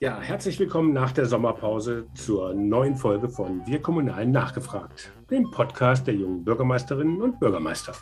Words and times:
Ja, 0.00 0.20
herzlich 0.20 0.58
willkommen 0.58 0.92
nach 0.92 1.12
der 1.12 1.24
Sommerpause 1.24 2.06
zur 2.14 2.52
neuen 2.52 2.96
Folge 2.96 3.30
von 3.30 3.66
Wir 3.66 3.80
Kommunalen 3.80 4.32
nachgefragt, 4.32 5.12
dem 5.30 5.50
Podcast 5.50 6.06
der 6.06 6.14
jungen 6.14 6.44
Bürgermeisterinnen 6.44 7.22
und 7.22 7.40
Bürgermeister. 7.40 7.94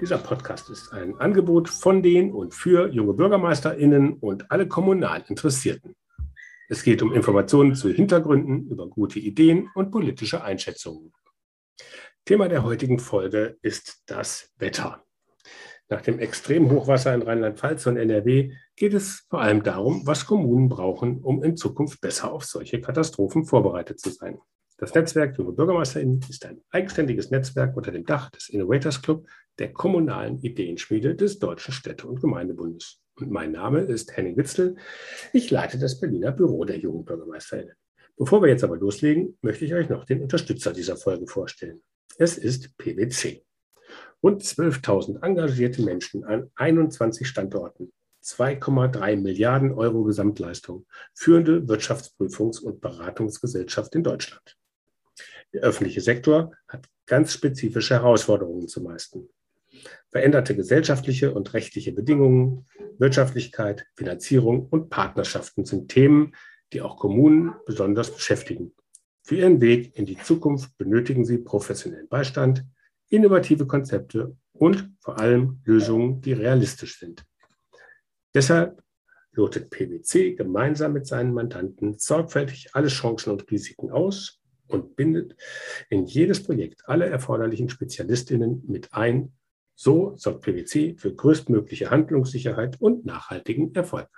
Dieser 0.00 0.18
Podcast 0.18 0.70
ist 0.70 0.92
ein 0.92 1.18
Angebot 1.18 1.68
von 1.68 2.02
den 2.02 2.32
und 2.32 2.54
für 2.54 2.88
junge 2.88 3.14
Bürgermeisterinnen 3.14 4.14
und 4.14 4.50
alle 4.52 4.68
kommunal 4.68 5.24
Interessierten. 5.26 5.96
Es 6.68 6.84
geht 6.84 7.02
um 7.02 7.12
Informationen 7.12 7.74
zu 7.74 7.88
Hintergründen, 7.88 8.68
über 8.68 8.88
gute 8.88 9.18
Ideen 9.18 9.70
und 9.74 9.90
politische 9.90 10.44
Einschätzungen. 10.44 11.12
Thema 12.24 12.48
der 12.48 12.62
heutigen 12.62 13.00
Folge 13.00 13.58
ist 13.60 14.04
das 14.06 14.52
Wetter. 14.58 15.04
Nach 15.90 16.00
dem 16.00 16.18
Extremhochwasser 16.18 17.14
in 17.14 17.22
Rheinland-Pfalz 17.22 17.86
und 17.86 17.98
NRW 17.98 18.52
geht 18.74 18.94
es 18.94 19.26
vor 19.28 19.42
allem 19.42 19.62
darum, 19.62 20.06
was 20.06 20.24
Kommunen 20.24 20.68
brauchen, 20.68 21.18
um 21.22 21.42
in 21.42 21.56
Zukunft 21.56 22.00
besser 22.00 22.32
auf 22.32 22.44
solche 22.44 22.80
Katastrophen 22.80 23.44
vorbereitet 23.44 24.00
zu 24.00 24.10
sein. 24.10 24.38
Das 24.78 24.94
Netzwerk 24.94 25.38
Junge 25.38 25.52
BürgermeisterInnen 25.52 26.20
ist 26.28 26.44
ein 26.46 26.60
eigenständiges 26.70 27.30
Netzwerk 27.30 27.76
unter 27.76 27.92
dem 27.92 28.04
Dach 28.04 28.30
des 28.30 28.48
Innovators 28.48 29.02
Club, 29.02 29.26
der 29.58 29.72
kommunalen 29.72 30.38
Ideenschmiede 30.40 31.14
des 31.14 31.38
Deutschen 31.38 31.72
Städte- 31.72 32.08
und 32.08 32.20
Gemeindebundes. 32.20 33.00
Und 33.20 33.30
mein 33.30 33.52
Name 33.52 33.80
ist 33.80 34.16
Henning 34.16 34.36
Witzel. 34.36 34.76
Ich 35.32 35.50
leite 35.50 35.78
das 35.78 36.00
Berliner 36.00 36.32
Büro 36.32 36.64
der 36.64 36.78
Jungen 36.78 37.04
BürgermeisterInnen. 37.04 37.74
Bevor 38.16 38.42
wir 38.42 38.48
jetzt 38.48 38.64
aber 38.64 38.76
loslegen, 38.76 39.38
möchte 39.42 39.64
ich 39.64 39.74
euch 39.74 39.88
noch 39.88 40.04
den 40.04 40.22
Unterstützer 40.22 40.72
dieser 40.72 40.96
Folge 40.96 41.26
vorstellen. 41.26 41.82
Es 42.18 42.36
ist 42.38 42.76
PwC. 42.76 43.43
Rund 44.24 44.42
12.000 44.42 45.22
engagierte 45.22 45.82
Menschen 45.82 46.24
an 46.24 46.50
21 46.54 47.28
Standorten, 47.28 47.92
2,3 48.24 49.16
Milliarden 49.16 49.70
Euro 49.74 50.02
Gesamtleistung, 50.04 50.86
führende 51.12 51.58
Wirtschaftsprüfungs- 51.68 52.62
und 52.62 52.80
Beratungsgesellschaft 52.80 53.94
in 53.94 54.02
Deutschland. 54.02 54.56
Der 55.52 55.60
öffentliche 55.60 56.00
Sektor 56.00 56.54
hat 56.68 56.88
ganz 57.04 57.34
spezifische 57.34 57.96
Herausforderungen 57.96 58.66
zu 58.66 58.80
meisten. 58.80 59.28
Veränderte 60.08 60.56
gesellschaftliche 60.56 61.34
und 61.34 61.52
rechtliche 61.52 61.92
Bedingungen, 61.92 62.64
Wirtschaftlichkeit, 62.96 63.84
Finanzierung 63.94 64.66
und 64.70 64.88
Partnerschaften 64.88 65.66
sind 65.66 65.90
Themen, 65.90 66.34
die 66.72 66.80
auch 66.80 66.96
Kommunen 66.96 67.56
besonders 67.66 68.10
beschäftigen. 68.10 68.72
Für 69.22 69.36
ihren 69.36 69.60
Weg 69.60 69.94
in 69.98 70.06
die 70.06 70.16
Zukunft 70.16 70.74
benötigen 70.78 71.26
sie 71.26 71.36
professionellen 71.36 72.08
Beistand, 72.08 72.64
innovative 73.08 73.66
Konzepte 73.66 74.36
und 74.52 74.90
vor 75.00 75.18
allem 75.18 75.60
Lösungen, 75.64 76.20
die 76.20 76.32
realistisch 76.32 76.98
sind. 76.98 77.24
Deshalb 78.34 78.82
lotet 79.32 79.70
PwC 79.70 80.34
gemeinsam 80.34 80.92
mit 80.92 81.06
seinen 81.06 81.32
Mandanten 81.32 81.98
sorgfältig 81.98 82.68
alle 82.72 82.88
Chancen 82.88 83.30
und 83.30 83.50
Risiken 83.50 83.90
aus 83.90 84.40
und 84.68 84.96
bindet 84.96 85.36
in 85.90 86.06
jedes 86.06 86.42
Projekt 86.42 86.88
alle 86.88 87.06
erforderlichen 87.06 87.68
Spezialistinnen 87.68 88.64
mit 88.66 88.92
ein. 88.92 89.32
So 89.74 90.14
sorgt 90.16 90.42
PwC 90.42 90.94
für 90.96 91.14
größtmögliche 91.14 91.90
Handlungssicherheit 91.90 92.80
und 92.80 93.04
nachhaltigen 93.04 93.74
Erfolg. 93.74 94.08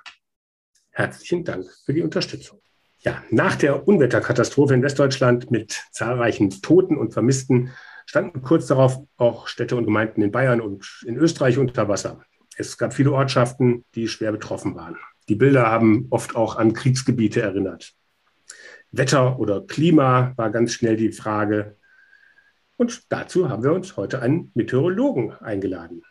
Herzlichen 0.91 1.45
Dank 1.45 1.67
für 1.85 1.95
die 1.95 2.03
Unterstützung. 2.03 2.61
Ja, 3.01 3.23
nach 3.31 3.57
der 3.57 3.87
Unwetterkatastrophe 3.87 4.75
in 4.75 4.83
Westdeutschland 4.83 5.51
mit 5.51 5.85
zahlreichen 5.93 6.51
Toten 6.51 6.97
und 6.97 7.13
Vermissten 7.13 7.73
standen 8.07 8.41
kurz 8.41 8.67
darauf 8.67 8.99
auch 9.17 9.49
Städte 9.49 9.77
und 9.77 9.85
Gemeinden 9.85 10.23
in 10.23 10.31
Bayern 10.31 10.61
und 10.61 11.05
in 11.07 11.17
Österreich 11.17 11.59
unter 11.59 11.89
Wasser. 11.89 12.23
Es 12.57 12.79
gab 12.79 12.95
viele 12.95 13.13
Ortschaften, 13.13 13.85
die 13.95 14.09
schwer 14.09 14.33
betroffen 14.33 14.75
waren. 14.75 14.97
Die 15.29 15.35
Bilder 15.35 15.67
haben 15.67 16.07
oft 16.11 16.37
auch 16.37 16.57
an 16.57 16.73
Kriegsgebiete 16.73 17.43
erinnert. 17.43 17.93
Wetter 18.93 19.39
oder 19.39 19.61
Klima 19.61 20.33
war 20.37 20.51
ganz 20.51 20.73
schnell 20.73 20.97
die 20.97 21.13
Frage. 21.13 21.77
Und 22.77 23.13
dazu 23.13 23.49
haben 23.49 23.65
wir 23.65 23.73
uns 23.73 23.97
heute 23.97 24.23
einen 24.23 24.53
Meteorologen 24.55 25.33
eingeladen. 25.33 26.03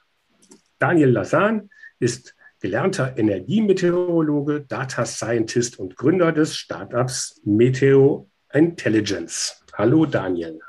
Daniel 0.77 1.09
Lassan 1.09 1.69
ist 1.99 2.35
gelernter 2.59 3.17
Energiemeteorologe, 3.17 4.65
Data 4.67 5.05
Scientist 5.05 5.79
und 5.79 5.95
Gründer 5.95 6.31
des 6.31 6.55
Startups 6.57 7.41
Meteo 7.45 8.29
Intelligence. 8.51 9.63
Hallo 9.73 10.05
Daniel. 10.05 10.59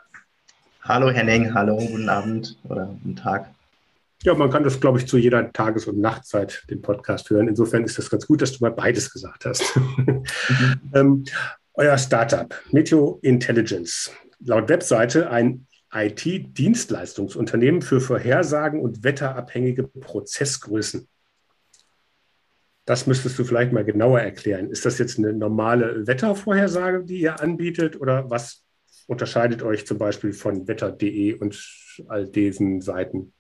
Hallo 0.88 1.10
Henning, 1.10 1.52
hallo, 1.52 1.78
guten 1.78 2.08
Abend 2.08 2.56
oder 2.68 2.86
guten 2.86 3.16
Tag. 3.16 3.52
Ja, 4.22 4.34
man 4.34 4.50
kann 4.50 4.62
das, 4.62 4.78
glaube 4.78 4.98
ich, 4.98 5.08
zu 5.08 5.18
jeder 5.18 5.52
Tages- 5.52 5.88
und 5.88 5.98
Nachtzeit 5.98 6.62
den 6.70 6.80
Podcast 6.80 7.28
hören. 7.28 7.48
Insofern 7.48 7.82
ist 7.82 7.98
das 7.98 8.08
ganz 8.08 8.24
gut, 8.28 8.40
dass 8.40 8.52
du 8.52 8.58
mal 8.62 8.70
beides 8.70 9.12
gesagt 9.12 9.46
hast. 9.46 9.64
Mhm. 9.76 10.22
ähm, 10.94 11.24
euer 11.74 11.98
Startup, 11.98 12.54
Meteo 12.70 13.18
Intelligence, 13.22 14.12
laut 14.38 14.68
Webseite 14.68 15.28
ein 15.28 15.66
IT-Dienstleistungsunternehmen 15.92 17.82
für 17.82 18.00
Vorhersagen 18.00 18.80
und 18.80 19.02
wetterabhängige 19.02 19.88
Prozessgrößen. 19.88 21.08
Das 22.84 23.08
müsstest 23.08 23.36
du 23.40 23.44
vielleicht 23.44 23.72
mal 23.72 23.84
genauer 23.84 24.20
erklären. 24.20 24.70
Ist 24.70 24.86
das 24.86 24.98
jetzt 24.98 25.18
eine 25.18 25.32
normale 25.32 26.06
Wettervorhersage, 26.06 27.02
die 27.02 27.22
ihr 27.22 27.40
anbietet 27.40 28.00
oder 28.00 28.30
was 28.30 28.65
unterscheidet 29.06 29.62
euch 29.62 29.86
zum 29.86 29.98
Beispiel 29.98 30.32
von 30.32 30.66
wetter.de 30.66 31.34
und 31.34 31.56
all 32.08 32.26
diesen 32.26 32.80
Seiten? 32.80 33.32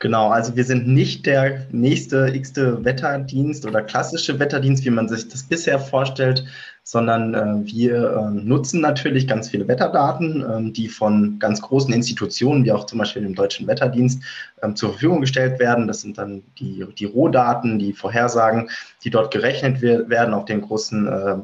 Genau, 0.00 0.28
also 0.28 0.54
wir 0.54 0.62
sind 0.62 0.86
nicht 0.86 1.26
der 1.26 1.66
nächste 1.72 2.28
x-te 2.32 2.84
Wetterdienst 2.84 3.66
oder 3.66 3.82
klassische 3.82 4.38
Wetterdienst, 4.38 4.84
wie 4.84 4.90
man 4.90 5.08
sich 5.08 5.26
das 5.26 5.42
bisher 5.42 5.80
vorstellt, 5.80 6.44
sondern 6.84 7.34
äh, 7.34 7.66
wir 7.66 8.12
äh, 8.12 8.30
nutzen 8.30 8.80
natürlich 8.80 9.26
ganz 9.26 9.48
viele 9.48 9.66
Wetterdaten, 9.66 10.42
äh, 10.42 10.72
die 10.72 10.86
von 10.86 11.40
ganz 11.40 11.60
großen 11.60 11.92
Institutionen, 11.92 12.64
wie 12.64 12.70
auch 12.70 12.86
zum 12.86 13.00
Beispiel 13.00 13.22
dem 13.22 13.34
Deutschen 13.34 13.66
Wetterdienst, 13.66 14.22
ähm, 14.62 14.76
zur 14.76 14.90
Verfügung 14.90 15.20
gestellt 15.20 15.58
werden. 15.58 15.88
Das 15.88 16.02
sind 16.02 16.16
dann 16.16 16.44
die, 16.60 16.86
die 16.96 17.04
Rohdaten, 17.04 17.80
die 17.80 17.92
Vorhersagen, 17.92 18.70
die 19.02 19.10
dort 19.10 19.32
gerechnet 19.32 19.82
werden 19.82 20.32
auf 20.32 20.44
den 20.44 20.60
großen, 20.60 21.08
äh, 21.08 21.36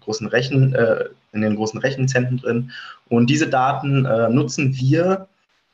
großen 0.00 0.28
Rechen, 0.28 0.74
äh, 0.74 1.04
in 1.32 1.42
den 1.42 1.56
großen 1.56 1.80
Rechenzentren 1.80 2.38
drin. 2.38 2.70
Und 3.08 3.28
diese 3.28 3.48
Daten 3.48 4.04
äh, 4.04 4.28
nutzen 4.28 4.74
wir 4.74 5.28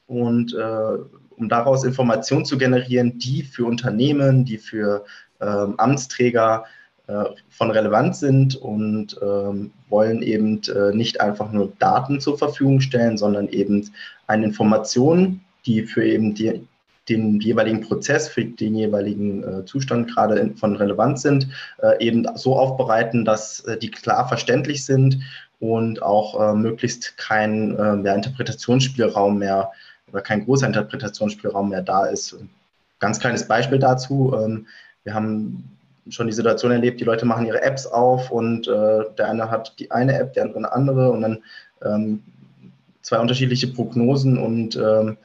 und 0.07 0.55
um 0.55 1.49
daraus 1.49 1.85
Informationen 1.85 2.45
zu 2.45 2.59
generieren, 2.59 3.19
die 3.19 3.43
für 3.43 3.65
Unternehmen, 3.65 4.45
die 4.45 4.59
für 4.59 5.05
ähm, 5.41 5.75
Amtsträger 5.77 6.65
äh, 7.07 7.25
von 7.49 7.71
Relevanz 7.71 8.21
sind 8.21 8.57
und 8.57 9.19
ähm, 9.23 9.71
wollen 9.89 10.23
eben 10.23 10.61
äh, 10.65 10.95
nicht 10.95 11.21
einfach 11.21 11.53
nur 11.53 11.73
Daten 11.79 12.21
zur 12.21 12.37
Verfügung 12.37 12.81
stellen, 12.81 13.17
sondern 13.17 13.49
eben 13.49 13.89
eine 14.27 14.47
Information, 14.47 15.41
die 15.65 15.85
für 15.85 16.05
eben 16.05 16.35
die, 16.35 16.67
den 17.09 17.41
jeweiligen 17.41 17.81
Prozess, 17.81 18.29
für 18.29 18.45
den 18.45 18.75
jeweiligen 18.75 19.43
äh, 19.43 19.65
Zustand 19.65 20.13
gerade 20.13 20.53
von 20.57 20.77
Relevanz 20.77 21.23
sind, 21.23 21.49
äh, 21.83 22.05
eben 22.05 22.27
so 22.35 22.57
aufbereiten, 22.57 23.25
dass 23.25 23.61
äh, 23.61 23.79
die 23.79 23.91
klar 23.91 24.29
verständlich 24.29 24.85
sind 24.85 25.19
und 25.61 26.03
auch 26.03 26.41
äh, 26.41 26.55
möglichst 26.55 27.17
kein 27.17 27.75
ja, 27.77 28.15
Interpretationsspielraum 28.15 29.39
mehr 29.39 29.71
äh, 29.73 29.89
oder 30.13 30.23
kein 30.23 30.45
großer 30.45 30.67
Interpretationsspielraum 30.67 31.71
mehr 31.71 31.83
da 31.83 32.07
ist. 32.07 32.37
Ganz 32.99 33.21
kleines 33.21 33.47
Beispiel 33.47 33.79
dazu. 33.79 34.35
Ähm, 34.37 34.67
wir 35.05 35.15
haben 35.15 35.65
schon 36.09 36.27
die 36.27 36.33
Situation 36.33 36.73
erlebt, 36.73 37.01
die 37.01 37.05
Leute 37.05 37.27
machen 37.27 37.47
ihre 37.47 37.63
Apps 37.63 37.87
auf 37.87 38.31
und 38.31 38.67
äh, 38.67 39.05
der 39.17 39.29
eine 39.29 39.51
hat 39.51 39.79
die 39.79 39.91
eine 39.91 40.19
App, 40.19 40.33
der 40.33 40.45
andere 40.45 40.59
eine 40.59 40.73
andere 40.73 41.11
und 41.11 41.21
dann 41.23 41.39
ähm, 41.83 42.23
zwei 43.03 43.19
unterschiedliche 43.19 43.69
Prognosen 43.69 44.39
und 44.39 44.77
ähm, 44.77 45.19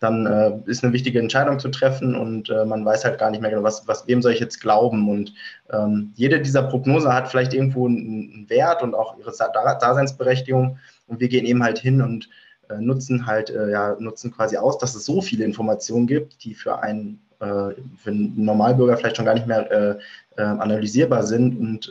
dann 0.00 0.26
äh, 0.26 0.52
ist 0.66 0.84
eine 0.84 0.92
wichtige 0.92 1.18
Entscheidung 1.18 1.58
zu 1.58 1.68
treffen 1.70 2.14
und 2.14 2.50
äh, 2.50 2.64
man 2.64 2.84
weiß 2.84 3.04
halt 3.04 3.18
gar 3.18 3.30
nicht 3.30 3.40
mehr 3.40 3.50
genau, 3.50 3.64
was, 3.64 3.86
was, 3.88 4.06
wem 4.06 4.22
soll 4.22 4.32
ich 4.32 4.40
jetzt 4.40 4.60
glauben. 4.60 5.08
Und 5.08 5.34
ähm, 5.72 6.12
jede 6.14 6.40
dieser 6.40 6.62
Prognose 6.62 7.12
hat 7.12 7.28
vielleicht 7.28 7.52
irgendwo 7.52 7.86
einen, 7.86 8.46
Wert 8.48 8.82
und 8.82 8.94
auch 8.94 9.18
ihre 9.18 9.32
Daseinsberechtigung. 9.32 10.78
Und 11.08 11.20
wir 11.20 11.28
gehen 11.28 11.44
eben 11.44 11.62
halt 11.64 11.78
hin 11.78 12.00
und 12.00 12.28
äh, 12.70 12.76
nutzen 12.80 13.26
halt, 13.26 13.50
äh, 13.50 13.70
ja, 13.70 13.96
nutzen 13.98 14.32
quasi 14.32 14.56
aus, 14.56 14.78
dass 14.78 14.94
es 14.94 15.04
so 15.04 15.20
viele 15.20 15.44
Informationen 15.44 16.06
gibt, 16.06 16.44
die 16.44 16.54
für 16.54 16.80
einen, 16.80 17.18
äh, 17.40 17.74
für 17.96 18.10
einen 18.10 18.44
Normalbürger 18.44 18.96
vielleicht 18.96 19.16
schon 19.16 19.26
gar 19.26 19.34
nicht 19.34 19.48
mehr 19.48 19.70
äh, 19.70 19.98
analysierbar 20.40 21.24
sind 21.24 21.58
und 21.58 21.90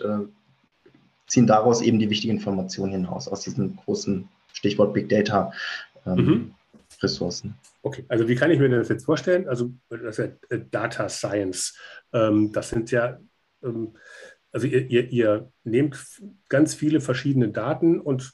ziehen 1.28 1.46
daraus 1.46 1.82
eben 1.82 2.00
die 2.00 2.10
wichtigen 2.10 2.36
Informationen 2.36 2.94
hinaus, 2.94 3.28
aus 3.28 3.42
diesem 3.42 3.76
großen 3.76 4.30
Stichwort 4.54 4.94
Big 4.94 5.10
Data. 5.10 5.52
Ähm, 6.06 6.16
mhm. 6.16 6.52
Ressourcen. 7.02 7.56
Okay, 7.88 8.04
also 8.10 8.28
wie 8.28 8.36
kann 8.36 8.52
ich 8.52 8.60
mir 8.60 8.68
das 8.68 8.90
jetzt 8.90 9.06
vorstellen? 9.06 9.48
Also 9.48 9.72
das 9.90 10.20
ist 10.20 10.36
ja 10.50 10.58
Data 10.58 11.08
Science. 11.08 11.74
Ähm, 12.12 12.52
das 12.52 12.68
sind 12.68 12.92
ja, 12.92 13.18
ähm, 13.64 13.96
also 14.52 14.68
ihr, 14.68 14.88
ihr, 14.88 15.08
ihr, 15.08 15.52
nehmt 15.64 15.98
ganz 16.50 16.74
viele 16.74 17.00
verschiedene 17.00 17.48
Daten 17.48 18.02
und 18.02 18.34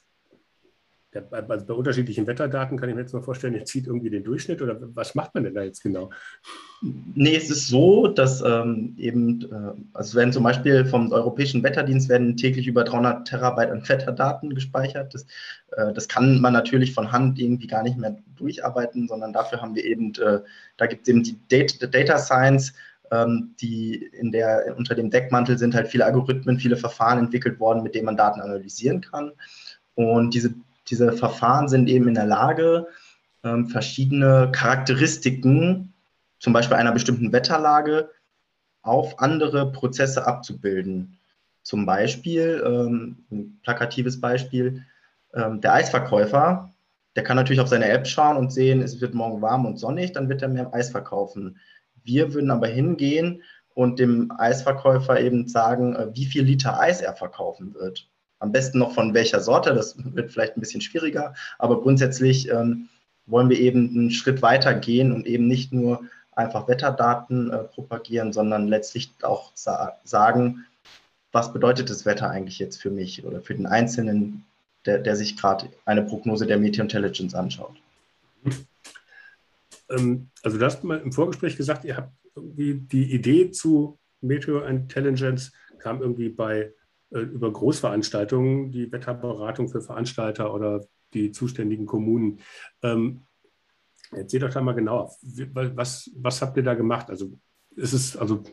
der, 1.13 1.27
also 1.31 1.65
bei 1.65 1.73
unterschiedlichen 1.73 2.27
Wetterdaten 2.27 2.77
kann 2.77 2.89
ich 2.89 2.95
mir 2.95 3.01
jetzt 3.01 3.13
mal 3.13 3.21
vorstellen, 3.21 3.53
ihr 3.53 3.65
zieht 3.65 3.87
irgendwie 3.87 4.09
den 4.09 4.23
Durchschnitt 4.23 4.61
oder 4.61 4.77
was 4.95 5.15
macht 5.15 5.33
man 5.33 5.43
denn 5.43 5.53
da 5.53 5.63
jetzt 5.63 5.81
genau? 5.81 6.09
Nee, 6.81 7.35
es 7.35 7.49
ist 7.49 7.67
so, 7.67 8.07
dass 8.07 8.41
ähm, 8.41 8.95
eben, 8.97 9.41
äh, 9.43 9.81
also 9.93 10.17
werden 10.17 10.33
zum 10.33 10.43
Beispiel 10.43 10.85
vom 10.85 11.11
Europäischen 11.11 11.63
Wetterdienst 11.63 12.09
werden 12.09 12.35
täglich 12.35 12.67
über 12.67 12.83
300 12.83 13.27
Terabyte 13.27 13.71
an 13.71 13.87
Wetterdaten 13.87 14.53
gespeichert. 14.53 15.13
Das, 15.13 15.25
äh, 15.71 15.93
das 15.93 16.07
kann 16.07 16.41
man 16.41 16.53
natürlich 16.53 16.93
von 16.93 17.11
Hand 17.11 17.39
irgendwie 17.39 17.67
gar 17.67 17.83
nicht 17.83 17.97
mehr 17.97 18.17
durcharbeiten, 18.35 19.07
sondern 19.07 19.33
dafür 19.33 19.61
haben 19.61 19.75
wir 19.75 19.85
eben, 19.85 20.13
äh, 20.15 20.39
da 20.77 20.85
gibt 20.87 21.03
es 21.03 21.09
eben 21.09 21.23
die 21.23 21.37
Data, 21.49 21.87
Data 21.87 22.17
Science, 22.17 22.73
ähm, 23.11 23.53
die 23.61 23.95
in 23.95 24.31
der, 24.31 24.75
unter 24.77 24.95
dem 24.95 25.09
Deckmantel 25.09 25.57
sind 25.57 25.75
halt 25.75 25.87
viele 25.87 26.05
Algorithmen, 26.05 26.59
viele 26.59 26.77
Verfahren 26.77 27.19
entwickelt 27.19 27.59
worden, 27.59 27.83
mit 27.83 27.95
denen 27.95 28.05
man 28.05 28.17
Daten 28.17 28.41
analysieren 28.41 29.01
kann. 29.01 29.31
Und 29.95 30.33
diese 30.33 30.53
diese 30.87 31.13
Verfahren 31.13 31.67
sind 31.67 31.87
eben 31.89 32.07
in 32.07 32.15
der 32.15 32.25
Lage, 32.25 32.87
ähm, 33.43 33.67
verschiedene 33.67 34.51
Charakteristiken, 34.51 35.93
zum 36.39 36.53
Beispiel 36.53 36.77
einer 36.77 36.91
bestimmten 36.91 37.31
Wetterlage, 37.31 38.09
auf 38.81 39.19
andere 39.19 39.71
Prozesse 39.71 40.27
abzubilden. 40.27 41.17
Zum 41.61 41.85
Beispiel, 41.85 42.61
ähm, 42.65 43.25
ein 43.31 43.59
plakatives 43.63 44.19
Beispiel, 44.19 44.83
ähm, 45.33 45.61
der 45.61 45.73
Eisverkäufer, 45.73 46.73
der 47.15 47.23
kann 47.23 47.37
natürlich 47.37 47.61
auf 47.61 47.69
seine 47.69 47.87
App 47.87 48.07
schauen 48.07 48.37
und 48.37 48.51
sehen, 48.51 48.81
es 48.81 48.99
wird 48.99 49.13
morgen 49.13 49.41
warm 49.41 49.65
und 49.65 49.77
sonnig, 49.77 50.11
dann 50.11 50.29
wird 50.29 50.41
er 50.41 50.49
mehr 50.49 50.73
Eis 50.73 50.89
verkaufen. 50.89 51.57
Wir 52.03 52.33
würden 52.33 52.51
aber 52.51 52.67
hingehen 52.67 53.43
und 53.73 53.99
dem 53.99 54.31
Eisverkäufer 54.37 55.19
eben 55.21 55.47
sagen, 55.47 55.95
äh, 55.95 56.07
wie 56.13 56.25
viel 56.25 56.43
Liter 56.43 56.79
Eis 56.79 57.01
er 57.01 57.13
verkaufen 57.13 57.73
wird. 57.73 58.09
Am 58.43 58.51
besten 58.51 58.79
noch 58.79 58.93
von 58.93 59.13
welcher 59.13 59.39
Sorte, 59.39 59.73
das 59.73 59.95
wird 59.97 60.33
vielleicht 60.33 60.57
ein 60.57 60.59
bisschen 60.59 60.81
schwieriger, 60.81 61.33
aber 61.59 61.79
grundsätzlich 61.79 62.49
ähm, 62.49 62.89
wollen 63.25 63.49
wir 63.49 63.57
eben 63.57 63.89
einen 63.89 64.11
Schritt 64.11 64.41
weiter 64.41 64.73
gehen 64.73 65.13
und 65.13 65.25
eben 65.25 65.47
nicht 65.47 65.71
nur 65.71 66.01
einfach 66.33 66.67
Wetterdaten 66.67 67.51
äh, 67.51 67.59
propagieren, 67.59 68.33
sondern 68.33 68.67
letztlich 68.67 69.11
auch 69.21 69.53
sa 69.53 69.93
sagen, 70.03 70.65
was 71.31 71.53
bedeutet 71.53 71.89
das 71.89 72.05
Wetter 72.05 72.29
eigentlich 72.29 72.59
jetzt 72.59 72.81
für 72.81 72.91
mich 72.91 73.23
oder 73.23 73.39
für 73.39 73.55
den 73.55 73.65
Einzelnen, 73.65 74.43
der, 74.85 74.99
der 74.99 75.15
sich 75.15 75.37
gerade 75.37 75.69
eine 75.85 76.03
Prognose 76.03 76.45
der 76.45 76.57
Meteo 76.57 76.83
Intelligence 76.83 77.33
anschaut. 77.35 77.77
Ähm, 79.89 80.27
also 80.43 80.57
du 80.57 80.65
hast 80.65 80.83
mal 80.83 80.99
im 80.99 81.13
Vorgespräch 81.13 81.55
gesagt, 81.55 81.85
ihr 81.85 81.95
habt 81.95 82.11
irgendwie 82.35 82.73
die 82.73 83.13
Idee 83.13 83.51
zu 83.51 83.97
Meteo 84.19 84.59
Intelligence 84.65 85.53
kam 85.79 86.01
irgendwie 86.01 86.27
bei 86.27 86.73
über 87.21 87.51
Großveranstaltungen, 87.51 88.71
die 88.71 88.91
Wetterberatung 88.91 89.69
für 89.69 89.81
Veranstalter 89.81 90.53
oder 90.53 90.85
die 91.13 91.31
zuständigen 91.31 91.85
Kommunen. 91.85 92.39
Ähm, 92.81 93.25
erzähl 94.11 94.39
doch 94.39 94.49
da 94.49 94.61
mal 94.61 94.73
genau, 94.73 95.11
was, 95.21 96.11
was 96.15 96.41
habt 96.41 96.57
ihr 96.57 96.63
da 96.63 96.73
gemacht? 96.73 97.09
Also 97.09 97.37
ist 97.75 97.93
es 97.93 98.17
also 98.17 98.43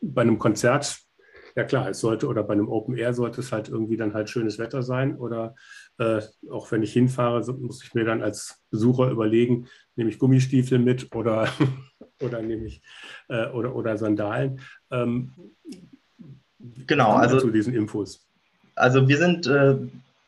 bei 0.00 0.22
einem 0.22 0.38
Konzert, 0.38 0.98
ja 1.56 1.64
klar, 1.64 1.88
es 1.88 2.00
sollte 2.00 2.28
oder 2.28 2.42
bei 2.42 2.52
einem 2.52 2.68
Open 2.68 2.96
Air 2.96 3.14
sollte 3.14 3.40
es 3.40 3.50
halt 3.50 3.68
irgendwie 3.68 3.96
dann 3.96 4.12
halt 4.12 4.28
schönes 4.28 4.58
Wetter 4.58 4.82
sein 4.82 5.16
oder 5.16 5.54
äh, 5.98 6.20
auch 6.50 6.70
wenn 6.70 6.82
ich 6.82 6.92
hinfahre, 6.92 7.40
muss 7.54 7.82
ich 7.82 7.94
mir 7.94 8.04
dann 8.04 8.22
als 8.22 8.62
Besucher 8.70 9.10
überlegen, 9.10 9.66
nehme 9.94 10.10
ich 10.10 10.18
Gummistiefel 10.18 10.78
mit 10.78 11.14
oder, 11.14 11.48
oder 12.22 12.42
nehme 12.42 12.66
ich 12.66 12.82
äh, 13.28 13.48
oder, 13.48 13.74
oder 13.74 13.96
Sandalen. 13.96 14.60
Ähm, 14.90 15.32
Genau, 16.86 17.12
also 17.12 17.40
zu 17.40 17.50
diesen 17.50 17.74
Infos. 17.74 18.20
Also 18.74 19.08
wir 19.08 19.18
sind 19.18 19.46
äh, 19.46 19.76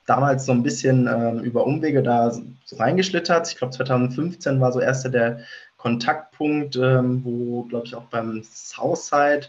damals 0.07 0.47
so 0.47 0.53
ein 0.53 0.63
bisschen 0.63 1.07
äh, 1.07 1.33
über 1.41 1.67
Umwege 1.67 2.03
da 2.03 2.31
so 2.31 2.77
reingeschlittert. 2.77 3.49
Ich 3.49 3.57
glaube 3.57 3.75
2015 3.75 4.61
war 4.61 4.73
so 4.73 4.81
erster 4.81 5.11
der 5.11 5.41
Kontaktpunkt, 5.77 6.77
ähm, 6.77 7.23
wo, 7.25 7.63
glaube 7.65 7.87
ich, 7.87 7.95
auch 7.95 8.05
beim 8.05 8.43
Southside 8.43 9.47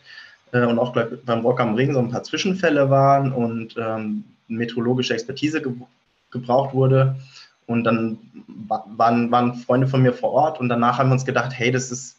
äh, 0.51 0.65
und 0.65 0.77
auch 0.77 0.93
glaub, 0.93 1.25
beim 1.25 1.41
Rock 1.41 1.59
am 1.59 1.75
Ring 1.75 1.93
so 1.93 1.99
ein 1.99 2.11
paar 2.11 2.23
Zwischenfälle 2.23 2.89
waren 2.89 3.31
und 3.31 3.75
ähm, 3.77 4.23
meteorologische 4.47 5.13
Expertise 5.13 5.61
ge 5.61 5.73
gebraucht 6.31 6.75
wurde. 6.75 7.15
Und 7.65 7.83
dann 7.85 8.19
waren, 8.67 9.31
waren 9.31 9.55
Freunde 9.55 9.87
von 9.87 10.03
mir 10.03 10.13
vor 10.13 10.31
Ort 10.31 10.59
und 10.59 10.69
danach 10.69 10.99
haben 10.99 11.09
wir 11.09 11.13
uns 11.13 11.25
gedacht, 11.25 11.51
hey, 11.55 11.71
das 11.71 11.91
ist 11.91 12.18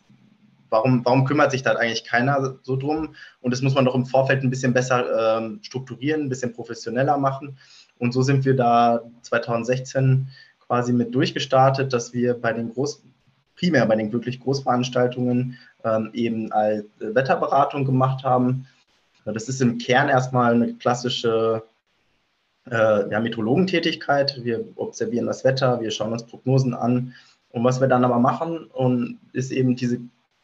warum, 0.70 1.04
warum 1.04 1.24
kümmert 1.24 1.50
sich 1.50 1.62
da 1.62 1.72
eigentlich 1.72 2.04
keiner 2.04 2.56
so 2.62 2.76
drum? 2.76 3.14
Und 3.40 3.52
das 3.52 3.62
muss 3.62 3.74
man 3.74 3.84
doch 3.84 3.94
im 3.94 4.06
Vorfeld 4.06 4.42
ein 4.42 4.50
bisschen 4.50 4.72
besser 4.72 5.38
ähm, 5.38 5.60
strukturieren, 5.62 6.22
ein 6.22 6.28
bisschen 6.28 6.52
professioneller 6.52 7.18
machen. 7.18 7.58
Und 7.98 8.12
so 8.12 8.22
sind 8.22 8.44
wir 8.44 8.56
da 8.56 9.02
2016 9.22 10.28
quasi 10.66 10.92
mit 10.92 11.14
durchgestartet, 11.14 11.92
dass 11.92 12.12
wir 12.14 12.34
bei 12.34 12.52
den 12.52 12.72
Groß, 12.72 13.02
primär 13.56 13.84
bei 13.86 13.96
den 13.96 14.12
wirklich 14.12 14.40
Großveranstaltungen 14.40 15.58
ähm, 15.84 16.10
eben 16.14 16.50
als 16.52 16.84
Wetterberatung 16.98 17.84
gemacht 17.84 18.24
haben. 18.24 18.66
Das 19.24 19.48
ist 19.48 19.60
im 19.60 19.78
Kern 19.78 20.08
erstmal 20.08 20.54
eine 20.54 20.74
klassische 20.74 21.62
äh, 22.70 23.10
ja, 23.10 23.20
Meteorologentätigkeit. 23.20 24.40
Wir 24.44 24.64
observieren 24.76 25.26
das 25.26 25.44
Wetter, 25.44 25.80
wir 25.80 25.90
schauen 25.90 26.12
uns 26.12 26.24
Prognosen 26.24 26.74
an. 26.74 27.14
Und 27.50 27.64
was 27.64 27.80
wir 27.80 27.88
dann 27.88 28.04
aber 28.04 28.18
machen, 28.18 28.66
und 28.66 29.18
ist 29.32 29.50
eben 29.50 29.74
diese 29.74 30.00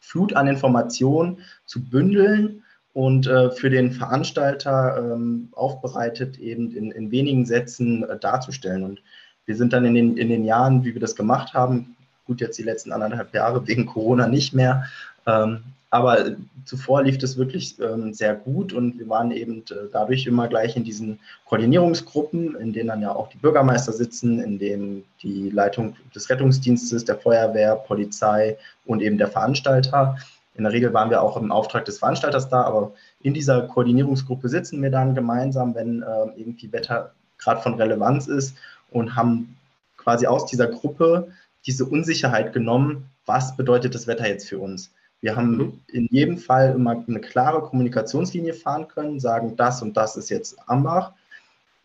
Flut 0.06 0.34
an 0.34 0.46
Informationen 0.46 1.38
zu 1.64 1.82
bündeln 1.82 2.62
und 2.92 3.26
äh, 3.26 3.50
für 3.50 3.70
den 3.70 3.90
Veranstalter 3.90 4.96
ähm, 4.98 5.48
aufbereitet 5.52 6.38
eben 6.38 6.74
in, 6.74 6.92
in 6.92 7.10
wenigen 7.10 7.44
Sätzen 7.44 8.04
äh, 8.04 8.16
darzustellen. 8.16 8.84
Und 8.84 9.02
wir 9.46 9.56
sind 9.56 9.72
dann 9.72 9.84
in 9.84 9.94
den, 9.94 10.16
in 10.16 10.28
den 10.28 10.44
Jahren, 10.44 10.84
wie 10.84 10.94
wir 10.94 11.00
das 11.00 11.16
gemacht 11.16 11.54
haben, 11.54 11.96
gut 12.24 12.40
jetzt 12.40 12.56
die 12.56 12.62
letzten 12.62 12.92
anderthalb 12.92 13.34
Jahre 13.34 13.66
wegen 13.66 13.86
Corona 13.86 14.28
nicht 14.28 14.54
mehr, 14.54 14.84
ähm, 15.26 15.64
aber 15.96 16.36
zuvor 16.64 17.02
lief 17.02 17.16
das 17.16 17.36
wirklich 17.36 17.80
ähm, 17.80 18.12
sehr 18.12 18.34
gut 18.34 18.72
und 18.72 18.98
wir 18.98 19.08
waren 19.08 19.30
eben 19.30 19.64
äh, 19.70 19.88
dadurch 19.90 20.26
immer 20.26 20.46
gleich 20.46 20.76
in 20.76 20.84
diesen 20.84 21.18
Koordinierungsgruppen, 21.46 22.54
in 22.56 22.72
denen 22.72 22.88
dann 22.88 23.00
ja 23.00 23.14
auch 23.14 23.28
die 23.28 23.38
Bürgermeister 23.38 23.92
sitzen, 23.92 24.40
in 24.40 24.58
denen 24.58 25.04
die 25.22 25.48
Leitung 25.50 25.96
des 26.14 26.28
Rettungsdienstes, 26.28 27.04
der 27.04 27.16
Feuerwehr, 27.16 27.76
Polizei 27.76 28.58
und 28.84 29.00
eben 29.00 29.16
der 29.16 29.28
Veranstalter. 29.28 30.18
In 30.54 30.64
der 30.64 30.72
Regel 30.72 30.92
waren 30.92 31.10
wir 31.10 31.22
auch 31.22 31.36
im 31.36 31.50
Auftrag 31.50 31.84
des 31.86 31.98
Veranstalters 31.98 32.48
da, 32.48 32.62
aber 32.62 32.92
in 33.20 33.32
dieser 33.32 33.62
Koordinierungsgruppe 33.62 34.48
sitzen 34.48 34.82
wir 34.82 34.90
dann 34.90 35.14
gemeinsam, 35.14 35.74
wenn 35.74 36.02
äh, 36.02 36.06
irgendwie 36.36 36.72
Wetter 36.72 37.12
gerade 37.38 37.62
von 37.62 37.74
Relevanz 37.74 38.26
ist 38.26 38.54
und 38.90 39.16
haben 39.16 39.56
quasi 39.96 40.26
aus 40.26 40.46
dieser 40.46 40.66
Gruppe 40.66 41.28
diese 41.66 41.84
Unsicherheit 41.84 42.52
genommen, 42.52 43.10
was 43.24 43.56
bedeutet 43.56 43.94
das 43.94 44.06
Wetter 44.06 44.28
jetzt 44.28 44.48
für 44.48 44.58
uns? 44.58 44.90
Wir 45.20 45.36
haben 45.36 45.56
mhm. 45.56 45.80
in 45.88 46.08
jedem 46.10 46.38
Fall 46.38 46.74
immer 46.74 47.04
eine 47.06 47.20
klare 47.20 47.62
Kommunikationslinie 47.62 48.54
fahren 48.54 48.88
können, 48.88 49.20
sagen, 49.20 49.56
das 49.56 49.82
und 49.82 49.96
das 49.96 50.16
ist 50.16 50.30
jetzt 50.30 50.56
Ambach. 50.68 51.12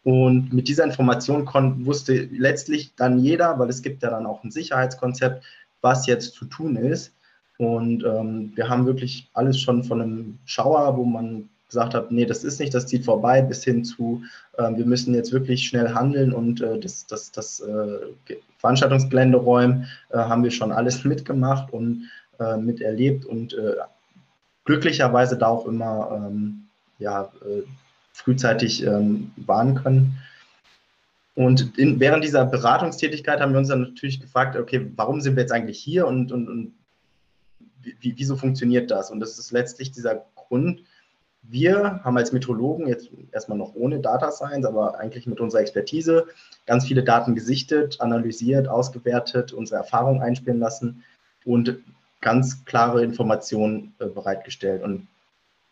Und 0.04 0.52
mit 0.52 0.68
dieser 0.68 0.84
Information 0.84 1.46
wusste 1.86 2.28
letztlich 2.32 2.96
dann 2.96 3.20
jeder, 3.20 3.60
weil 3.60 3.70
es 3.70 3.82
gibt 3.82 4.02
ja 4.04 4.10
dann 4.10 4.26
auch 4.26 4.44
ein 4.44 4.52
Sicherheitskonzept, 4.52 5.44
was 5.82 6.08
jetzt 6.08 6.34
zu 6.34 6.46
tun 6.46 6.76
ist. 6.76 7.14
Und 7.58 8.04
ähm, 8.04 8.52
wir 8.56 8.70
haben 8.70 8.88
wirklich 8.88 9.30
alles 9.34 9.60
schon 9.60 9.84
von 9.84 10.02
einem 10.02 10.40
Schauer, 10.46 10.98
wo 10.98 11.04
man 11.04 11.50
gesagt 11.68 11.94
hat, 11.94 12.12
nee, 12.12 12.26
das 12.26 12.44
ist 12.44 12.60
nicht, 12.60 12.74
das 12.74 12.88
zieht 12.88 13.06
vorbei, 13.06 13.42
bis 13.42 13.64
hin 13.64 13.86
zu, 13.86 14.24
äh, 14.58 14.76
wir 14.76 14.86
müssen 14.86 15.14
jetzt 15.14 15.32
wirklich 15.32 15.66
schnell 15.66 15.94
handeln 15.94 16.34
und 16.34 16.62
äh, 16.62 16.80
das, 16.80 17.06
das, 17.06 17.32
das 17.32 17.62
äh, 17.62 18.34
Veranstaltungsgelände 18.58 19.38
räumen, 19.38 19.88
äh, 20.10 20.18
haben 20.18 20.44
wir 20.44 20.52
schon 20.52 20.72
alles 20.72 21.04
mitgemacht 21.06 21.72
und 21.72 22.10
äh, 22.42 22.58
miterlebt 22.58 23.26
und 23.26 23.54
äh, 23.54 23.76
glücklicherweise 24.66 25.38
da 25.38 25.48
auch 25.48 25.66
immer 25.66 26.28
ähm, 26.28 26.68
ja, 27.00 27.32
äh, 27.46 27.64
frühzeitig 28.14 28.84
ähm, 28.84 29.32
warnen 29.38 29.76
können. 29.76 30.18
Und 31.36 31.78
in, 31.78 32.00
während 32.00 32.24
dieser 32.24 32.46
Beratungstätigkeit 32.46 33.40
haben 33.40 33.54
wir 33.54 33.60
uns 33.60 33.70
dann 33.70 33.82
natürlich 33.82 34.20
gefragt, 34.20 34.58
okay, 34.58 34.92
warum 34.96 35.22
sind 35.22 35.36
wir 35.36 35.44
jetzt 35.44 35.54
eigentlich 35.54 35.80
hier 35.80 36.08
und, 36.08 36.32
und, 36.32 36.50
und 36.50 36.74
wie, 38.00 38.14
wieso 38.18 38.36
funktioniert 38.36 38.92
das? 38.92 39.12
Und 39.12 39.20
das 39.20 39.40
ist 39.40 39.52
letztlich 39.52 39.92
dieser 39.92 40.26
Grund, 40.36 40.84
wir 41.44 42.02
haben 42.04 42.18
als 42.18 42.32
Metrologen 42.32 42.88
jetzt 42.88 43.10
erstmal 43.32 43.58
noch 43.58 43.74
ohne 43.74 44.00
Data 44.00 44.32
Science, 44.32 44.66
aber 44.66 45.00
eigentlich 45.00 45.26
mit 45.26 45.40
unserer 45.40 45.62
Expertise 45.62 46.28
ganz 46.68 46.86
viele 46.86 47.04
Daten 47.04 47.34
gesichtet, 47.34 48.00
analysiert, 48.00 48.68
ausgewertet, 48.68 49.52
unsere 49.52 49.80
Erfahrungen 49.80 50.22
einspielen 50.22 50.60
lassen 50.60 51.04
und 51.44 51.80
ganz 52.22 52.64
klare 52.66 53.04
Informationen 53.04 53.94
äh, 54.00 54.06
bereitgestellt. 54.06 54.84
Und 54.84 55.08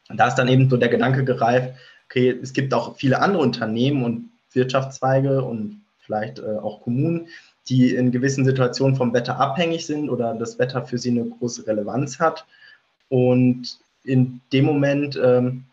da 0.10 0.28
ist 0.28 0.36
dann 0.36 0.48
eben 0.48 0.70
so 0.70 0.78
der 0.78 0.90
Gedanke 0.90 1.24
gereift, 1.24 1.76
okay, 2.06 2.38
es 2.42 2.54
gibt 2.54 2.74
auch 2.74 2.96
viele 2.98 3.22
andere 3.22 3.44
Unternehmen 3.44 4.04
und 4.04 4.30
Wirtschaftszweige 4.52 5.44
und 5.44 5.82
vielleicht 6.00 6.40
äh, 6.40 6.58
auch 6.58 6.82
Kommunen, 6.82 7.28
die 7.68 7.94
in 7.94 8.12
gewissen 8.12 8.46
Situationen 8.46 8.96
vom 8.96 9.14
Wetter 9.14 9.40
abhängig 9.40 9.86
sind 9.86 10.10
oder 10.10 10.34
das 10.34 10.58
Wetter 10.58 10.86
für 10.86 10.98
sie 10.98 11.12
eine 11.12 11.26
große 11.26 11.68
Relevanz 11.68 12.20
hat. 12.20 12.48
Und 13.10 13.80
in 14.04 14.42
dem 14.52 14.66
Moment 14.66 15.20
ähm, 15.24 15.66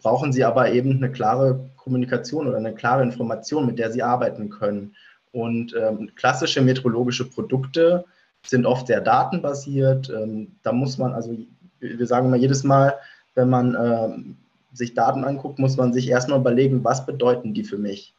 brauchen 0.00 0.32
sie 0.32 0.44
aber 0.44 0.72
eben 0.72 0.96
eine 0.96 1.12
klare 1.12 1.68
Kommunikation 1.76 2.46
oder 2.46 2.56
eine 2.56 2.74
klare 2.74 3.02
Information, 3.02 3.66
mit 3.66 3.78
der 3.78 3.92
sie 3.92 4.02
arbeiten 4.02 4.48
können. 4.48 4.94
Und 5.32 5.74
ähm, 5.74 6.12
klassische 6.14 6.62
meteorologische 6.62 7.28
Produkte 7.28 8.06
sind 8.46 8.66
oft 8.66 8.86
sehr 8.86 9.00
datenbasiert. 9.00 10.10
Ähm, 10.10 10.52
da 10.62 10.72
muss 10.72 10.98
man, 10.98 11.12
also 11.12 11.36
wir 11.80 12.06
sagen 12.06 12.26
immer 12.26 12.36
jedes 12.36 12.64
Mal, 12.64 12.94
wenn 13.34 13.48
man 13.50 13.74
ähm, 13.74 14.36
sich 14.72 14.94
Daten 14.94 15.24
anguckt, 15.24 15.58
muss 15.58 15.76
man 15.76 15.92
sich 15.92 16.08
erstmal 16.08 16.40
überlegen, 16.40 16.84
was 16.84 17.06
bedeuten 17.06 17.54
die 17.54 17.64
für 17.64 17.78
mich? 17.78 18.14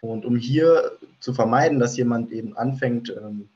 Und 0.00 0.24
um 0.24 0.36
hier 0.36 0.92
zu 1.18 1.34
vermeiden, 1.34 1.78
dass 1.78 1.96
jemand 1.96 2.32
eben 2.32 2.56
anfängt, 2.56 3.10
ähm, 3.10 3.48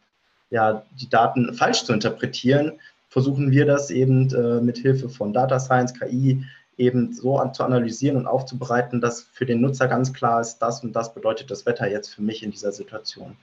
ja, 0.50 0.84
die 1.00 1.08
Daten 1.08 1.54
falsch 1.54 1.84
zu 1.84 1.92
interpretieren, 1.92 2.72
versuchen 3.08 3.50
wir 3.50 3.64
das 3.64 3.90
eben 3.90 4.32
äh, 4.34 4.60
mit 4.60 4.78
Hilfe 4.78 5.08
von 5.08 5.32
Data 5.32 5.58
Science, 5.58 5.94
KI 5.94 6.44
eben 6.76 7.12
so 7.12 7.38
an, 7.38 7.54
zu 7.54 7.62
analysieren 7.62 8.16
und 8.16 8.26
aufzubereiten, 8.26 9.00
dass 9.00 9.22
für 9.22 9.46
den 9.46 9.60
Nutzer 9.60 9.86
ganz 9.86 10.12
klar 10.12 10.40
ist, 10.40 10.58
das 10.58 10.82
und 10.82 10.94
das 10.94 11.14
bedeutet 11.14 11.50
das 11.50 11.66
Wetter 11.66 11.88
jetzt 11.88 12.14
für 12.14 12.22
mich 12.22 12.42
in 12.42 12.50
dieser 12.50 12.72
Situation. 12.72 13.36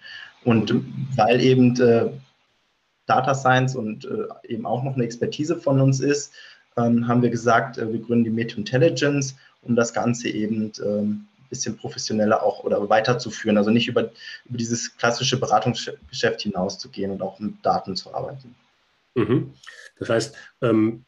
Und 0.43 0.73
weil 1.15 1.41
eben 1.41 1.79
äh, 1.79 2.11
Data 3.11 3.35
Science 3.35 3.75
und 3.75 4.05
äh, 4.05 4.27
eben 4.47 4.65
auch 4.65 4.83
noch 4.83 4.95
eine 4.95 5.03
Expertise 5.03 5.57
von 5.57 5.81
uns 5.81 5.99
ist, 5.99 6.33
ähm, 6.77 7.07
haben 7.07 7.21
wir 7.21 7.29
gesagt, 7.29 7.77
äh, 7.77 7.91
wir 7.91 7.99
gründen 7.99 8.23
die 8.23 8.29
Meteo 8.29 8.57
Intelligence, 8.57 9.35
um 9.63 9.75
das 9.75 9.93
Ganze 9.93 10.29
eben 10.29 10.71
ähm, 10.83 11.27
bisschen 11.49 11.75
professioneller 11.75 12.41
auch 12.41 12.63
oder 12.63 12.89
weiterzuführen. 12.89 13.57
Also 13.57 13.69
nicht 13.69 13.89
über, 13.89 14.03
über 14.45 14.57
dieses 14.57 14.97
klassische 14.97 15.37
Beratungsgeschäft 15.37 16.41
hinauszugehen 16.41 17.11
und 17.11 17.21
auch 17.21 17.39
mit 17.39 17.55
Daten 17.61 17.95
zu 17.95 18.13
arbeiten. 18.13 18.55
Mhm. 19.15 19.53
Das 19.99 20.09
heißt, 20.09 20.35
ähm, 20.61 21.03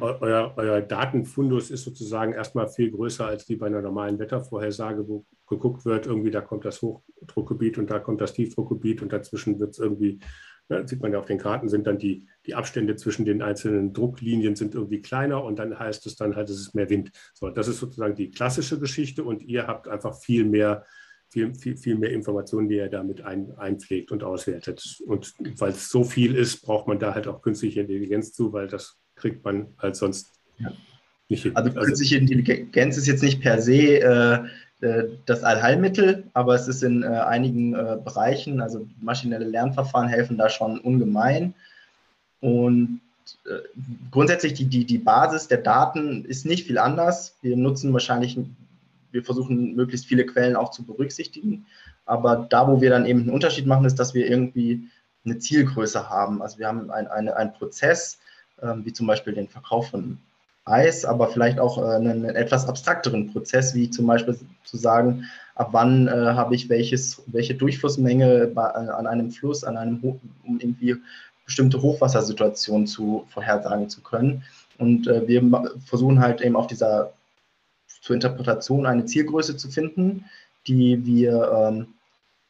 euer, 0.00 0.54
euer 0.56 0.80
Datenfundus 0.80 1.70
ist 1.70 1.84
sozusagen 1.84 2.32
erstmal 2.32 2.68
viel 2.68 2.90
größer 2.90 3.26
als 3.26 3.44
die 3.46 3.56
bei 3.56 3.66
einer 3.66 3.82
normalen 3.82 4.18
Wettervorhersage, 4.18 5.06
wo 5.06 5.24
geguckt 5.48 5.84
wird, 5.84 6.06
irgendwie 6.06 6.30
da 6.30 6.40
kommt 6.40 6.64
das 6.64 6.80
Hochdruckgebiet 6.80 7.76
und 7.78 7.90
da 7.90 7.98
kommt 7.98 8.20
das 8.20 8.32
Tiefdruckgebiet 8.32 9.02
und 9.02 9.12
dazwischen 9.12 9.60
wird 9.60 9.72
es 9.72 9.78
irgendwie, 9.78 10.18
ne, 10.72 10.88
sieht 10.88 11.00
man 11.02 11.12
ja 11.12 11.18
auf 11.18 11.26
den 11.26 11.38
Karten, 11.38 11.68
sind 11.68 11.86
dann 11.86 11.98
die, 11.98 12.26
die 12.46 12.54
Abstände 12.54 12.96
zwischen 12.96 13.24
den 13.24 13.42
einzelnen 13.42 13.92
Drucklinien 13.92 14.56
sind 14.56 14.74
irgendwie 14.74 15.00
kleiner 15.00 15.44
und 15.44 15.58
dann 15.58 15.78
heißt 15.78 16.06
es 16.06 16.16
dann 16.16 16.34
halt, 16.34 16.50
es 16.50 16.60
ist 16.60 16.74
mehr 16.74 16.90
Wind. 16.90 17.12
So, 17.34 17.50
das 17.50 17.68
ist 17.68 17.78
sozusagen 17.78 18.14
die 18.14 18.30
klassische 18.30 18.78
Geschichte 18.78 19.24
und 19.24 19.42
ihr 19.42 19.66
habt 19.66 19.88
einfach 19.88 20.18
viel 20.18 20.44
mehr 20.44 20.84
viel, 21.28 21.54
viel, 21.54 21.78
viel 21.78 21.96
mehr 21.96 22.10
Informationen, 22.10 22.68
die 22.68 22.76
er 22.76 22.90
damit 22.90 23.22
ein, 23.22 23.52
einpflegt 23.56 24.12
und 24.12 24.22
auswertet. 24.22 24.98
Und 25.06 25.32
weil 25.58 25.70
es 25.70 25.88
so 25.88 26.04
viel 26.04 26.34
ist, 26.34 26.60
braucht 26.60 26.86
man 26.86 26.98
da 26.98 27.14
halt 27.14 27.26
auch 27.26 27.40
künstliche 27.40 27.80
Intelligenz 27.80 28.34
zu, 28.34 28.52
weil 28.52 28.68
das 28.68 28.98
kriegt 29.14 29.42
man 29.42 29.74
halt 29.78 29.96
sonst 29.96 30.38
ja. 30.58 30.70
Nicht. 31.32 31.56
Also, 31.56 31.70
also 31.70 31.80
künstliche 31.80 32.16
Intelligenz 32.18 32.96
ist 32.96 33.06
jetzt 33.06 33.22
nicht 33.22 33.40
per 33.40 33.60
se 33.60 34.00
äh, 34.00 34.38
äh, 34.82 35.08
das 35.26 35.44
Allheilmittel, 35.44 36.24
aber 36.32 36.54
es 36.54 36.68
ist 36.68 36.82
in 36.82 37.02
äh, 37.02 37.06
einigen 37.06 37.74
äh, 37.74 37.98
Bereichen, 38.04 38.60
also 38.60 38.86
maschinelle 39.00 39.44
Lernverfahren 39.44 40.08
helfen 40.08 40.36
da 40.36 40.48
schon 40.48 40.78
ungemein. 40.78 41.54
Und 42.40 43.00
äh, 43.44 43.58
grundsätzlich 44.10 44.54
die, 44.54 44.64
die, 44.64 44.84
die 44.84 44.98
Basis 44.98 45.48
der 45.48 45.58
Daten 45.58 46.24
ist 46.24 46.44
nicht 46.44 46.66
viel 46.66 46.78
anders. 46.78 47.36
Wir 47.42 47.56
nutzen 47.56 47.92
wahrscheinlich, 47.92 48.36
wir 49.12 49.24
versuchen 49.24 49.76
möglichst 49.76 50.06
viele 50.06 50.26
Quellen 50.26 50.56
auch 50.56 50.72
zu 50.72 50.84
berücksichtigen. 50.84 51.66
Aber 52.04 52.48
da, 52.50 52.66
wo 52.66 52.80
wir 52.80 52.90
dann 52.90 53.06
eben 53.06 53.20
einen 53.20 53.30
Unterschied 53.30 53.66
machen, 53.66 53.84
ist, 53.84 54.00
dass 54.00 54.14
wir 54.14 54.28
irgendwie 54.28 54.88
eine 55.24 55.38
Zielgröße 55.38 56.10
haben. 56.10 56.42
Also 56.42 56.58
wir 56.58 56.66
haben 56.66 56.90
ein, 56.90 57.06
eine, 57.06 57.36
einen 57.36 57.52
Prozess, 57.52 58.18
ähm, 58.60 58.84
wie 58.84 58.92
zum 58.92 59.06
Beispiel 59.06 59.34
den 59.34 59.48
Verkauf 59.48 59.90
von 59.90 60.18
Eis, 60.64 61.04
aber 61.04 61.28
vielleicht 61.28 61.58
auch 61.58 61.78
äh, 61.78 61.96
einen, 61.96 62.24
etwas 62.24 62.68
abstrakteren 62.68 63.32
Prozess, 63.32 63.74
wie 63.74 63.90
zum 63.90 64.06
Beispiel 64.06 64.38
zu 64.64 64.76
sagen, 64.76 65.24
ab 65.54 65.70
wann 65.72 66.08
äh, 66.08 66.10
habe 66.10 66.54
ich 66.54 66.68
welches, 66.68 67.22
welche 67.26 67.54
Durchflussmenge 67.54 68.46
bei, 68.54 68.68
äh, 68.68 68.90
an 68.90 69.06
einem 69.06 69.30
Fluss, 69.30 69.64
an 69.64 69.76
einem, 69.76 69.98
um 70.44 70.60
irgendwie 70.60 70.96
bestimmte 71.44 71.82
Hochwassersituationen 71.82 72.86
zu 72.86 73.26
vorhersagen 73.30 73.88
zu 73.88 74.00
können. 74.02 74.44
Und 74.78 75.08
äh, 75.08 75.26
wir 75.26 75.42
versuchen 75.84 76.20
halt 76.20 76.40
eben 76.40 76.56
auf 76.56 76.68
dieser 76.68 77.12
zur 78.00 78.14
Interpretation 78.14 78.86
eine 78.86 79.04
Zielgröße 79.04 79.56
zu 79.56 79.68
finden, 79.68 80.24
die 80.66 81.04
wir 81.06 81.50
ähm, 81.52 81.86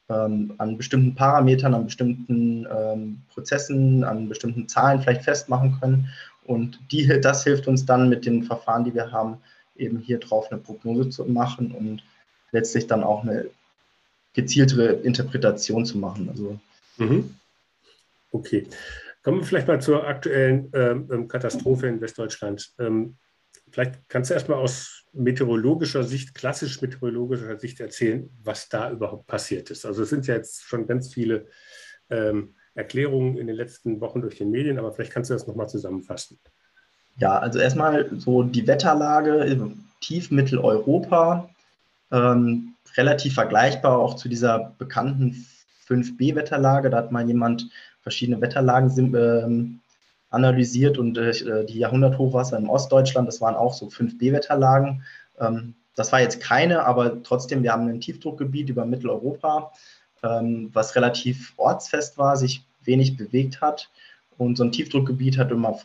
ähm, 0.09 0.55
an 0.59 0.77
bestimmten 0.77 1.15
Parametern, 1.15 1.75
an 1.75 1.85
bestimmten 1.85 2.67
ähm, 2.71 3.23
Prozessen, 3.33 4.05
an 4.05 4.29
bestimmten 4.29 4.69
Zahlen 4.69 5.01
vielleicht 5.01 5.23
festmachen 5.23 5.79
können. 5.81 6.09
Und 6.45 6.79
die, 6.91 7.07
das 7.21 7.45
hilft 7.45 7.67
uns 7.69 7.87
dann 7.87 8.09
mit 8.09 8.27
den 8.27 8.43
Verfahren, 8.43 8.85
die 8.85 8.95
wir 8.95 9.13
haben, 9.13 9.39
eben 9.77 9.99
hier 9.99 10.19
drauf 10.19 10.51
eine 10.51 10.61
Prognose 10.61 11.09
zu 11.09 11.25
machen 11.25 11.73
und 11.73 12.03
letztlich 12.51 12.87
dann 12.87 13.03
auch 13.03 13.23
eine 13.23 13.49
gezieltere 14.35 14.93
Interpretation 14.93 15.85
zu 15.85 15.99
machen. 15.99 16.29
Also, 16.29 16.59
mhm. 16.99 17.35
Okay. 18.31 18.67
Kommen 19.23 19.41
wir 19.41 19.47
vielleicht 19.47 19.69
mal 19.69 19.81
zur 19.81 20.07
aktuellen 20.07 20.71
ähm, 20.75 21.09
ähm 21.13 21.29
Katastrophe 21.29 21.87
in 21.87 22.01
Westdeutschland. 22.01 22.73
Ähm, 22.79 23.17
vielleicht 23.71 24.09
kannst 24.09 24.31
du 24.31 24.35
erstmal 24.35 24.59
aus 24.59 25.05
meteorologischer 25.13 26.03
Sicht, 26.03 26.35
klassisch 26.35 26.81
meteorologischer 26.81 27.59
Sicht 27.59 27.79
erzählen, 27.81 28.31
was 28.43 28.69
da 28.69 28.91
überhaupt 28.91 29.27
passiert 29.27 29.71
ist. 29.71 29.85
Also 29.85 30.03
es 30.03 30.11
sind 30.11 30.27
ja 30.27 30.35
jetzt 30.35 30.63
schon 30.65 30.87
ganz 30.87 31.13
viele 31.13 31.47
ähm, 32.11 32.55
Erklärungen 32.75 33.37
in 33.37 33.47
den 33.47 33.57
letzten 33.57 34.01
Wochen 34.01 34.21
durch 34.21 34.37
die 34.37 34.45
Medien, 34.45 34.79
aber 34.79 34.93
vielleicht 34.93 35.13
kannst 35.13 35.31
du 35.31 35.35
das 35.35 35.47
nochmal 35.47 35.69
zusammenfassen. 35.69 36.39
Ja, 37.19 37.39
also 37.39 37.59
erstmal 37.59 38.09
so 38.19 38.43
die 38.43 38.67
Wetterlage 38.67 39.45
im 39.45 39.85
Tiefmitteleuropa, 40.01 41.49
ähm, 42.11 42.75
relativ 42.97 43.35
vergleichbar 43.35 43.99
auch 43.99 44.17
zu 44.17 44.29
dieser 44.29 44.75
bekannten 44.79 45.47
5B-Wetterlage. 45.89 46.91
Da 46.91 46.99
hat 46.99 47.13
mal 47.13 47.27
jemand 47.27 47.69
verschiedene 48.01 48.41
Wetterlagen 48.41 49.15
ähm, 49.15 49.81
analysiert 50.31 50.99
und 50.99 51.19
äh, 51.19 51.65
die 51.67 51.79
Jahrhunderthochwasser 51.79 52.57
im 52.57 52.71
Ostdeutschland, 52.71 53.29
das 53.29 53.41
waren 53.41 53.55
auch 53.55 53.75
so 53.75 53.87
5B-Wetterlagen. 53.87 55.03
Ähm, 55.39 55.75
das 55.95 56.11
war 56.11 56.21
jetzt 56.21 56.41
keine, 56.41 56.85
aber 56.85 57.23
trotzdem, 57.23 57.63
wir 57.63 57.73
haben 57.73 57.87
ein 57.89 58.01
Tiefdruckgebiet 58.01 58.71
über 58.71 58.87
Mitteleuropa, 58.87 59.73
ähm, 60.23 60.71
was 60.73 60.95
relativ 60.97 61.53
ortsfest 61.57 62.19
war, 62.19 62.37
sich 62.37 62.65
wenig 62.85 63.17
bewegt 63.17 63.61
hat. 63.61 63.91
Und 64.39 64.57
so 64.57 64.65
ein 64.65 64.73
Tiefdruckgebiet 64.73 65.39
hat 65.39 65.51
immer 65.51 65.79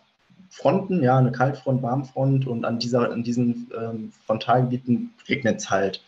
Fronten, 0.49 1.03
ja, 1.03 1.17
eine 1.17 1.31
Kaltfront, 1.31 1.83
Warmfront 1.83 2.47
und 2.47 2.65
an, 2.65 2.79
dieser, 2.79 3.11
an 3.11 3.23
diesen 3.23 3.69
ähm, 3.77 4.11
Frontalgebieten 4.25 5.13
regnet 5.27 5.59
es 5.59 5.69
halt. 5.69 6.01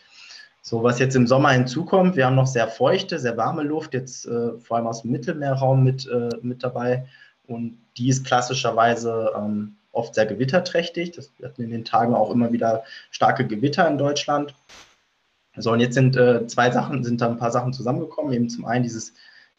So, 0.62 0.82
was 0.82 0.98
jetzt 0.98 1.16
im 1.16 1.26
Sommer 1.26 1.50
hinzukommt, 1.50 2.16
wir 2.16 2.26
haben 2.26 2.36
noch 2.36 2.46
sehr 2.46 2.68
feuchte, 2.68 3.18
sehr 3.18 3.36
warme 3.36 3.62
Luft, 3.62 3.94
jetzt 3.94 4.26
äh, 4.26 4.58
vor 4.58 4.76
allem 4.76 4.86
aus 4.86 5.02
dem 5.02 5.10
Mittelmeerraum 5.10 5.82
mit, 5.82 6.06
äh, 6.06 6.30
mit 6.42 6.62
dabei. 6.62 7.06
Und 7.46 7.78
die 7.96 8.08
ist 8.08 8.24
klassischerweise 8.24 9.32
ähm, 9.36 9.76
oft 9.92 10.14
sehr 10.14 10.26
gewitterträchtig. 10.26 11.12
Das, 11.12 11.30
wir 11.38 11.48
hatten 11.48 11.62
in 11.62 11.70
den 11.70 11.84
Tagen 11.84 12.14
auch 12.14 12.30
immer 12.30 12.52
wieder 12.52 12.84
starke 13.10 13.46
Gewitter 13.46 13.88
in 13.88 13.98
Deutschland. 13.98 14.54
So, 15.62 15.72
und 15.72 15.80
jetzt 15.80 15.94
sind 15.94 16.16
äh, 16.16 16.46
zwei 16.46 16.70
Sachen, 16.70 17.04
sind 17.04 17.20
da 17.20 17.28
ein 17.28 17.38
paar 17.38 17.50
Sachen 17.50 17.72
zusammengekommen. 17.72 18.32
Eben 18.32 18.48
zum 18.48 18.64
einen 18.64 18.82
dieses 18.82 19.14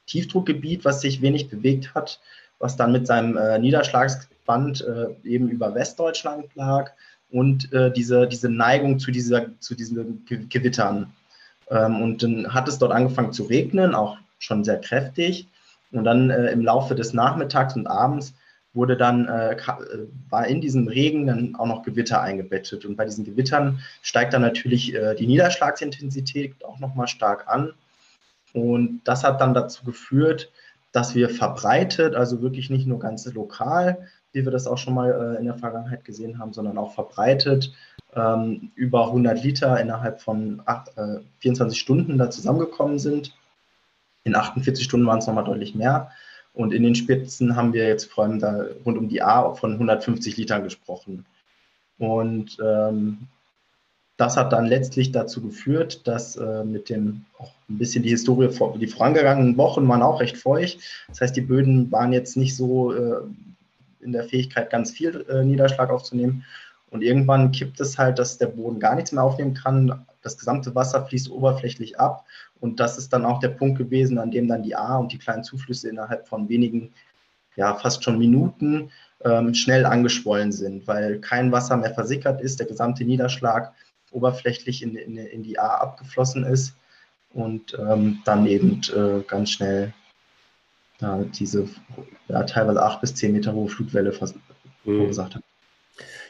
Tiefdruckgebiet, 0.08 0.86
was 0.86 1.02
sich 1.02 1.22
wenig 1.22 1.50
bewegt 1.50 1.94
hat, 1.94 2.20
was 2.60 2.76
dann 2.76 2.92
mit 2.92 3.08
seinem 3.08 3.38
äh, 3.38 3.60
Niederschlagsband 3.60 4.82
äh, 4.82 5.28
eben 5.28 5.50
über 5.50 5.74
Westdeutschland 5.74 6.54
lag 6.56 6.92
und 7.30 7.72
äh, 7.74 7.92
diese, 7.92 8.28
diese 8.28 8.50
Neigung 8.50 9.00
zu, 9.00 9.12
dieser, 9.12 9.60
zu 9.60 9.76
diesen 9.76 10.26
Gewittern. 10.26 11.14
Ähm, 11.70 12.02
und 12.02 12.24
dann 12.24 12.54
hat 12.54 12.68
es 12.68 12.78
dort 12.78 12.92
angefangen 12.92 13.34
zu 13.34 13.44
regnen, 13.44 13.96
auch 13.96 14.18
schon 14.40 14.64
sehr 14.64 14.80
kräftig. 14.80 15.48
Und 15.92 16.04
dann 16.04 16.30
äh, 16.30 16.52
im 16.52 16.62
Laufe 16.62 16.96
des 16.96 17.14
Nachmittags 17.14 17.76
und 17.76 17.88
Abends 17.88 18.34
wurde 18.74 18.96
dann, 18.96 19.28
äh, 19.28 19.54
äh, 19.54 19.58
war 20.30 20.48
in 20.48 20.62
diesem 20.62 20.88
Regen 20.88 21.28
dann 21.28 21.56
auch 21.56 21.66
noch 21.66 21.84
Gewitter 21.84 22.22
eingebettet. 22.22 22.86
Und 22.86 22.96
bei 22.96 23.06
diesen 23.06 23.26
Gewittern 23.26 23.80
steigt 24.02 24.34
dann 24.34 24.42
natürlich 24.42 24.94
äh, 24.94 25.16
die 25.16 25.28
Niederschlagsintensität 25.28 26.64
auch 26.64 26.80
nochmal 26.80 27.08
stark 27.08 27.48
an. 27.48 27.74
Und 28.54 29.02
das 29.04 29.24
hat 29.24 29.42
dann 29.42 29.54
dazu 29.54 29.84
geführt, 29.84 30.52
dass 30.92 31.16
wir 31.16 31.30
verbreitet, 31.30 32.16
also 32.16 32.42
wirklich 32.42 32.70
nicht 32.70 32.88
nur 32.88 33.00
ganz 33.00 33.26
lokal, 33.34 34.08
wie 34.34 34.46
wir 34.46 34.52
das 34.52 34.68
auch 34.68 34.78
schon 34.78 34.94
mal 34.94 35.36
äh, 35.36 35.40
in 35.40 35.46
der 35.46 35.58
Vergangenheit 35.58 36.06
gesehen 36.06 36.40
haben, 36.40 36.54
sondern 36.54 36.78
auch 36.78 36.94
verbreitet 36.94 37.74
ähm, 38.16 38.72
über 38.76 39.08
100 39.08 39.44
Liter 39.44 39.80
innerhalb 39.80 40.22
von 40.22 40.62
acht, 40.66 40.92
24 41.40 41.78
äh, 41.78 41.80
Stunden 41.80 42.18
da 42.18 42.30
zusammengekommen 42.30 43.00
sind. 43.00 43.34
In 44.24 44.36
48 44.36 44.84
Stunden 44.84 45.08
waren 45.08 45.20
es 45.20 45.28
nochmal 45.28 45.44
deutlich 45.44 45.76
mehr. 45.76 46.12
Und 46.54 46.74
in 46.74 46.84
den 46.84 46.96
Spitzen 46.96 47.56
haben 47.56 47.74
wir 47.74 47.88
jetzt 47.88 48.12
vor 48.12 48.26
allem 48.26 48.40
da 48.40 48.66
rund 48.86 48.98
um 48.98 49.08
die 49.08 49.22
A 49.22 49.54
von 49.54 49.74
150 49.74 50.38
Litern 50.38 50.64
gesprochen. 50.64 51.26
Und 51.98 52.58
ähm, 52.64 53.28
das 54.18 54.38
hat 54.38 54.54
dann 54.54 54.66
letztlich 54.66 55.12
dazu 55.12 55.42
geführt, 55.42 56.08
dass 56.08 56.36
äh, 56.36 56.64
mit 56.64 56.90
dem 56.90 57.26
auch 57.40 57.52
ein 57.70 57.78
bisschen 57.78 58.04
die 58.04 58.10
Historie, 58.10 58.50
die 58.78 58.88
vorangegangenen 58.88 59.58
Wochen 59.58 59.88
waren 59.88 60.02
auch 60.02 60.20
recht 60.20 60.38
feucht. 60.38 60.80
Das 61.08 61.22
heißt, 61.22 61.36
die 61.36 61.42
Böden 61.42 61.92
waren 61.92 62.14
jetzt 62.14 62.38
nicht 62.38 62.56
so 62.56 62.94
äh, 62.94 63.22
in 64.02 64.12
der 64.12 64.26
Fähigkeit, 64.26 64.70
ganz 64.70 64.92
viel 64.92 65.26
äh, 65.30 65.44
Niederschlag 65.44 65.90
aufzunehmen. 65.90 66.44
Und 66.92 67.02
irgendwann 67.02 67.52
kippt 67.52 67.80
es 67.80 67.98
halt, 67.98 68.20
dass 68.20 68.38
der 68.38 68.48
Boden 68.48 68.80
gar 68.80 68.96
nichts 68.96 69.12
mehr 69.12 69.24
aufnehmen 69.24 69.54
kann, 69.54 70.06
das 70.22 70.38
gesamte 70.38 70.76
Wasser 70.76 71.06
fließt 71.06 71.30
oberflächlich 71.30 72.00
ab. 72.00 72.26
Und 72.60 72.80
das 72.80 72.98
ist 72.98 73.12
dann 73.14 73.26
auch 73.26 73.40
der 73.40 73.50
Punkt 73.50 73.78
gewesen, 73.78 74.18
an 74.18 74.32
dem 74.32 74.48
dann 74.48 74.64
die 74.64 74.76
A 74.76 74.98
und 74.98 75.12
die 75.12 75.18
kleinen 75.18 75.44
Zuflüsse 75.44 75.90
innerhalb 75.90 76.28
von 76.28 76.50
wenigen, 76.50 76.94
ja, 77.56 77.76
fast 77.76 78.04
schon 78.04 78.18
Minuten 78.18 78.92
ähm, 79.24 79.54
schnell 79.54 79.86
angeschwollen 79.86 80.52
sind, 80.52 80.88
weil 80.88 81.20
kein 81.20 81.52
Wasser 81.52 81.78
mehr 81.78 81.94
versickert 81.94 82.42
ist, 82.42 82.60
der 82.60 82.68
gesamte 82.68 83.04
Niederschlag 83.04 83.74
oberflächlich 84.12 84.84
in, 84.84 84.96
in, 84.96 85.18
in 85.18 85.44
die 85.44 85.58
A 85.58 85.76
abgeflossen 85.76 86.44
ist 86.44 86.76
und 87.34 87.78
ähm, 87.80 88.20
dann 88.26 88.46
eben 88.46 88.82
äh, 88.96 89.22
ganz 89.28 89.52
schnell 89.52 89.94
ja, 91.00 91.24
diese 91.24 91.68
ja, 92.28 92.44
teilweise 92.44 92.82
acht 92.84 93.02
bis 93.02 93.16
zehn 93.16 93.34
Meter 93.34 93.54
hohe 93.54 93.70
Flutwelle 93.70 94.12
mhm. 94.12 94.34
verursacht 94.84 95.36
hat. 95.36 95.44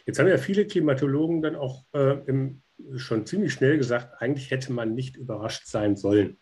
Jetzt 0.06 0.20
haben 0.20 0.28
ja 0.28 0.38
viele 0.38 0.66
Klimatologen 0.66 1.42
dann 1.42 1.56
auch 1.56 1.84
äh, 1.94 2.18
im, 2.26 2.62
schon 2.98 3.26
ziemlich 3.26 3.54
schnell 3.54 3.78
gesagt, 3.78 4.22
eigentlich 4.22 4.52
hätte 4.52 4.72
man 4.72 4.94
nicht 4.94 5.16
überrascht 5.16 5.68
sein 5.68 5.96
sollen, 5.96 6.38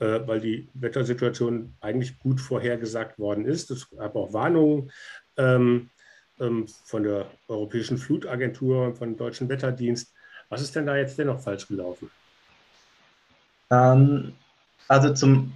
äh, 0.00 0.20
weil 0.26 0.40
die 0.40 0.68
Wettersituation 0.74 1.74
eigentlich 1.80 2.18
gut 2.18 2.40
vorhergesagt 2.40 3.18
worden 3.18 3.44
ist. 3.44 3.70
Es 3.70 3.90
gab 3.90 4.16
auch 4.16 4.32
Warnungen 4.32 4.90
ähm, 5.36 5.90
ähm, 6.40 6.66
von 6.84 7.02
der 7.02 7.26
Europäischen 7.48 7.98
Flutagentur 7.98 8.86
und 8.86 8.98
vom 8.98 9.16
Deutschen 9.16 9.48
Wetterdienst. 9.48 10.12
Was 10.48 10.62
ist 10.62 10.74
denn 10.74 10.86
da 10.86 10.96
jetzt 10.96 11.18
dennoch 11.18 11.40
falsch 11.40 11.66
gelaufen? 11.66 12.10
Ähm, 13.70 14.34
also 14.88 15.14
zum, 15.14 15.52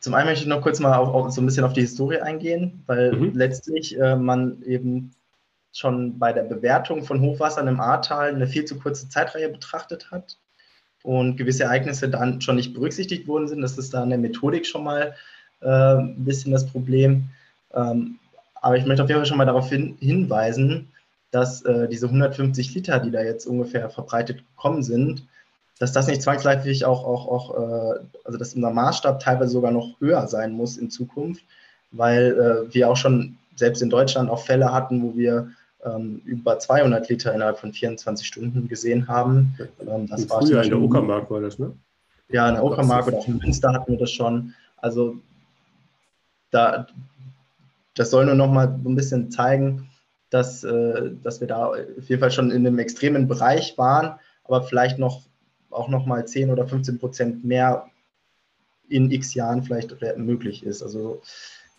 zum 0.00 0.14
einen 0.14 0.28
möchte 0.28 0.44
ich 0.44 0.48
noch 0.48 0.62
kurz 0.62 0.80
mal 0.80 0.96
auf, 0.96 1.08
auf, 1.08 1.32
so 1.32 1.40
ein 1.40 1.46
bisschen 1.46 1.64
auf 1.64 1.72
die 1.72 1.80
Historie 1.80 2.20
eingehen, 2.20 2.82
weil 2.86 3.12
mhm. 3.12 3.32
letztlich 3.34 3.98
äh, 3.98 4.16
man 4.16 4.62
eben 4.62 5.12
schon 5.76 6.18
bei 6.18 6.32
der 6.32 6.44
Bewertung 6.44 7.02
von 7.02 7.20
Hochwassern 7.20 7.68
im 7.68 7.80
Ahrtal 7.80 8.34
eine 8.34 8.46
viel 8.46 8.64
zu 8.64 8.78
kurze 8.78 9.08
Zeitreihe 9.08 9.50
betrachtet 9.50 10.10
hat 10.10 10.38
und 11.02 11.36
gewisse 11.36 11.64
Ereignisse 11.64 12.08
dann 12.08 12.40
schon 12.40 12.56
nicht 12.56 12.72
berücksichtigt 12.72 13.28
worden 13.28 13.46
sind. 13.46 13.60
Das 13.60 13.76
ist 13.76 13.92
da 13.92 14.02
in 14.02 14.08
der 14.08 14.18
Methodik 14.18 14.66
schon 14.66 14.84
mal 14.84 15.14
äh, 15.60 15.68
ein 15.68 16.24
bisschen 16.24 16.52
das 16.52 16.66
Problem. 16.66 17.28
Ähm, 17.74 18.18
aber 18.62 18.76
ich 18.76 18.86
möchte 18.86 19.02
auf 19.02 19.08
jeden 19.08 19.20
Fall 19.20 19.26
schon 19.26 19.36
mal 19.36 19.44
darauf 19.44 19.68
hin, 19.68 19.96
hinweisen, 20.00 20.88
dass 21.30 21.62
äh, 21.62 21.88
diese 21.88 22.06
150 22.06 22.74
Liter, 22.74 22.98
die 22.98 23.10
da 23.10 23.20
jetzt 23.20 23.46
ungefähr 23.46 23.90
verbreitet 23.90 24.38
gekommen 24.38 24.82
sind, 24.82 25.26
dass 25.78 25.92
das 25.92 26.06
nicht 26.06 26.22
zwangsläufig 26.22 26.86
auch, 26.86 27.04
auch, 27.04 27.28
auch 27.28 27.54
äh, 27.54 28.00
also 28.24 28.38
dass 28.38 28.54
unser 28.54 28.70
Maßstab 28.70 29.20
teilweise 29.20 29.50
sogar 29.50 29.72
noch 29.72 30.00
höher 30.00 30.26
sein 30.26 30.52
muss 30.52 30.78
in 30.78 30.90
Zukunft, 30.90 31.44
weil 31.90 32.66
äh, 32.70 32.74
wir 32.74 32.88
auch 32.88 32.96
schon 32.96 33.36
selbst 33.56 33.82
in 33.82 33.90
Deutschland 33.90 34.30
auch 34.30 34.40
Fälle 34.40 34.72
hatten, 34.72 35.02
wo 35.02 35.16
wir 35.16 35.50
ähm, 35.86 36.20
über 36.24 36.58
200 36.58 37.08
Liter 37.08 37.34
innerhalb 37.34 37.58
von 37.58 37.72
24 37.72 38.26
Stunden 38.26 38.68
gesehen 38.68 39.08
haben. 39.08 39.56
Ähm, 39.80 40.06
das 40.06 40.28
war 40.28 40.42
früher 40.42 40.62
in 40.62 40.70
der 40.70 40.80
Uckermark 40.80 41.30
war 41.30 41.40
das, 41.40 41.58
ne? 41.58 41.72
Ja, 42.28 42.48
in 42.48 42.56
der 42.56 42.64
Uckermark 42.64 43.06
oder 43.06 43.18
auch 43.18 43.28
in 43.28 43.38
Münster 43.38 43.72
hatten 43.72 43.92
wir 43.92 43.98
das 43.98 44.10
schon. 44.10 44.54
Also 44.78 45.16
da, 46.50 46.86
das 47.94 48.10
soll 48.10 48.26
nur 48.26 48.34
noch 48.34 48.50
mal 48.50 48.78
so 48.82 48.88
ein 48.88 48.96
bisschen 48.96 49.30
zeigen, 49.30 49.88
dass, 50.30 50.64
äh, 50.64 51.12
dass 51.22 51.40
wir 51.40 51.46
da 51.46 51.66
auf 51.66 52.08
jeden 52.08 52.20
Fall 52.20 52.32
schon 52.32 52.50
in 52.50 52.66
einem 52.66 52.78
extremen 52.78 53.28
Bereich 53.28 53.78
waren, 53.78 54.18
aber 54.44 54.62
vielleicht 54.62 54.98
noch 54.98 55.22
auch 55.70 55.88
noch 55.88 56.06
mal 56.06 56.26
10 56.26 56.50
oder 56.50 56.66
15 56.66 56.98
Prozent 56.98 57.44
mehr 57.44 57.86
in 58.88 59.10
x 59.10 59.34
Jahren 59.34 59.62
vielleicht 59.62 59.94
möglich 60.16 60.64
ist. 60.64 60.82
Also 60.82 61.22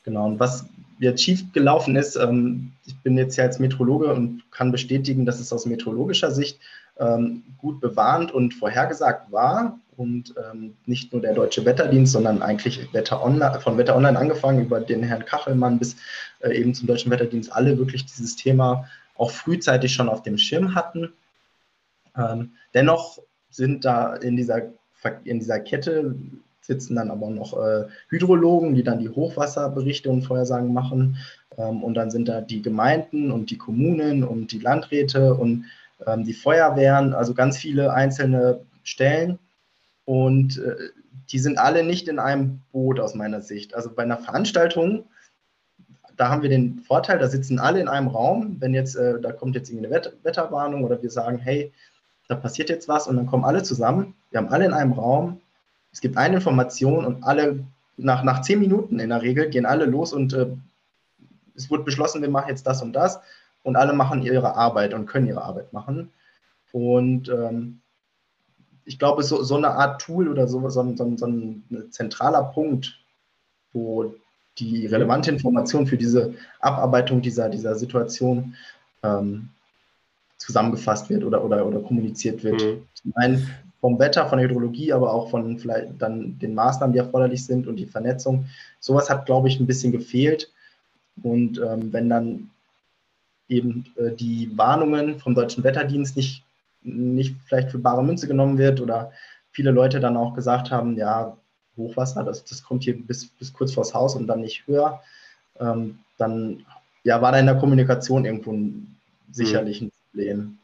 Genau, 0.08 0.26
und 0.26 0.40
was 0.40 0.66
jetzt 1.00 1.22
schief 1.22 1.52
gelaufen 1.52 1.98
ist, 1.98 2.16
ähm, 2.16 2.72
ich 2.86 2.96
bin 3.00 3.18
jetzt 3.18 3.36
ja 3.36 3.44
als 3.44 3.60
Meteorologe 3.60 4.14
und 4.14 4.42
kann 4.52 4.72
bestätigen, 4.72 5.26
dass 5.26 5.42
es 5.42 5.52
aus 5.52 5.66
meteorologischer 5.66 6.32
Sicht 6.32 6.62
ähm, 6.98 7.44
gut 7.58 7.82
bewarnt 7.82 8.32
und 8.32 8.54
vorhergesagt 8.54 9.30
war. 9.34 9.78
Und 9.98 10.34
ähm, 10.38 10.78
nicht 10.86 11.12
nur 11.12 11.22
der 11.22 11.34
Deutsche 11.34 11.66
Wetterdienst, 11.66 12.14
sondern 12.14 12.42
eigentlich 12.42 12.94
Wetter 12.94 13.22
Online, 13.22 13.60
von 13.60 13.78
Wetter 13.78 13.98
Online 13.98 14.18
angefangen 14.18 14.64
über 14.64 14.80
den 14.80 15.04
Herrn 15.04 15.26
Kachelmann 15.26 15.78
bis 15.78 15.98
äh, 16.40 16.58
eben 16.58 16.74
zum 16.74 16.88
Deutschen 16.88 17.12
Wetterdienst, 17.12 17.52
alle 17.52 17.78
wirklich 17.78 18.06
dieses 18.06 18.38
Thema 18.38 18.88
auch 19.18 19.32
frühzeitig 19.32 19.94
schon 19.94 20.08
auf 20.08 20.24
dem 20.24 20.38
Schirm 20.38 20.74
hatten. 20.74 21.12
Ähm, 22.16 22.52
dennoch 22.74 23.20
sind 23.50 23.84
da 23.84 24.16
in 24.16 24.38
dieser, 24.38 24.72
in 25.26 25.40
dieser 25.40 25.60
Kette 25.60 26.16
sitzen 26.68 26.96
dann 26.96 27.10
aber 27.10 27.30
noch 27.30 27.58
äh, 27.58 27.86
Hydrologen, 28.10 28.76
die 28.76 28.84
dann 28.84 29.00
die 29.00 29.10
Hochwasserberichte 29.10 30.10
und 30.10 30.24
Vorhersagen 30.24 30.74
machen. 30.74 31.18
Ähm, 31.58 31.84
und 31.84 31.96
dann 31.96 32.12
sind 32.12 32.28
da 32.28 32.42
die 32.42 32.62
Gemeinden 32.62 33.32
und 33.32 33.50
die 33.50 33.58
Kommunen 33.58 34.24
und 34.24 34.52
die 34.52 34.60
Landräte 34.60 35.34
und 35.34 35.66
ähm, 36.06 36.26
die 36.26 36.34
Feuerwehren, 36.34 37.14
also 37.14 37.34
ganz 37.34 37.58
viele 37.58 37.94
einzelne 37.94 38.60
Stellen. 38.84 39.40
Und 40.06 40.60
äh, 40.60 40.76
die 41.32 41.40
sind 41.40 41.58
alle 41.58 41.84
nicht 41.84 42.08
in 42.08 42.20
einem 42.20 42.62
Boot 42.72 43.00
aus 43.00 43.16
meiner 43.16 43.42
Sicht. 43.42 43.74
Also 43.74 43.90
bei 43.90 44.04
einer 44.04 44.18
Veranstaltung, 44.18 45.06
da 46.18 46.30
haben 46.30 46.42
wir 46.42 46.50
den 46.50 46.80
Vorteil, 46.80 47.20
da 47.20 47.28
sitzen 47.28 47.60
alle 47.60 47.80
in 47.80 47.88
einem 47.88 48.08
Raum. 48.08 48.58
Wenn 48.60 48.74
jetzt, 48.74 48.96
äh, 48.96 49.22
da 49.22 49.32
kommt 49.32 49.56
jetzt 49.56 49.70
irgendeine 49.70 49.96
Wett 49.96 50.18
Wetterwarnung 50.24 50.84
oder 50.84 51.02
wir 51.02 51.10
sagen, 51.10 51.38
hey, 51.38 51.72
da 52.28 52.36
passiert 52.36 52.70
jetzt 52.70 52.90
was 52.90 53.08
und 53.08 53.16
dann 53.16 53.28
kommen 53.28 53.46
alle 53.46 53.64
zusammen. 53.64 54.16
Wir 54.32 54.40
haben 54.40 54.50
alle 54.50 54.66
in 54.66 54.74
einem 54.74 54.92
Raum 54.92 55.40
es 55.98 56.02
gibt 56.02 56.16
eine 56.16 56.36
Information 56.36 57.06
und 57.06 57.24
alle, 57.24 57.66
nach, 57.98 58.24
nach 58.24 58.42
zehn 58.42 58.60
Minuten 58.60 59.00
in 59.00 59.10
der 59.10 59.24
Regel, 59.24 59.50
gehen 59.50 59.66
alle 59.66 59.86
los 59.86 60.14
und 60.14 60.32
äh, 60.32 60.46
es 61.56 61.72
wird 61.72 61.86
beschlossen, 61.86 62.22
wir 62.22 62.30
machen 62.30 62.50
jetzt 62.50 62.68
das 62.68 62.84
und 62.84 62.94
das 62.94 63.20
und 63.64 63.76
alle 63.76 63.94
machen 63.94 64.22
ihre 64.22 64.56
Arbeit 64.56 64.94
und 64.94 65.08
können 65.08 65.26
ihre 65.26 65.42
Arbeit 65.42 65.74
machen. 65.74 66.12
Und 66.72 67.30
ähm, 67.30 67.80
ich 68.86 69.00
glaube, 69.00 69.24
so, 69.24 69.42
so 69.42 69.58
eine 69.58 69.72
Art 69.72 70.00
Tool 70.00 70.28
oder 70.28 70.48
so, 70.48 70.70
so, 70.70 70.96
so, 70.96 71.18
so 71.18 71.26
ein 71.26 71.64
zentraler 71.90 72.44
Punkt, 72.44 73.00
wo 73.74 74.14
die 74.60 74.86
relevante 74.86 75.32
Information 75.32 75.88
für 75.88 75.98
diese 75.98 76.36
Abarbeitung 76.60 77.24
dieser, 77.24 77.50
dieser 77.50 77.74
Situation 77.74 78.54
ähm, 79.02 79.50
zusammengefasst 80.38 81.10
wird 81.10 81.24
oder, 81.24 81.44
oder, 81.44 81.66
oder 81.66 81.80
kommuniziert 81.80 82.44
wird. 82.44 82.62
Mhm. 82.62 82.88
Zum 82.94 83.14
einen 83.16 83.50
vom 83.88 84.00
Wetter, 84.00 84.28
von 84.28 84.38
der 84.38 84.50
Hydrologie, 84.50 84.92
aber 84.92 85.14
auch 85.14 85.30
von 85.30 85.58
vielleicht 85.60 85.94
dann 86.00 86.38
den 86.40 86.54
Maßnahmen, 86.54 86.92
die 86.92 87.00
erforderlich 87.00 87.46
sind 87.46 87.68
und 87.68 87.78
die 87.78 87.86
Vernetzung. 87.86 88.48
Sowas 88.82 89.10
hat, 89.10 89.26
glaube 89.26 89.48
ich, 89.48 89.62
ein 89.62 89.66
bisschen 89.66 89.94
gefehlt. 89.94 90.52
Und 91.24 91.58
ähm, 91.60 91.94
wenn 91.94 92.10
dann 92.10 92.50
eben 93.48 93.86
äh, 93.96 94.12
die 94.12 94.52
Warnungen 94.58 95.20
vom 95.20 95.36
Deutschen 95.36 95.64
Wetterdienst 95.64 96.18
nicht, 96.18 96.44
nicht 96.82 97.38
vielleicht 97.46 97.72
für 97.72 97.80
bare 97.80 98.04
Münze 98.04 98.28
genommen 98.28 98.58
wird 98.58 98.82
oder 98.82 99.14
viele 99.52 99.72
Leute 99.72 100.02
dann 100.02 100.18
auch 100.18 100.34
gesagt 100.34 100.70
haben, 100.70 100.98
ja, 100.98 101.38
Hochwasser, 101.78 102.26
das, 102.26 102.44
das 102.44 102.62
kommt 102.62 102.84
hier 102.84 103.02
bis, 103.02 103.28
bis 103.28 103.54
kurz 103.54 103.74
vors 103.74 103.94
Haus 103.94 104.18
und 104.18 104.28
dann 104.28 104.42
nicht 104.42 104.68
höher, 104.68 105.02
ähm, 105.62 106.00
dann 106.18 106.66
ja, 107.06 107.22
war 107.22 107.32
da 107.32 107.40
in 107.40 107.46
der 107.46 107.56
Kommunikation 107.56 108.26
irgendwo 108.26 108.52
ein, 108.52 108.98
sicherlich 109.32 109.80
ein 109.80 109.94
Problem. 110.12 110.58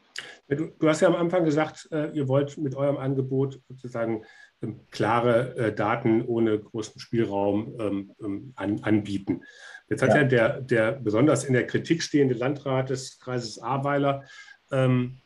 Du, 0.48 0.66
du, 0.78 0.88
hast 0.88 1.00
ja 1.00 1.08
am 1.08 1.16
Anfang 1.16 1.44
gesagt, 1.44 1.88
äh, 1.90 2.10
ihr 2.12 2.28
wollt 2.28 2.58
mit 2.58 2.76
eurem 2.76 2.98
Angebot 2.98 3.60
sozusagen 3.68 4.24
ähm, 4.62 4.80
klare 4.90 5.56
äh, 5.56 5.74
Daten 5.74 6.22
ohne 6.22 6.58
großen 6.58 7.00
Spielraum 7.00 7.74
ähm, 7.80 8.12
ähm, 8.22 8.52
an, 8.54 8.80
anbieten. 8.82 9.42
Jetzt 9.88 10.02
hat 10.02 10.10
ja, 10.10 10.18
ja 10.18 10.24
der, 10.24 10.60
der, 10.60 10.92
besonders 10.92 11.44
in 11.44 11.54
der 11.54 11.66
Kritik 11.66 12.02
stehende 12.02 12.34
Landrat 12.34 12.90
des 12.90 13.18
Kreises 13.18 13.58
Ahrweiler 13.58 14.24
ähm, 14.70 15.18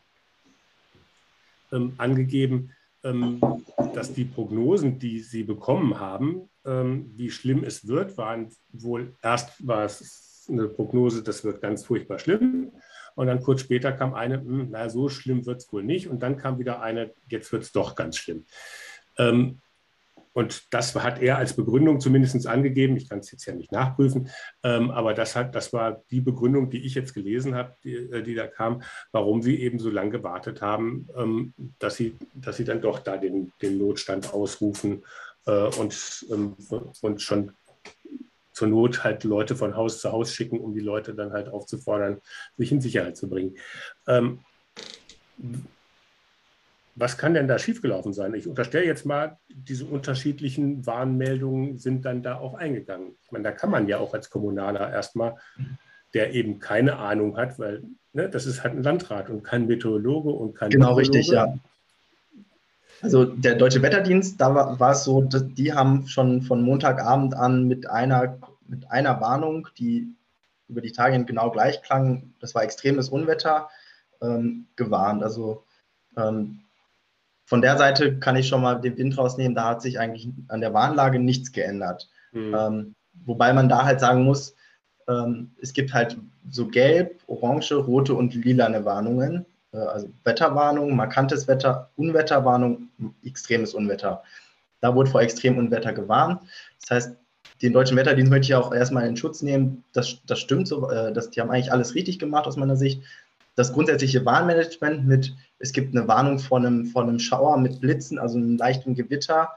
ähm, 1.70 1.94
angegeben, 1.98 2.72
ähm, 3.05 3.40
dass 3.94 4.14
die 4.14 4.24
Prognosen, 4.24 4.98
die 4.98 5.20
sie 5.20 5.42
bekommen 5.44 5.98
haben, 5.98 6.48
wie 6.64 7.31
schlimm 7.31 7.64
es 7.64 7.88
wird, 7.88 8.18
waren 8.18 8.51
wohl 8.72 9.14
erst 9.22 9.66
war 9.66 9.87
es 9.87 10.46
eine 10.51 10.68
Prognose, 10.68 11.22
das 11.22 11.42
wird 11.42 11.62
ganz 11.62 11.85
furchtbar 11.85 12.18
schlimm. 12.18 12.72
Und 13.18 13.26
dann 13.26 13.42
kurz 13.42 13.62
später 13.62 13.90
kam 13.90 14.14
eine, 14.14 14.37
hm, 14.37 14.68
na, 14.70 14.88
so 14.88 15.09
schlimm 15.09 15.44
wird 15.44 15.59
es 15.61 15.72
wohl 15.72 15.83
nicht. 15.83 16.07
Und 16.07 16.22
dann 16.22 16.37
kam 16.37 16.61
wieder 16.61 16.81
eine, 16.81 17.11
jetzt 17.28 17.50
wird 17.50 17.64
es 17.64 17.72
doch 17.72 17.96
ganz 17.96 18.16
schlimm. 18.16 18.44
Ähm, 19.18 19.59
und 20.35 20.72
das 20.72 20.94
hat 20.94 21.20
er 21.20 21.37
als 21.37 21.54
Begründung 21.54 21.98
zumindest 21.98 22.46
angegeben. 22.46 22.96
Ich 22.96 23.09
kann 23.09 23.18
es 23.18 23.33
jetzt 23.33 23.44
ja 23.44 23.57
nicht 23.57 23.72
nachprüfen, 23.72 24.28
ähm, 24.62 24.92
aber 24.92 25.14
das, 25.14 25.35
hat, 25.35 25.57
das 25.57 25.72
war 25.72 26.04
die 26.12 26.20
Begründung, 26.20 26.70
die 26.70 26.87
ich 26.87 26.94
jetzt 26.94 27.12
gelesen 27.12 27.57
habe, 27.57 27.74
die, 27.83 27.96
äh, 27.96 28.22
die 28.22 28.37
da 28.37 28.46
kam, 28.46 28.83
warum 29.11 29.42
sie 29.42 29.61
eben 29.62 29.81
so 29.81 29.90
lange 29.90 30.11
gewartet 30.11 30.62
haben, 30.62 31.09
ähm, 31.16 31.54
dass, 31.81 31.96
sie, 31.96 32.16
dass 32.35 32.57
sie 32.57 32.64
dann 32.64 32.81
doch 32.81 33.00
da 33.00 33.16
den, 33.16 33.52
den 33.61 33.78
Notstand 33.78 34.33
ausrufen 34.33 35.02
äh, 35.46 35.64
und, 35.81 36.24
ähm, 36.31 36.54
und 37.00 37.20
schon 37.20 37.50
zur 38.59 38.66
Not 38.66 39.05
halt 39.05 39.23
Leute 39.23 39.55
von 39.55 39.77
Haus 39.77 40.01
zu 40.01 40.11
Haus 40.11 40.35
schicken, 40.35 40.59
um 40.59 40.75
die 40.75 40.81
Leute 40.81 41.14
dann 41.14 41.33
halt 41.33 41.49
aufzufordern, 41.49 42.21
sich 42.57 42.73
in 42.73 42.81
Sicherheit 42.81 43.16
zu 43.16 43.29
bringen. 43.29 43.57
Ähm, 44.09 44.40
was 46.97 47.16
kann 47.16 47.35
denn 47.35 47.47
da 47.47 47.57
schiefgelaufen 47.57 48.12
sein? 48.12 48.35
Ich 48.35 48.49
unterstelle 48.49 48.85
jetzt 48.85 49.07
mal, 49.07 49.38
diese 49.49 49.85
unterschiedlichen 49.85 50.85
Warnmeldungen 50.85 51.79
sind 51.79 52.05
dann 52.05 52.25
da 52.25 52.38
auch 52.38 52.55
eingegangen. 52.55 53.16
Ich 53.23 53.31
meine, 53.31 53.44
da 53.44 53.53
kann 53.53 53.71
man 53.71 53.87
ja 53.87 53.99
auch 53.99 54.12
als 54.12 54.29
Kommunaler 54.29 54.90
erstmal, 54.90 55.37
der 56.12 56.35
eben 56.35 56.59
keine 56.59 56.97
Ahnung 56.97 57.37
hat, 57.37 57.61
weil 57.61 57.85
ne, 58.12 58.29
das 58.29 58.47
ist 58.47 58.64
halt 58.64 58.75
ein 58.75 58.83
Landrat 58.83 59.31
und 59.31 59.44
kein 59.44 59.68
Meteorologe 59.68 60.31
und 60.31 60.55
kein 60.55 60.71
Genau, 60.71 60.97
Meteorologe. 60.97 61.18
richtig, 61.18 61.33
ja. 61.33 61.55
Also 63.00 63.24
der 63.24 63.54
Deutsche 63.54 63.82
Wetterdienst, 63.82 64.40
da 64.40 64.54
war, 64.54 64.80
war 64.80 64.92
es 64.92 65.04
so, 65.04 65.22
die 65.22 65.72
haben 65.72 66.08
schon 66.08 66.42
von 66.42 66.62
Montagabend 66.62 67.34
an 67.34 67.68
mit 67.68 67.88
einer, 67.88 68.38
mit 68.66 68.90
einer 68.90 69.20
Warnung, 69.20 69.68
die 69.78 70.08
über 70.68 70.80
die 70.80 70.92
Tage 70.92 71.24
genau 71.24 71.50
gleich 71.50 71.82
klang, 71.82 72.34
das 72.40 72.54
war 72.54 72.62
extremes 72.62 73.08
Unwetter, 73.08 73.68
ähm, 74.20 74.66
gewarnt. 74.76 75.22
Also 75.22 75.64
ähm, 76.16 76.61
von 77.44 77.62
der 77.62 77.78
Seite 77.78 78.18
kann 78.18 78.37
ich 78.37 78.48
schon 78.48 78.62
mal 78.62 78.74
den 78.74 78.98
Wind 78.98 79.16
rausnehmen, 79.16 79.54
da 79.54 79.70
hat 79.70 79.82
sich 79.82 79.98
eigentlich 79.98 80.28
an 80.48 80.61
der 80.61 80.74
Warnlage 80.74 81.18
nichts 81.18 81.52
geändert. 81.52 82.11
Mhm. 82.32 82.54
Ähm, 82.54 82.94
wobei 83.24 83.52
man 83.52 83.68
da 83.68 83.84
halt 83.84 84.00
sagen 84.00 84.24
muss, 84.24 84.54
ähm, 85.08 85.52
es 85.61 85.72
gibt 85.72 85.94
halt 85.94 86.18
so 86.50 86.66
gelb, 86.68 87.22
orange, 87.26 87.72
rote 87.72 88.14
und 88.14 88.34
lilane 88.34 88.84
Warnungen. 88.84 89.46
Äh, 89.72 89.78
also 89.78 90.09
Wetterwarnung, 90.24 90.94
markantes 90.96 91.48
Wetter, 91.48 91.90
Unwetterwarnung, 91.96 92.88
extremes 93.24 93.74
Unwetter. 93.74 94.22
Da 94.81 94.94
wurde 94.94 95.11
vor 95.11 95.22
extremem 95.22 95.59
Unwetter 95.59 95.92
gewarnt. 95.92 96.42
Das 96.81 96.90
heißt, 96.90 97.16
den 97.62 97.72
deutschen 97.72 97.96
Wetterdienst 97.96 98.31
möchte 98.31 98.46
ich 98.46 98.54
auch 98.54 98.72
erstmal 98.72 99.07
in 99.07 99.16
Schutz 99.16 99.42
nehmen. 99.42 99.85
Das, 99.92 100.18
das 100.26 100.38
stimmt 100.38 100.68
so, 100.68 100.90
äh, 100.90 101.12
das, 101.12 101.31
die 101.31 101.40
haben 101.40 101.50
eigentlich 101.50 101.72
alles 101.72 101.94
richtig 101.94 102.18
gemacht 102.18 102.46
aus 102.46 102.57
meiner 102.57 102.76
Sicht. 102.76 103.02
Das 103.57 103.72
grundsätzliche 103.72 104.24
Warnmanagement 104.24 105.04
mit, 105.07 105.35
es 105.59 105.72
gibt 105.72 105.96
eine 105.96 106.07
Warnung 106.07 106.38
vor 106.38 106.59
einem, 106.59 106.87
vor 106.87 107.02
einem 107.02 107.18
Schauer 107.18 107.59
mit 107.59 107.81
Blitzen, 107.81 108.18
also 108.18 108.37
einem 108.38 108.57
leichten 108.57 108.94
Gewitter, 108.94 109.50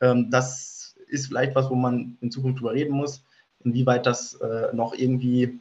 ähm, 0.00 0.30
das 0.30 0.94
ist 1.06 1.28
vielleicht 1.28 1.54
was, 1.54 1.70
wo 1.70 1.74
man 1.74 2.18
in 2.20 2.30
Zukunft 2.30 2.60
drüber 2.60 2.74
reden 2.74 2.92
muss, 2.92 3.24
inwieweit 3.64 4.04
das 4.04 4.34
äh, 4.34 4.74
noch 4.74 4.94
irgendwie 4.94 5.58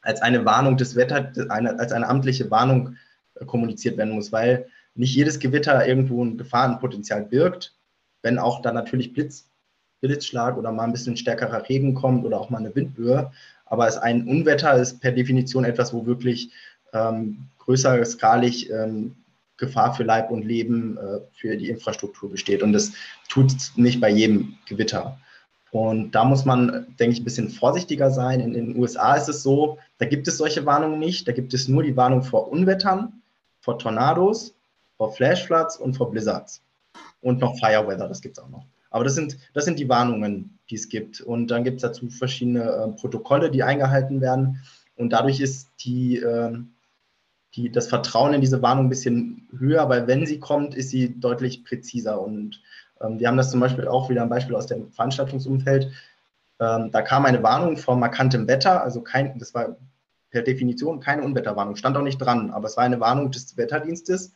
als 0.00 0.22
eine 0.22 0.46
Warnung 0.46 0.78
des 0.78 0.96
Wetters, 0.96 1.36
als 1.50 1.92
eine 1.92 2.08
amtliche 2.08 2.50
Warnung 2.50 2.96
kommuniziert 3.46 3.96
werden 3.96 4.14
muss, 4.14 4.32
weil 4.32 4.66
nicht 4.94 5.14
jedes 5.14 5.38
Gewitter 5.38 5.86
irgendwo 5.86 6.24
ein 6.24 6.36
Gefahrenpotenzial 6.36 7.24
birgt, 7.24 7.74
wenn 8.22 8.38
auch 8.38 8.62
da 8.62 8.72
natürlich 8.72 9.12
Blitz, 9.12 9.48
Blitzschlag 10.00 10.56
oder 10.56 10.72
mal 10.72 10.84
ein 10.84 10.92
bisschen 10.92 11.16
stärkerer 11.16 11.68
Regen 11.68 11.94
kommt 11.94 12.24
oder 12.24 12.40
auch 12.40 12.50
mal 12.50 12.58
eine 12.58 12.74
Windböe. 12.74 13.30
Aber 13.66 13.86
es 13.86 13.96
ein 13.96 14.26
Unwetter 14.26 14.74
ist 14.74 15.00
per 15.00 15.12
Definition 15.12 15.64
etwas, 15.64 15.92
wo 15.92 16.06
wirklich 16.06 16.50
ähm, 16.92 17.48
größer 17.58 18.04
skalig 18.04 18.70
ähm, 18.70 19.16
Gefahr 19.56 19.94
für 19.94 20.02
Leib 20.02 20.30
und 20.30 20.44
Leben 20.44 20.96
äh, 20.96 21.20
für 21.32 21.56
die 21.56 21.68
Infrastruktur 21.68 22.30
besteht. 22.30 22.62
Und 22.62 22.72
das 22.72 22.92
tut 23.28 23.54
es 23.54 23.76
nicht 23.76 24.00
bei 24.00 24.10
jedem 24.10 24.56
Gewitter. 24.66 25.18
Und 25.70 26.12
da 26.12 26.24
muss 26.24 26.44
man, 26.44 26.96
denke 26.98 27.12
ich, 27.12 27.20
ein 27.20 27.24
bisschen 27.24 27.48
vorsichtiger 27.48 28.10
sein. 28.10 28.40
In 28.40 28.54
den 28.54 28.76
USA 28.76 29.14
ist 29.14 29.28
es 29.28 29.42
so, 29.42 29.78
da 29.98 30.06
gibt 30.06 30.26
es 30.26 30.36
solche 30.36 30.66
Warnungen 30.66 30.98
nicht. 30.98 31.28
Da 31.28 31.32
gibt 31.32 31.54
es 31.54 31.68
nur 31.68 31.84
die 31.84 31.96
Warnung 31.96 32.24
vor 32.24 32.50
Unwettern 32.50 33.19
vor 33.70 33.78
Tornados, 33.78 34.56
vor 34.96 35.12
Flashfloods 35.12 35.76
und 35.76 35.96
vor 35.96 36.10
Blizzards. 36.10 36.60
Und 37.20 37.38
noch 37.40 37.56
Fireweather, 37.58 38.08
das 38.08 38.20
gibt 38.20 38.36
es 38.36 38.42
auch 38.42 38.48
noch. 38.48 38.66
Aber 38.90 39.04
das 39.04 39.14
sind, 39.14 39.36
das 39.54 39.64
sind 39.64 39.78
die 39.78 39.88
Warnungen, 39.88 40.58
die 40.68 40.74
es 40.74 40.88
gibt. 40.88 41.20
Und 41.20 41.48
dann 41.52 41.62
gibt 41.62 41.76
es 41.76 41.82
dazu 41.82 42.08
verschiedene 42.08 42.64
äh, 42.64 42.88
Protokolle, 43.00 43.50
die 43.50 43.62
eingehalten 43.62 44.20
werden. 44.20 44.60
Und 44.96 45.12
dadurch 45.12 45.38
ist 45.38 45.68
die, 45.84 46.16
äh, 46.16 46.58
die, 47.54 47.70
das 47.70 47.86
Vertrauen 47.86 48.34
in 48.34 48.40
diese 48.40 48.60
Warnung 48.60 48.86
ein 48.86 48.90
bisschen 48.90 49.48
höher, 49.56 49.88
weil 49.88 50.08
wenn 50.08 50.26
sie 50.26 50.40
kommt, 50.40 50.74
ist 50.74 50.90
sie 50.90 51.20
deutlich 51.20 51.64
präziser. 51.64 52.20
Und 52.20 52.60
ähm, 53.00 53.20
wir 53.20 53.28
haben 53.28 53.36
das 53.36 53.52
zum 53.52 53.60
Beispiel 53.60 53.86
auch 53.86 54.10
wieder 54.10 54.22
ein 54.22 54.28
Beispiel 54.28 54.56
aus 54.56 54.66
dem 54.66 54.90
Veranstaltungsumfeld. 54.90 55.92
Ähm, 56.58 56.90
da 56.90 57.02
kam 57.02 57.24
eine 57.24 57.44
Warnung 57.44 57.76
vor 57.76 57.94
markantem 57.94 58.48
Wetter, 58.48 58.82
also 58.82 59.00
kein, 59.00 59.38
das 59.38 59.54
war 59.54 59.76
per 60.30 60.42
Definition 60.42 61.00
keine 61.00 61.22
Unwetterwarnung, 61.22 61.76
stand 61.76 61.96
auch 61.96 62.02
nicht 62.02 62.18
dran, 62.18 62.50
aber 62.50 62.66
es 62.66 62.76
war 62.76 62.84
eine 62.84 63.00
Warnung 63.00 63.30
des 63.30 63.56
Wetterdienstes. 63.56 64.32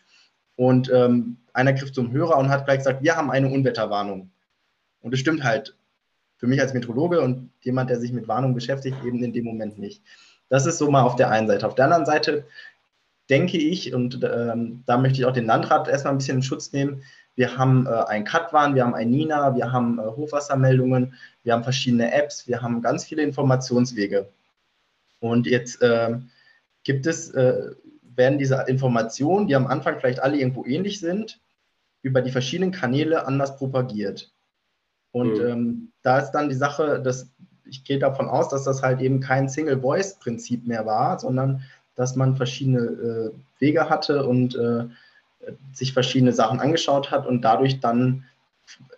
Und 0.57 0.91
ähm, 0.93 1.39
einer 1.53 1.73
griff 1.73 1.93
zum 1.93 2.13
Hörer 2.13 2.39
und 2.39 2.49
hat 2.49 2.65
gleich 2.65 2.79
gesagt, 2.79 3.03
wir 3.03 3.17
haben 3.17 3.31
eine 3.31 3.49
Unwetterwarnung. 3.49 4.31
Und 5.01 5.13
das 5.13 5.19
stimmt 5.21 5.43
halt 5.43 5.77
für 6.37 6.47
mich 6.47 6.61
als 6.61 6.75
Meteorologe 6.75 7.21
und 7.21 7.51
jemand, 7.61 7.91
der 7.91 7.99
sich 7.99 8.13
mit 8.13 8.29
Warnung 8.29 8.55
beschäftigt, 8.55 8.97
eben 9.05 9.23
in 9.25 9.33
dem 9.33 9.45
Moment 9.45 9.79
nicht. 9.79 10.03
Das 10.49 10.67
ist 10.67 10.79
so 10.79 10.91
mal 10.91 11.03
auf 11.03 11.17
der 11.17 11.31
einen 11.31 11.49
Seite. 11.49 11.67
Auf 11.67 11.75
der 11.75 11.87
anderen 11.87 12.07
Seite 12.07 12.45
denke 13.31 13.57
ich, 13.57 13.95
und 13.95 14.21
ähm, 14.23 14.83
da 14.87 14.99
möchte 14.99 15.19
ich 15.19 15.25
auch 15.25 15.33
den 15.33 15.47
Landrat 15.47 15.89
erstmal 15.89 16.15
ein 16.15 16.19
bisschen 16.19 16.37
in 16.39 16.43
Schutz 16.43 16.73
nehmen, 16.73 17.03
wir 17.37 17.57
haben 17.59 17.87
äh, 17.87 17.91
ein 17.91 18.25
Katwan, 18.25 18.75
wir 18.75 18.85
haben 18.85 18.95
ein 18.95 19.11
Nina, 19.11 19.57
wir 19.57 19.73
haben 19.73 19.99
äh, 19.99 20.03
Hochwassermeldungen, 20.03 21.15
wir 21.43 21.53
haben 21.53 21.65
verschiedene 21.65 22.13
Apps, 22.13 22.47
wir 22.47 22.63
haben 22.63 22.83
ganz 22.83 23.05
viele 23.05 23.23
Informationswege. 23.23 24.29
Und 25.25 25.47
jetzt 25.47 25.81
äh, 25.81 26.19
gibt 26.83 27.07
es, 27.07 27.31
äh, 27.31 27.71
werden 28.03 28.39
diese 28.39 28.63
Informationen, 28.69 29.47
die 29.47 29.57
am 29.57 29.67
Anfang 29.67 29.99
vielleicht 29.99 30.21
alle 30.21 30.37
irgendwo 30.37 30.67
ähnlich 30.67 31.01
sind, 31.01 31.41
über 32.03 32.21
die 32.21 32.31
verschiedenen 32.31 32.73
Kanäle 32.73 33.27
anders 33.27 33.57
propagiert. 33.57 34.31
Und 35.13 35.39
mhm. 35.39 35.47
ähm, 35.47 35.93
da 36.03 36.19
ist 36.19 36.33
dann 36.33 36.51
die 36.51 36.55
Sache, 36.55 37.01
dass 37.01 37.31
ich 37.65 37.85
gehe 37.85 37.99
davon 37.99 38.29
aus, 38.29 38.51
dass 38.51 38.65
das 38.65 38.83
halt 38.83 39.01
eben 39.01 39.21
kein 39.21 39.49
Single-Voice-Prinzip 39.49 40.67
mehr 40.67 40.85
war, 40.85 41.19
sondern 41.19 41.63
dass 41.95 42.17
man 42.17 42.37
verschiedene 42.37 42.81
äh, 42.81 43.31
Wege 43.59 43.89
hatte 43.89 44.27
und 44.27 44.55
äh, 44.55 44.85
sich 45.73 45.95
verschiedene 45.95 46.35
Sachen 46.35 46.61
angeschaut 46.61 47.11
hat 47.11 47.27
und 47.27 47.41
dadurch 47.41 47.81
dann 47.81 48.25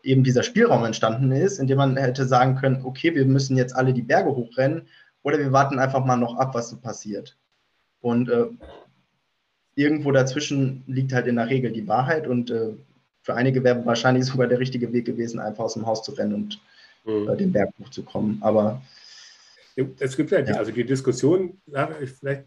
eben 0.03 0.25
dieser 0.25 0.43
Spielraum 0.43 0.85
entstanden 0.85 1.31
ist, 1.31 1.61
in 1.61 1.69
dem 1.69 1.79
man 1.79 1.97
hätte 1.97 2.27
sagen 2.27 2.57
können, 2.57 2.85
okay, 2.85 3.15
wir 3.15 3.27
müssen 3.27 3.57
jetzt 3.57 3.77
alle 3.77 3.93
die 3.93 4.03
Berge 4.03 4.31
hochrennen 4.31 4.89
oder 5.27 5.39
wir 5.39 5.51
warten 5.51 5.81
einfach 5.81 6.05
mal 6.05 6.17
noch 6.17 6.37
ab, 6.37 6.55
was 6.55 6.71
so 6.71 6.77
passiert. 6.77 7.37
Und 8.01 8.29
äh, 8.29 8.47
irgendwo 9.75 10.13
dazwischen 10.13 10.85
liegt 10.87 11.13
halt 11.13 11.27
in 11.27 11.35
der 11.35 11.49
Regel 11.49 11.73
die 11.73 11.89
Wahrheit 11.89 12.29
und 12.29 12.49
äh, 12.53 12.75
für 13.23 13.35
einige 13.35 13.65
wäre 13.65 13.85
wahrscheinlich 13.85 14.25
sogar 14.27 14.47
der 14.47 14.61
richtige 14.61 14.93
Weg 14.93 15.05
gewesen, 15.05 15.41
einfach 15.41 15.65
aus 15.65 15.75
dem 15.75 15.85
Haus 15.85 16.05
zu 16.05 16.13
rennen 16.13 16.33
und 16.33 16.61
mhm. 17.05 17.29
äh, 17.29 17.37
den 17.37 17.51
Berg 17.51 17.71
hochzukommen. 17.81 18.39
Aber 18.41 18.81
es 19.99 20.17
gibt 20.17 20.31
ja, 20.31 20.43
die, 20.43 20.53
also 20.53 20.71
die 20.71 20.87
Diskussion, 20.87 21.61
vielleicht 22.21 22.47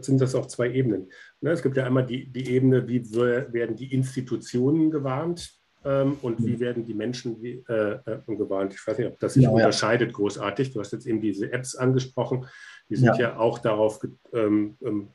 sind 0.00 0.20
das 0.20 0.36
auch 0.36 0.46
zwei 0.46 0.70
Ebenen. 0.70 1.10
Ne, 1.40 1.50
es 1.50 1.62
gibt 1.62 1.76
ja 1.76 1.84
einmal 1.84 2.06
die, 2.06 2.26
die 2.26 2.48
Ebene, 2.50 2.86
wie 2.86 3.04
werden 3.12 3.74
die 3.74 3.92
Institutionen 3.92 4.92
gewarnt 4.92 5.52
ähm, 5.84 6.16
und 6.22 6.44
wie 6.44 6.60
werden 6.60 6.86
die 6.86 6.94
Menschen 6.94 7.42
äh, 7.44 7.52
äh, 7.68 7.98
gewarnt. 8.26 8.74
Ich 8.74 8.86
weiß 8.86 8.98
nicht, 8.98 9.08
ob 9.08 9.18
das 9.18 9.34
sich 9.34 9.44
ja, 9.44 9.50
unterscheidet 9.50 10.10
ja. 10.10 10.14
großartig. 10.14 10.72
Du 10.72 10.80
hast 10.80 10.92
jetzt 10.92 11.06
eben 11.06 11.20
diese 11.20 11.52
Apps 11.52 11.74
angesprochen. 11.74 12.46
Die 12.88 12.96
sind 12.96 13.16
ja, 13.16 13.18
ja 13.18 13.38
auch 13.38 13.58
darauf 13.58 14.00
ähm, 14.32 14.76
ähm, 14.82 15.08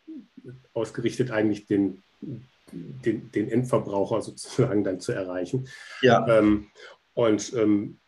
ausgerichtet, 0.73 1.31
eigentlich 1.31 1.67
den, 1.67 2.01
den, 2.21 3.31
den, 3.31 3.49
Endverbraucher 3.49 4.21
sozusagen 4.21 4.83
dann 4.83 4.99
zu 4.99 5.11
erreichen. 5.11 5.67
Ja. 6.01 6.27
Ähm, 6.27 6.67
und 7.13 7.53
ähm, 7.55 7.99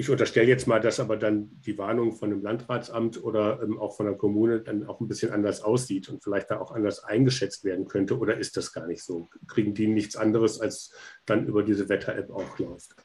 ich 0.00 0.08
unterstelle 0.08 0.48
jetzt 0.48 0.66
mal, 0.66 0.80
dass 0.80 0.98
aber 0.98 1.18
dann 1.18 1.50
die 1.60 1.76
Warnung 1.76 2.14
von 2.14 2.32
einem 2.32 2.42
Landratsamt 2.42 3.22
oder 3.22 3.60
ähm, 3.62 3.78
auch 3.78 3.94
von 3.94 4.06
der 4.06 4.14
Kommune 4.14 4.62
dann 4.62 4.86
auch 4.86 4.98
ein 4.98 5.08
bisschen 5.08 5.30
anders 5.30 5.60
aussieht 5.60 6.08
und 6.08 6.24
vielleicht 6.24 6.50
da 6.50 6.58
auch 6.58 6.72
anders 6.72 7.04
eingeschätzt 7.04 7.64
werden 7.64 7.86
könnte. 7.86 8.18
Oder 8.18 8.38
ist 8.38 8.56
das 8.56 8.72
gar 8.72 8.86
nicht 8.86 9.02
so? 9.02 9.28
Kriegen 9.46 9.74
die 9.74 9.88
nichts 9.88 10.16
anderes, 10.16 10.58
als 10.58 10.94
dann 11.26 11.44
über 11.44 11.62
diese 11.62 11.90
Wetter-App 11.90 12.30
auch 12.30 12.58
läuft? 12.58 12.96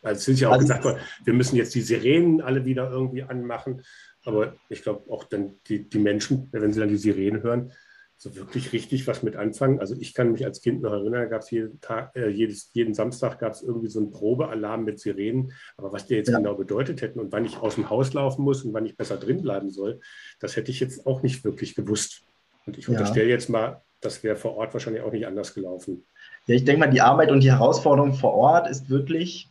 Also 0.00 0.20
es 0.20 0.28
ist 0.28 0.40
ja 0.40 0.48
auch 0.48 0.52
also, 0.52 0.64
gesagt 0.64 0.84
worden, 0.84 1.00
wir 1.22 1.34
müssen 1.34 1.56
jetzt 1.56 1.74
die 1.74 1.82
Sirenen 1.82 2.40
alle 2.40 2.64
wieder 2.64 2.90
irgendwie 2.90 3.24
anmachen. 3.24 3.82
Aber 4.24 4.56
ich 4.70 4.80
glaube 4.80 5.12
auch 5.12 5.24
dann 5.24 5.60
die, 5.66 5.86
die 5.86 5.98
Menschen, 5.98 6.48
wenn 6.52 6.72
sie 6.72 6.80
dann 6.80 6.88
die 6.88 6.96
Sirenen 6.96 7.42
hören, 7.42 7.72
so 8.20 8.34
wirklich 8.34 8.72
richtig 8.72 9.06
was 9.06 9.22
mit 9.22 9.36
anfangen. 9.36 9.78
Also 9.78 9.94
ich 9.94 10.12
kann 10.12 10.32
mich 10.32 10.44
als 10.44 10.60
Kind 10.60 10.82
noch 10.82 10.90
erinnern, 10.90 11.30
gab 11.30 11.42
es 11.42 11.52
jeden 11.52 11.80
Tag, 11.80 12.16
äh, 12.16 12.28
jedes, 12.28 12.70
jeden 12.72 12.92
Samstag 12.92 13.38
gab 13.38 13.52
es 13.52 13.62
irgendwie 13.62 13.86
so 13.86 14.00
einen 14.00 14.10
Probealarm 14.10 14.84
mit 14.84 14.98
Sirenen. 14.98 15.52
Aber 15.76 15.92
was 15.92 16.06
der 16.08 16.18
jetzt 16.18 16.30
ja. 16.30 16.38
genau 16.38 16.56
bedeutet 16.56 17.00
hätten 17.00 17.20
und 17.20 17.30
wann 17.30 17.44
ich 17.44 17.58
aus 17.58 17.76
dem 17.76 17.88
Haus 17.90 18.12
laufen 18.14 18.42
muss 18.42 18.64
und 18.64 18.74
wann 18.74 18.86
ich 18.86 18.96
besser 18.96 19.18
drin 19.18 19.40
bleiben 19.40 19.70
soll, 19.70 20.00
das 20.40 20.56
hätte 20.56 20.72
ich 20.72 20.80
jetzt 20.80 21.06
auch 21.06 21.22
nicht 21.22 21.44
wirklich 21.44 21.76
gewusst. 21.76 22.22
Und 22.66 22.76
ich 22.76 22.88
unterstelle 22.88 23.28
jetzt 23.28 23.48
mal, 23.48 23.82
das 24.00 24.24
wäre 24.24 24.34
vor 24.34 24.56
Ort 24.56 24.74
wahrscheinlich 24.74 25.02
auch 25.02 25.12
nicht 25.12 25.26
anders 25.26 25.54
gelaufen. 25.54 26.04
Ja, 26.46 26.56
ich 26.56 26.64
denke 26.64 26.80
mal, 26.80 26.90
die 26.90 27.00
Arbeit 27.00 27.30
und 27.30 27.40
die 27.40 27.52
Herausforderung 27.52 28.14
vor 28.14 28.34
Ort 28.34 28.68
ist 28.68 28.90
wirklich 28.90 29.48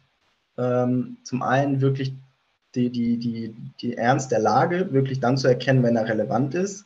ähm, 0.58 1.17
zum 1.23 1.41
einen 1.41 1.80
wirklich 1.80 2.13
die, 2.75 2.89
die, 2.89 3.17
die, 3.17 3.56
die 3.80 3.95
Ernst 3.95 4.32
der 4.32 4.39
Lage, 4.39 4.91
wirklich 4.91 5.21
dann 5.21 5.38
zu 5.38 5.47
erkennen, 5.47 5.84
wenn 5.84 5.95
er 5.95 6.10
relevant 6.10 6.53
ist 6.53 6.86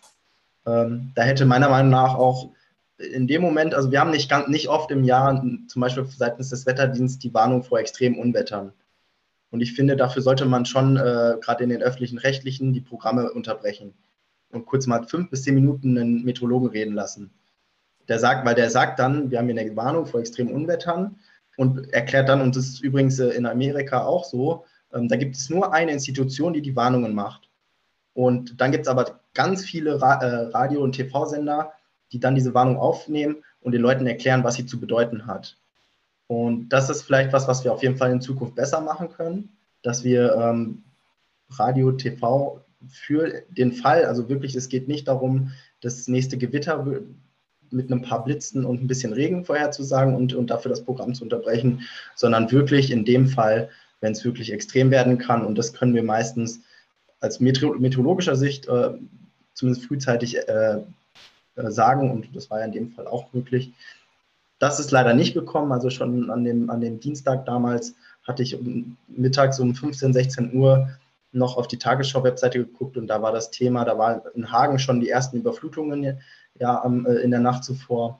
ähm, 0.66 1.12
da 1.16 1.24
hätte 1.24 1.46
meiner 1.46 1.70
Meinung 1.70 1.92
nach 1.92 2.16
auch 2.16 2.52
in 2.98 3.28
dem 3.28 3.42
Moment, 3.42 3.74
also 3.74 3.92
wir 3.92 4.00
haben 4.00 4.12
nicht, 4.12 4.30
ganz, 4.30 4.48
nicht 4.48 4.68
oft 4.68 4.92
im 4.92 5.04
Jahr, 5.04 5.44
zum 5.68 5.82
Beispiel 5.82 6.06
seitens 6.06 6.50
des 6.50 6.66
Wetterdienstes, 6.66 7.20
die 7.20 7.34
Warnung 7.34 7.64
vor 7.64 7.80
extremen 7.80 8.20
Unwettern. 8.20 8.74
Und 9.50 9.62
ich 9.62 9.74
finde, 9.74 9.98
dafür 9.98 10.22
sollte 10.22 10.46
man 10.46 10.66
schon 10.66 10.98
äh, 10.98 11.36
gerade 11.42 11.64
in 11.64 11.70
den 11.70 11.82
öffentlichen 11.82 12.20
Rechtlichen 12.20 12.74
die 12.74 12.82
Programme 12.82 13.32
unterbrechen 13.32 13.94
und 14.52 14.66
kurz 14.66 14.88
mal 14.88 15.08
fünf 15.08 15.30
bis 15.30 15.44
zehn 15.44 15.56
Minuten 15.56 15.98
einen 15.98 16.24
Meteorologen 16.24 16.70
reden 16.70 16.94
lassen. 16.94 17.32
Der 18.08 18.20
sagt, 18.20 18.46
weil 18.46 18.56
der 18.56 18.70
sagt 18.70 19.00
dann, 19.00 19.30
wir 19.30 19.40
haben 19.40 19.50
hier 19.50 19.60
eine 19.60 19.76
Warnung 19.76 20.06
vor 20.06 20.20
extremen 20.20 20.54
Unwettern 20.54 21.18
und 21.58 21.92
erklärt 21.94 22.30
dann, 22.30 22.42
und 22.42 22.56
das 22.56 22.66
ist 22.66 22.82
übrigens 22.82 23.20
äh, 23.20 23.30
in 23.30 23.46
Amerika 23.46 24.06
auch 24.06 24.24
so, 24.26 24.66
ähm, 24.94 25.08
da 25.08 25.16
gibt 25.16 25.36
es 25.36 25.50
nur 25.50 25.74
eine 25.74 25.92
Institution, 25.92 26.54
die 26.54 26.62
die 26.62 26.76
Warnungen 26.76 27.14
macht. 27.14 27.50
Und 28.14 28.60
dann 28.60 28.72
gibt 28.72 28.84
es 28.84 28.88
aber 28.88 29.20
ganz 29.34 29.64
viele 29.64 30.02
Ra 30.02 30.16
äh, 30.16 30.48
Radio- 30.48 30.84
und 30.84 30.94
TV-Sender, 30.94 31.72
die 32.12 32.20
dann 32.20 32.36
diese 32.36 32.54
Warnung 32.54 32.78
aufnehmen 32.78 33.38
und 33.62 33.72
den 33.72 33.82
Leuten 33.82 34.06
erklären, 34.08 34.44
was 34.44 34.56
sie 34.56 34.66
zu 34.66 34.80
bedeuten 34.80 35.28
hat. 35.28 35.58
Und 36.28 36.70
das 36.70 36.90
ist 36.90 37.04
vielleicht 37.04 37.34
was, 37.34 37.48
was 37.48 37.64
wir 37.64 37.74
auf 37.74 37.84
jeden 37.84 37.98
Fall 37.98 38.12
in 38.12 38.22
Zukunft 38.22 38.56
besser 38.56 38.82
machen 38.82 39.10
können, 39.10 39.50
dass 39.82 40.04
wir 40.04 40.36
ähm, 40.36 40.84
Radio, 41.50 41.92
TV 41.92 42.62
für 42.88 43.44
den 43.50 43.74
Fall, 43.74 44.06
also 44.06 44.30
wirklich, 44.30 44.56
es 44.56 44.70
geht 44.70 44.88
nicht 44.88 45.08
darum, 45.08 45.52
das 45.82 46.08
nächste 46.08 46.38
Gewitter 46.38 46.86
mit 47.70 47.90
ein 47.90 48.02
paar 48.02 48.24
Blitzen 48.24 48.66
und 48.66 48.82
ein 48.82 48.88
bisschen 48.88 49.14
Regen 49.14 49.46
vorherzusagen 49.46 50.16
und, 50.16 50.34
und 50.34 50.50
dafür 50.50 50.70
das 50.70 50.84
Programm 50.84 51.14
zu 51.14 51.24
unterbrechen, 51.24 51.82
sondern 52.16 52.52
wirklich 52.52 52.92
in 52.92 53.06
dem 53.06 53.28
Fall, 53.28 53.70
wenn 54.00 54.14
es 54.14 54.26
wirklich 54.26 54.52
extrem 54.52 54.92
werden 54.92 55.18
kann, 55.18 55.46
und 55.46 55.58
das 55.58 55.74
können 55.74 55.94
wir 55.94 56.04
meistens 56.04 56.62
als 57.22 57.40
meteorologischer 57.40 58.36
Sicht 58.36 58.68
äh, 58.68 58.92
zumindest 59.54 59.88
frühzeitig 59.88 60.38
äh, 60.38 60.82
äh, 61.56 61.72
sagen, 61.72 62.12
und 62.12 62.36
das 62.36 62.50
war 62.50 62.60
ja 62.60 62.66
in 62.66 62.72
dem 62.72 62.92
Fall 62.92 63.08
auch 63.08 63.32
möglich, 63.32 63.72
das 64.60 64.80
ist 64.80 64.92
leider 64.92 65.14
nicht 65.14 65.34
gekommen. 65.34 65.72
Also 65.72 65.90
schon 65.90 66.30
an 66.30 66.44
dem, 66.44 66.70
an 66.70 66.82
dem 66.82 67.00
Dienstag 67.00 67.46
damals 67.46 67.96
hatte 68.28 68.44
ich 68.44 68.58
mittags 69.08 69.60
um 69.60 69.74
15, 69.74 70.14
16 70.14 70.54
Uhr 70.54 70.90
noch 71.32 71.58
auf 71.58 71.68
die 71.68 71.78
Tagesschau-Webseite 71.78 72.60
geguckt 72.60 72.98
und 72.98 73.08
da 73.08 73.22
war 73.22 73.32
das 73.32 73.52
Thema, 73.52 73.86
da 73.86 73.98
war 73.98 74.24
in 74.36 74.52
Hagen 74.52 74.80
schon 74.80 75.00
die 75.00 75.10
ersten 75.10 75.38
Überflutungen 75.38 76.20
ja, 76.60 76.84
äh, 76.84 77.22
in 77.22 77.32
der 77.32 77.40
Nacht 77.40 77.64
zuvor. 77.64 78.20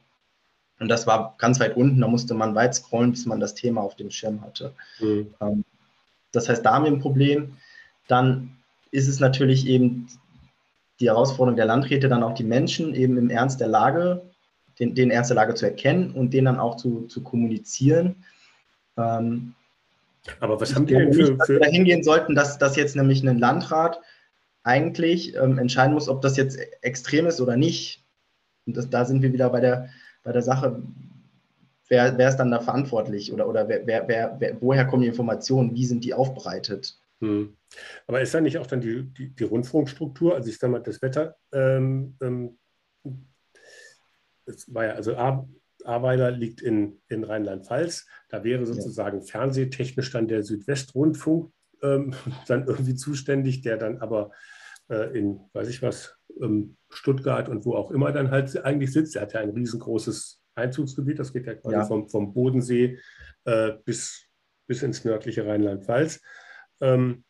Und 0.80 0.88
das 0.88 1.06
war 1.06 1.36
ganz 1.38 1.60
weit 1.60 1.78
unten, 1.78 2.02
da 2.02 2.08
musste 2.08 2.34
man 2.34 2.56
weit 2.56 2.74
scrollen, 2.74 3.12
bis 3.12 3.26
man 3.26 3.40
das 3.40 3.54
Thema 3.54 3.82
auf 3.82 3.96
dem 3.96 4.10
Schirm 4.10 4.42
hatte. 4.42 4.74
Mhm. 5.00 5.34
Ähm, 5.42 5.66
das 6.32 6.50
heißt, 6.50 6.66
da 6.66 6.74
haben 6.74 6.86
wir 6.86 6.92
ein 6.92 7.00
Problem. 7.00 7.58
Dann 8.08 8.58
ist 8.92 9.08
es 9.08 9.20
natürlich 9.20 9.68
eben 9.68 10.08
die 11.00 11.08
Herausforderung 11.08 11.56
der 11.56 11.66
Landräte, 11.66 12.10
dann 12.10 12.24
auch 12.24 12.34
die 12.34 12.44
Menschen 12.44 12.94
eben 12.94 13.18
im 13.18 13.30
Ernst 13.30 13.60
der 13.60 13.68
Lage 13.68 14.22
den, 14.80 14.96
den 14.96 15.12
Ernst 15.12 15.30
der 15.30 15.36
Lage 15.36 15.54
zu 15.54 15.66
erkennen 15.66 16.12
und 16.12 16.34
den 16.34 16.46
dann 16.46 16.60
auch 16.60 16.76
zu, 16.76 17.08
zu 17.08 17.22
kommunizieren. 17.22 18.24
Ähm, 18.98 19.54
aber 20.40 20.60
was 20.60 20.76
haben 20.76 20.86
die 20.86 20.94
denn 20.94 21.14
für, 21.14 21.24
nicht, 21.24 21.40
dass 21.40 21.50
wir 21.50 21.60
da 21.60 21.68
hingehen 21.68 22.04
sollten, 22.04 22.36
dass, 22.36 22.58
dass 22.58 22.76
jetzt 22.76 22.96
nämlich 22.96 23.24
ein 23.24 23.40
Landrat 23.40 24.00
eigentlich 24.64 25.36
ähm, 25.36 25.58
entscheiden 25.58 25.94
muss, 25.94 26.10
ob 26.10 26.22
das 26.22 26.38
jetzt 26.38 26.60
extrem 26.82 27.26
ist 27.26 27.42
oder 27.42 27.58
nicht. 27.58 28.04
Und 28.66 28.78
das, 28.78 28.90
da 28.90 29.06
sind 29.06 29.22
wir 29.22 29.34
wieder 29.34 29.50
bei 29.50 29.60
der, 29.60 29.90
bei 30.24 30.32
der 30.32 30.44
Sache, 30.44 30.82
wer, 31.88 32.18
wer 32.18 32.30
ist 32.30 32.38
dann 32.38 32.52
da 32.52 32.60
verantwortlich 32.60 33.34
oder, 33.34 33.48
oder 33.48 33.68
wer, 33.68 33.86
wer, 33.88 34.36
wer, 34.40 34.58
woher 34.62 34.86
kommen 34.86 35.02
die 35.02 35.08
Informationen, 35.08 35.76
wie 35.76 35.86
sind 35.86 36.04
die 36.04 36.14
aufbereitet? 36.14 36.98
Hm. 37.22 37.56
Aber 38.08 38.22
ist 38.22 38.34
da 38.34 38.42
nicht 38.42 38.58
auch 38.58 38.68
dann 38.68 38.82
die, 38.82 39.04
die, 39.14 39.34
die 39.34 39.44
Rundfunkstruktur, 39.44 40.36
also 40.36 40.50
ich 40.50 40.58
sage 40.58 40.74
mal, 40.74 40.80
das 40.80 41.02
Wetter 41.02 41.38
ähm, 41.54 42.18
ähm, 42.22 42.58
es 44.46 44.74
war 44.74 44.86
ja, 44.86 44.94
also 44.94 45.16
Ahrweiler 45.16 46.32
liegt 46.32 46.62
in, 46.62 47.02
in 47.08 47.24
Rheinland-Pfalz. 47.24 48.08
Da 48.30 48.44
wäre 48.44 48.66
sozusagen 48.66 49.20
ja. 49.20 49.26
fernsehtechnisch 49.26 50.12
dann 50.12 50.28
der 50.28 50.44
Südwestrundfunk 50.44 51.52
ähm, 51.82 52.14
dann 52.48 52.68
irgendwie 52.68 52.96
zuständig, 52.96 53.62
der 53.62 53.78
dann 53.78 53.98
aber 54.00 54.32
äh, 54.90 55.18
in, 55.18 55.42
weiß 55.54 55.70
ich 55.70 55.82
was, 55.82 56.16
ähm, 56.42 56.78
Stuttgart 56.90 57.50
und 57.50 57.66
wo 57.66 57.76
auch 57.76 57.92
immer 57.92 58.12
dann 58.12 58.32
halt 58.32 58.64
eigentlich 58.64 58.94
sitzt. 58.94 59.16
Er 59.16 59.24
hat 59.24 59.34
ja 59.34 59.42
ein 59.42 59.52
riesengroßes 59.52 60.42
Einzugsgebiet, 60.56 61.20
das 61.20 61.34
geht 61.34 61.48
ja 61.48 61.56
quasi 61.56 61.76
ja. 61.76 61.86
Vom, 61.86 62.10
vom 62.10 62.34
Bodensee 62.34 63.00
äh, 63.46 63.74
bis, 63.86 64.28
bis 64.68 64.84
ins 64.84 65.04
nördliche 65.06 65.46
Rheinland-Pfalz. 65.46 66.22
Ähm, 66.82 67.24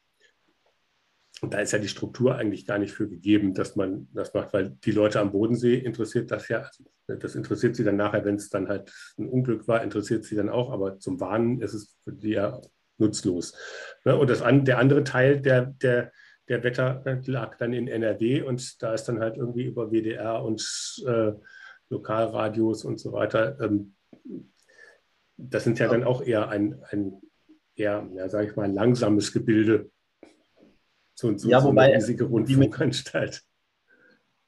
da 1.42 1.60
ist 1.60 1.72
ja 1.72 1.80
die 1.80 1.88
Struktur 1.88 2.36
eigentlich 2.36 2.68
gar 2.68 2.78
nicht 2.78 2.94
für 2.94 3.10
gegeben, 3.10 3.54
dass 3.54 3.76
man 3.76 4.08
das 4.14 4.34
macht, 4.34 4.54
weil 4.54 4.70
die 4.70 4.92
Leute 4.92 5.20
am 5.20 5.32
Bodensee 5.32 5.76
interessiert 5.76 6.30
das 6.30 6.48
ja, 6.50 6.60
also 6.60 6.84
das 7.08 7.36
interessiert 7.36 7.76
sie 7.76 7.84
dann 7.84 7.96
nachher, 7.96 8.24
wenn 8.26 8.36
es 8.36 8.50
dann 8.50 8.68
halt 8.68 8.92
ein 9.18 9.28
Unglück 9.28 9.68
war, 9.68 9.84
interessiert 9.84 10.24
sie 10.24 10.36
dann 10.36 10.50
auch, 10.50 10.72
aber 10.72 11.00
zum 11.00 11.20
Warnen 11.20 11.60
ist 11.60 11.74
es 11.74 11.98
für 12.04 12.14
die 12.14 12.32
ja 12.32 12.62
nutzlos. 12.98 13.56
Ne? 14.06 14.16
Und 14.16 14.30
das, 14.30 14.44
der 14.46 14.78
andere 14.78 15.04
Teil 15.04 15.42
der, 15.42 15.66
der, 15.66 16.12
der 16.48 16.64
Wetter 16.64 17.04
lag 17.26 17.58
dann 17.58 17.74
in 17.74 17.88
NRW 17.88 18.44
und 18.44 18.82
da 18.84 18.94
ist 18.94 19.06
dann 19.06 19.20
halt 19.20 19.38
irgendwie 19.38 19.66
über 19.66 19.92
WDR 19.92 20.44
und 20.44 20.64
äh, 21.08 21.32
Lokalradios 21.90 22.86
und 22.86 23.00
so 23.00 23.14
weiter. 23.14 23.60
Ähm, 23.60 23.96
das 25.38 25.64
sind 25.64 25.80
ja 25.80 25.88
dann 25.88 26.04
auch 26.04 26.22
eher 26.22 26.50
ein, 26.50 26.80
ein 26.92 27.20
eher, 27.76 28.08
ja, 28.14 28.30
sage 28.30 28.48
ich 28.48 28.56
mal, 28.56 28.72
langsames 28.72 29.32
Gebilde 29.32 29.90
so, 31.22 31.38
so, 31.38 31.50
ja, 31.50 31.64
wobei, 31.64 31.86
so 31.86 31.92
eine 31.92 31.96
riesige 31.98 32.24
Rundfunkanstalt. 32.24 33.44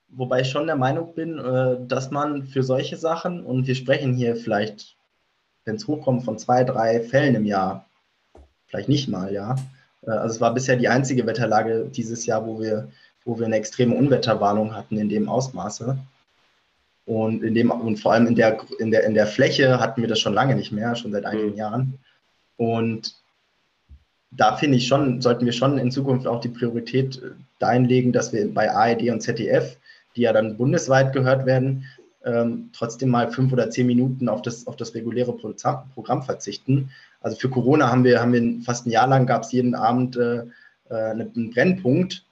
Wobei 0.08 0.42
ich 0.42 0.50
schon 0.50 0.66
der 0.66 0.76
Meinung 0.76 1.14
bin, 1.14 1.38
äh, 1.38 1.78
dass 1.88 2.10
man 2.10 2.44
für 2.44 2.64
solche 2.64 2.98
Sachen, 2.98 3.44
und 3.46 3.68
wir 3.68 3.76
sprechen 3.76 4.14
hier 4.14 4.36
vielleicht, 4.36 4.96
wenn 5.66 5.76
es 5.76 5.88
hochkommt, 5.88 6.24
von 6.24 6.40
zwei, 6.40 6.64
drei 6.64 7.02
Fällen 7.02 7.36
im 7.36 7.46
Jahr, 7.46 7.88
vielleicht 8.66 8.90
nicht 8.90 9.08
mal, 9.08 9.32
ja. 9.32 9.56
Äh, 10.02 10.12
also 10.12 10.36
es 10.36 10.42
war 10.42 10.54
bisher 10.54 10.76
die 10.76 10.88
einzige 10.88 11.28
Wetterlage 11.28 11.86
dieses 11.86 12.26
Jahr, 12.26 12.46
wo 12.46 12.60
wir, 12.60 12.90
wo 13.24 13.38
wir 13.38 13.46
eine 13.46 13.58
extreme 13.58 13.96
Unwetterwarnung 13.96 14.76
hatten 14.76 14.98
in 14.98 15.10
dem 15.10 15.30
Ausmaße. 15.30 15.98
Und, 17.06 17.44
in 17.44 17.54
dem, 17.54 17.70
und 17.70 17.98
vor 17.98 18.14
allem 18.14 18.28
in 18.28 18.36
der, 18.36 18.60
in, 18.80 18.90
der, 18.90 19.04
in 19.04 19.14
der 19.14 19.28
Fläche 19.28 19.80
hatten 19.80 20.02
wir 20.02 20.08
das 20.08 20.20
schon 20.20 20.34
lange 20.34 20.56
nicht 20.56 20.72
mehr, 20.72 20.96
schon 20.96 21.12
seit 21.12 21.26
einigen 21.26 21.52
mhm. 21.52 21.58
Jahren. 21.58 22.00
Und 22.58 23.16
da 24.32 24.56
finde 24.56 24.78
ich 24.78 24.88
schon, 24.88 25.22
sollten 25.22 25.46
wir 25.46 25.54
schon 25.54 25.78
in 25.78 25.92
Zukunft 25.92 26.28
auch 26.28 26.42
die 26.42 26.50
Priorität 26.50 27.22
äh, 27.22 27.32
dahin 27.60 27.86
legen, 27.86 28.12
dass 28.12 28.34
wir 28.34 28.52
bei 28.54 28.72
ARD 28.72 29.10
und 29.10 29.22
ZDF, 29.22 29.78
die 30.16 30.22
ja 30.22 30.34
dann 30.34 30.58
bundesweit 30.58 31.14
gehört 31.14 31.46
werden, 31.46 31.86
ähm, 32.26 32.70
trotzdem 32.74 33.10
mal 33.10 33.32
fünf 33.32 33.52
oder 33.52 33.70
zehn 33.70 33.88
Minuten 33.88 34.30
auf 34.30 34.42
das, 34.42 34.66
auf 34.68 34.76
das 34.76 34.96
reguläre 34.96 35.34
Programm 35.34 36.24
verzichten. 36.24 36.90
Also 37.22 37.38
für 37.38 37.50
Corona 37.50 37.90
haben 37.90 38.04
wir, 38.04 38.22
haben 38.22 38.34
wir 38.34 38.62
fast 38.64 38.86
ein 38.86 38.92
Jahr 38.92 39.08
lang 39.08 39.26
gab 39.26 39.44
es 39.44 39.52
jeden 39.52 39.76
Abend 39.76 40.16
äh, 40.16 40.44
äh, 40.90 40.96
einen 40.96 41.52
Brennpunkt, 41.52 42.26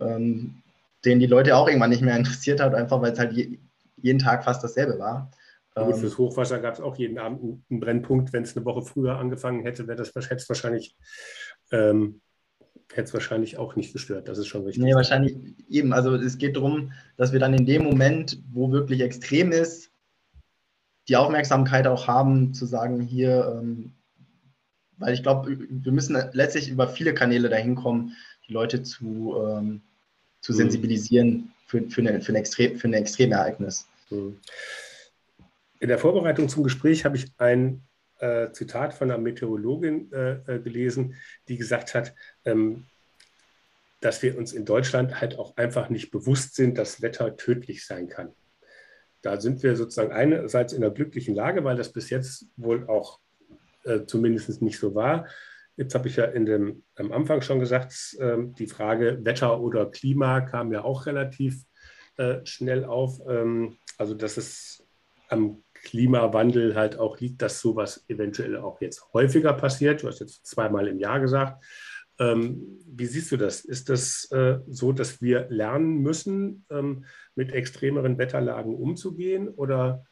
ähm, 0.00 0.62
den 1.04 1.20
die 1.20 1.26
Leute 1.26 1.56
auch 1.56 1.68
irgendwann 1.68 1.90
nicht 1.90 2.02
mehr 2.02 2.16
interessiert 2.16 2.60
hat, 2.60 2.74
einfach 2.74 3.00
weil 3.02 3.12
es 3.12 3.18
halt 3.18 3.32
je, 3.32 3.58
jeden 4.00 4.18
Tag 4.18 4.44
fast 4.44 4.62
dasselbe 4.64 4.98
war. 4.98 5.30
Gut, 5.74 5.94
ähm, 5.94 6.00
fürs 6.00 6.18
Hochwasser 6.18 6.60
gab 6.60 6.74
es 6.74 6.80
auch 6.80 6.96
jeden 6.96 7.18
Abend 7.18 7.64
einen 7.68 7.80
Brennpunkt. 7.80 8.32
Wenn 8.32 8.44
es 8.44 8.56
eine 8.56 8.64
Woche 8.64 8.82
früher 8.82 9.18
angefangen 9.18 9.62
hätte, 9.62 9.86
wäre 9.88 9.96
das 9.96 10.14
hätte 10.14 10.36
es 10.36 10.48
wahrscheinlich, 10.48 10.96
ähm, 11.72 12.20
hätte 12.92 13.08
es 13.08 13.14
wahrscheinlich 13.14 13.58
auch 13.58 13.74
nicht 13.74 13.92
gestört. 13.92 14.28
Das 14.28 14.38
ist 14.38 14.46
schon 14.46 14.64
richtig. 14.64 14.84
Nee, 14.84 14.94
wahrscheinlich 14.94 15.36
eben. 15.68 15.92
Also 15.92 16.14
es 16.14 16.38
geht 16.38 16.56
darum, 16.56 16.92
dass 17.16 17.32
wir 17.32 17.40
dann 17.40 17.54
in 17.54 17.66
dem 17.66 17.82
Moment, 17.82 18.40
wo 18.52 18.70
wirklich 18.70 19.00
extrem 19.00 19.50
ist, 19.50 19.90
die 21.08 21.16
Aufmerksamkeit 21.16 21.86
auch 21.86 22.06
haben, 22.06 22.54
zu 22.54 22.66
sagen, 22.66 23.00
hier, 23.00 23.58
ähm, 23.60 23.92
weil 24.96 25.12
ich 25.12 25.22
glaube, 25.22 25.58
wir 25.58 25.92
müssen 25.92 26.16
letztlich 26.32 26.70
über 26.70 26.88
viele 26.88 27.14
Kanäle 27.14 27.48
dahin 27.48 27.74
kommen, 27.74 28.16
die 28.48 28.52
Leute 28.52 28.84
zu, 28.84 29.34
ähm, 29.44 29.82
zu 30.40 30.52
mhm. 30.52 30.56
sensibilisieren 30.56 31.52
für, 31.66 31.82
für, 31.90 32.00
eine, 32.00 32.20
für, 32.20 32.32
ein 32.32 32.36
extrem, 32.36 32.78
für 32.78 32.86
ein 32.86 32.94
Extremereignis. 32.94 33.88
Mhm. 34.10 34.38
In 35.84 35.88
der 35.88 35.98
Vorbereitung 35.98 36.48
zum 36.48 36.64
Gespräch 36.64 37.04
habe 37.04 37.18
ich 37.18 37.30
ein 37.36 37.82
äh, 38.18 38.50
Zitat 38.52 38.94
von 38.94 39.10
einer 39.10 39.20
Meteorologin 39.20 40.10
äh, 40.14 40.32
äh, 40.46 40.58
gelesen, 40.58 41.14
die 41.46 41.58
gesagt 41.58 41.94
hat, 41.94 42.14
ähm, 42.46 42.86
dass 44.00 44.22
wir 44.22 44.38
uns 44.38 44.54
in 44.54 44.64
Deutschland 44.64 45.20
halt 45.20 45.38
auch 45.38 45.58
einfach 45.58 45.90
nicht 45.90 46.10
bewusst 46.10 46.54
sind, 46.54 46.78
dass 46.78 47.02
Wetter 47.02 47.36
tödlich 47.36 47.84
sein 47.84 48.08
kann. 48.08 48.32
Da 49.20 49.38
sind 49.38 49.62
wir 49.62 49.76
sozusagen 49.76 50.10
einerseits 50.10 50.72
in 50.72 50.82
einer 50.82 50.94
glücklichen 50.94 51.34
Lage, 51.34 51.64
weil 51.64 51.76
das 51.76 51.92
bis 51.92 52.08
jetzt 52.08 52.46
wohl 52.56 52.88
auch 52.88 53.20
äh, 53.84 54.06
zumindest 54.06 54.62
nicht 54.62 54.78
so 54.78 54.94
war. 54.94 55.26
Jetzt 55.76 55.94
habe 55.94 56.08
ich 56.08 56.16
ja 56.16 56.24
in 56.24 56.46
dem, 56.46 56.82
am 56.94 57.12
Anfang 57.12 57.42
schon 57.42 57.60
gesagt, 57.60 58.16
äh, 58.20 58.38
die 58.58 58.68
Frage 58.68 59.22
Wetter 59.22 59.60
oder 59.60 59.90
Klima 59.90 60.40
kam 60.40 60.72
ja 60.72 60.82
auch 60.82 61.04
relativ 61.04 61.62
äh, 62.16 62.36
schnell 62.46 62.86
auf. 62.86 63.20
Ähm, 63.28 63.76
also, 63.98 64.14
dass 64.14 64.38
es 64.38 64.82
am 65.28 65.63
Klimawandel 65.84 66.74
halt 66.74 66.98
auch 66.98 67.20
liegt, 67.20 67.42
dass 67.42 67.60
sowas 67.60 68.04
eventuell 68.08 68.56
auch 68.56 68.80
jetzt 68.80 69.12
häufiger 69.12 69.52
passiert. 69.52 70.02
Du 70.02 70.08
hast 70.08 70.20
jetzt 70.20 70.46
zweimal 70.46 70.88
im 70.88 70.98
Jahr 70.98 71.20
gesagt. 71.20 71.62
Ähm, 72.18 72.78
wie 72.86 73.06
siehst 73.06 73.30
du 73.32 73.36
das? 73.36 73.60
Ist 73.60 73.88
das 73.88 74.30
äh, 74.30 74.58
so, 74.68 74.92
dass 74.92 75.20
wir 75.20 75.46
lernen 75.50 75.98
müssen, 75.98 76.64
ähm, 76.70 77.04
mit 77.34 77.52
extremeren 77.52 78.18
Wetterlagen 78.18 78.74
umzugehen 78.74 79.48
oder 79.48 80.04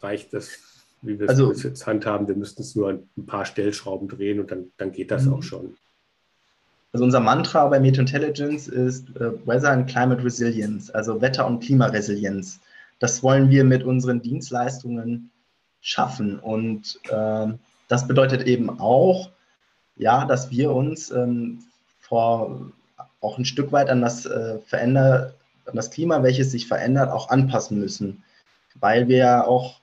reicht 0.00 0.32
das, 0.32 0.58
wie 1.02 1.18
wir 1.18 1.28
also, 1.28 1.50
es 1.50 1.62
jetzt 1.64 1.86
handhaben? 1.86 2.28
Wir 2.28 2.36
müssten 2.36 2.62
es 2.62 2.76
nur 2.76 2.90
ein 2.90 3.26
paar 3.26 3.44
Stellschrauben 3.44 4.08
drehen 4.08 4.40
und 4.40 4.50
dann, 4.50 4.72
dann 4.76 4.92
geht 4.92 5.10
das 5.10 5.24
mhm. 5.24 5.34
auch 5.34 5.42
schon. 5.42 5.76
Also 6.92 7.04
unser 7.04 7.20
Mantra 7.20 7.66
bei 7.66 7.80
Meteor 7.80 8.02
Intelligence 8.02 8.68
ist 8.68 9.14
äh, 9.16 9.32
Weather 9.46 9.72
and 9.72 9.90
Climate 9.90 10.24
Resilience, 10.24 10.90
also 10.90 11.20
Wetter- 11.20 11.46
und 11.46 11.62
Klimaresilienz 11.62 12.60
das 12.98 13.22
wollen 13.22 13.50
wir 13.50 13.64
mit 13.64 13.84
unseren 13.84 14.22
Dienstleistungen 14.22 15.30
schaffen. 15.80 16.38
Und 16.38 16.98
äh, 17.08 17.46
das 17.88 18.08
bedeutet 18.08 18.46
eben 18.46 18.80
auch, 18.80 19.30
ja, 19.96 20.24
dass 20.24 20.50
wir 20.50 20.72
uns 20.72 21.10
ähm, 21.10 21.60
vor 22.00 22.72
auch 23.20 23.38
ein 23.38 23.44
Stück 23.44 23.72
weit 23.72 23.88
an 23.88 24.00
das 24.00 24.26
äh, 24.26 24.58
verändert, 24.66 25.34
an 25.66 25.76
das 25.76 25.90
Klima, 25.90 26.22
welches 26.22 26.50
sich 26.52 26.66
verändert, 26.68 27.10
auch 27.10 27.28
anpassen 27.28 27.78
müssen. 27.78 28.22
Weil 28.78 29.08
wir 29.08 29.16
ja 29.18 29.46
auch 29.46 29.80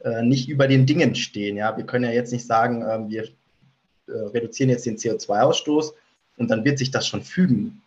äh, 0.00 0.22
nicht 0.22 0.48
über 0.48 0.68
den 0.68 0.86
Dingen 0.86 1.14
stehen. 1.14 1.56
Ja? 1.56 1.76
Wir 1.76 1.84
können 1.84 2.04
ja 2.04 2.10
jetzt 2.10 2.32
nicht 2.32 2.46
sagen, 2.46 2.82
äh, 2.82 3.08
wir 3.08 3.28
reduzieren 4.08 4.70
jetzt 4.70 4.86
den 4.86 4.96
CO2-Ausstoß 4.96 5.92
und 6.36 6.48
dann 6.48 6.64
wird 6.64 6.78
sich 6.78 6.92
das 6.92 7.08
schon 7.08 7.22
fügen. 7.22 7.82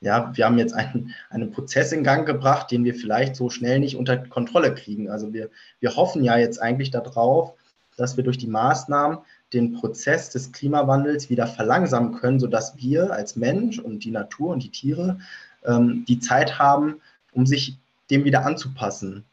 Ja, 0.00 0.32
wir 0.34 0.46
haben 0.46 0.58
jetzt 0.58 0.72
einen, 0.72 1.14
einen 1.28 1.50
Prozess 1.50 1.92
in 1.92 2.04
Gang 2.04 2.26
gebracht, 2.26 2.70
den 2.70 2.84
wir 2.84 2.94
vielleicht 2.94 3.36
so 3.36 3.50
schnell 3.50 3.80
nicht 3.80 3.96
unter 3.96 4.16
Kontrolle 4.16 4.74
kriegen. 4.74 5.10
Also 5.10 5.32
wir, 5.32 5.50
wir 5.80 5.94
hoffen 5.96 6.24
ja 6.24 6.38
jetzt 6.38 6.60
eigentlich 6.60 6.90
darauf, 6.90 7.52
dass 7.96 8.16
wir 8.16 8.24
durch 8.24 8.38
die 8.38 8.46
Maßnahmen 8.46 9.18
den 9.52 9.74
Prozess 9.74 10.30
des 10.30 10.52
Klimawandels 10.52 11.28
wieder 11.28 11.46
verlangsamen 11.46 12.14
können, 12.14 12.40
sodass 12.40 12.76
wir 12.78 13.12
als 13.12 13.36
Mensch 13.36 13.78
und 13.78 14.04
die 14.04 14.10
Natur 14.10 14.52
und 14.52 14.62
die 14.62 14.70
Tiere 14.70 15.18
ähm, 15.66 16.04
die 16.08 16.18
Zeit 16.18 16.58
haben, 16.58 17.00
um 17.32 17.46
sich 17.46 17.76
dem 18.10 18.24
wieder 18.24 18.46
anzupassen. 18.46 19.24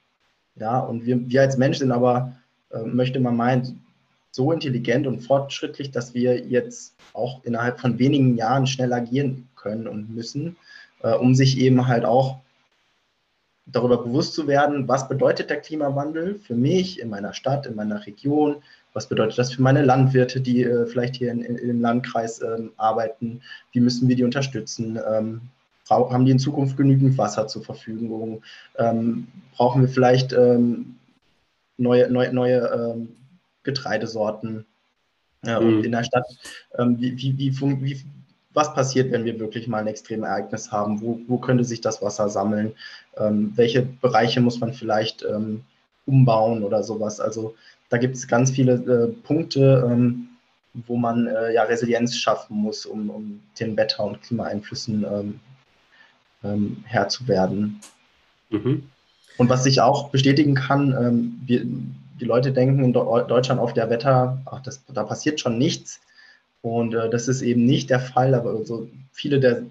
Ja, 0.56 0.80
und 0.80 1.06
wir, 1.06 1.30
wir 1.30 1.42
als 1.42 1.58
Mensch 1.58 1.78
sind 1.78 1.92
aber, 1.92 2.36
äh, 2.72 2.82
möchte 2.82 3.20
man 3.20 3.38
meinen, 3.38 3.84
so 4.32 4.52
intelligent 4.52 5.08
und 5.08 5.22
fortschrittlich, 5.22 5.90
dass 5.90 6.14
wir 6.14 6.46
jetzt 6.46 6.94
auch 7.14 7.44
innerhalb 7.44 7.80
von 7.80 7.98
wenigen 7.98 8.38
Jahren 8.38 8.68
schnell 8.68 8.94
agieren 8.94 9.48
können 9.68 9.88
und 9.88 10.14
müssen, 10.14 10.56
äh, 11.04 11.14
um 11.14 11.36
sich 11.36 11.58
eben 11.60 11.88
halt 11.88 12.06
auch 12.06 12.40
darüber 13.66 14.02
bewusst 14.02 14.34
zu 14.34 14.48
werden, 14.48 14.88
was 14.88 15.10
bedeutet 15.10 15.50
der 15.50 15.60
Klimawandel 15.60 16.36
für 16.36 16.56
mich 16.56 17.02
in 17.02 17.10
meiner 17.10 17.34
Stadt, 17.34 17.66
in 17.66 17.76
meiner 17.76 18.06
Region, 18.06 18.58
was 18.94 19.08
bedeutet 19.08 19.38
das 19.38 19.54
für 19.54 19.62
meine 19.62 19.84
Landwirte, 19.84 20.40
die 20.40 20.64
äh, 20.64 20.86
vielleicht 20.86 21.18
hier 21.18 21.32
in, 21.32 21.42
in, 21.42 21.58
im 21.58 21.82
Landkreis 21.82 22.42
ähm, 22.42 22.72
arbeiten, 22.78 23.42
wie 23.74 23.82
müssen 23.82 24.08
wir 24.08 24.16
die 24.16 24.24
unterstützen, 24.24 24.98
ähm, 25.08 25.42
haben 25.90 26.26
die 26.26 26.32
in 26.32 26.40
Zukunft 26.40 26.78
genügend 26.78 27.18
Wasser 27.18 27.48
zur 27.48 27.64
Verfügung, 27.64 28.42
ähm, 28.78 29.28
brauchen 29.56 29.82
wir 29.82 29.90
vielleicht 29.90 30.34
ähm, 30.34 30.96
neue, 31.78 32.10
neue, 32.10 32.34
neue 32.34 32.58
ähm, 32.68 33.10
Getreidesorten. 33.64 34.66
Ja, 35.46 35.60
mhm. 35.60 35.68
Und 35.68 35.86
in 35.86 35.92
der 35.92 36.04
Stadt, 36.04 36.26
ähm, 36.78 37.00
wie, 37.00 37.18
wie, 37.18 37.38
wie, 37.38 37.82
wie, 37.82 38.06
was 38.58 38.74
passiert, 38.74 39.12
wenn 39.12 39.24
wir 39.24 39.40
wirklich 39.40 39.68
mal 39.68 39.78
ein 39.78 39.88
extremes 39.88 40.28
Ereignis 40.28 40.72
haben? 40.72 41.00
Wo, 41.00 41.20
wo 41.28 41.38
könnte 41.38 41.64
sich 41.64 41.80
das 41.80 42.02
Wasser 42.02 42.28
sammeln? 42.28 42.74
Ähm, 43.16 43.54
welche 43.56 43.84
Bereiche 43.84 44.42
muss 44.42 44.60
man 44.60 44.74
vielleicht 44.74 45.24
ähm, 45.24 45.64
umbauen 46.08 46.64
oder 46.64 46.84
sowas? 46.84 47.20
Also 47.20 47.56
da 47.90 47.98
gibt 47.98 48.16
es 48.16 48.28
ganz 48.28 48.52
viele 48.52 48.74
äh, 48.74 49.08
Punkte, 49.24 49.88
ähm, 49.90 50.30
wo 50.74 50.98
man 50.98 51.28
äh, 51.28 51.54
ja 51.54 51.64
Resilienz 51.64 52.18
schaffen 52.18 52.58
muss, 52.58 52.86
um, 52.86 53.10
um 53.12 53.42
den 53.60 53.78
Wetter- 53.78 54.04
und 54.04 54.24
Klimaeinflüssen 54.24 55.06
ähm, 55.06 55.40
ähm, 56.44 56.84
Herr 56.86 57.08
zu 57.10 57.28
werden. 57.28 57.80
Mhm. 58.50 58.90
Und 59.38 59.50
was 59.50 59.68
ich 59.68 59.82
auch 59.82 60.10
bestätigen 60.10 60.56
kann, 60.56 60.92
ähm, 61.00 61.42
wir, 61.46 61.64
die 62.20 62.26
Leute 62.26 62.52
denken 62.52 62.84
in 62.84 62.94
Deutschland 62.94 63.62
auf 63.62 63.74
der 63.74 63.92
Wetter, 63.92 64.42
ach, 64.46 64.62
das, 64.62 64.84
da 64.88 65.04
passiert 65.04 65.40
schon 65.40 65.60
nichts. 65.60 66.02
Und 66.62 66.94
äh, 66.94 67.10
das 67.10 67.28
ist 67.28 67.42
eben 67.42 67.66
nicht 67.66 67.90
der 67.90 68.00
Fall, 68.00 68.34
aber 68.34 68.66
so 68.66 68.88
viele 69.12 69.40
der 69.40 69.64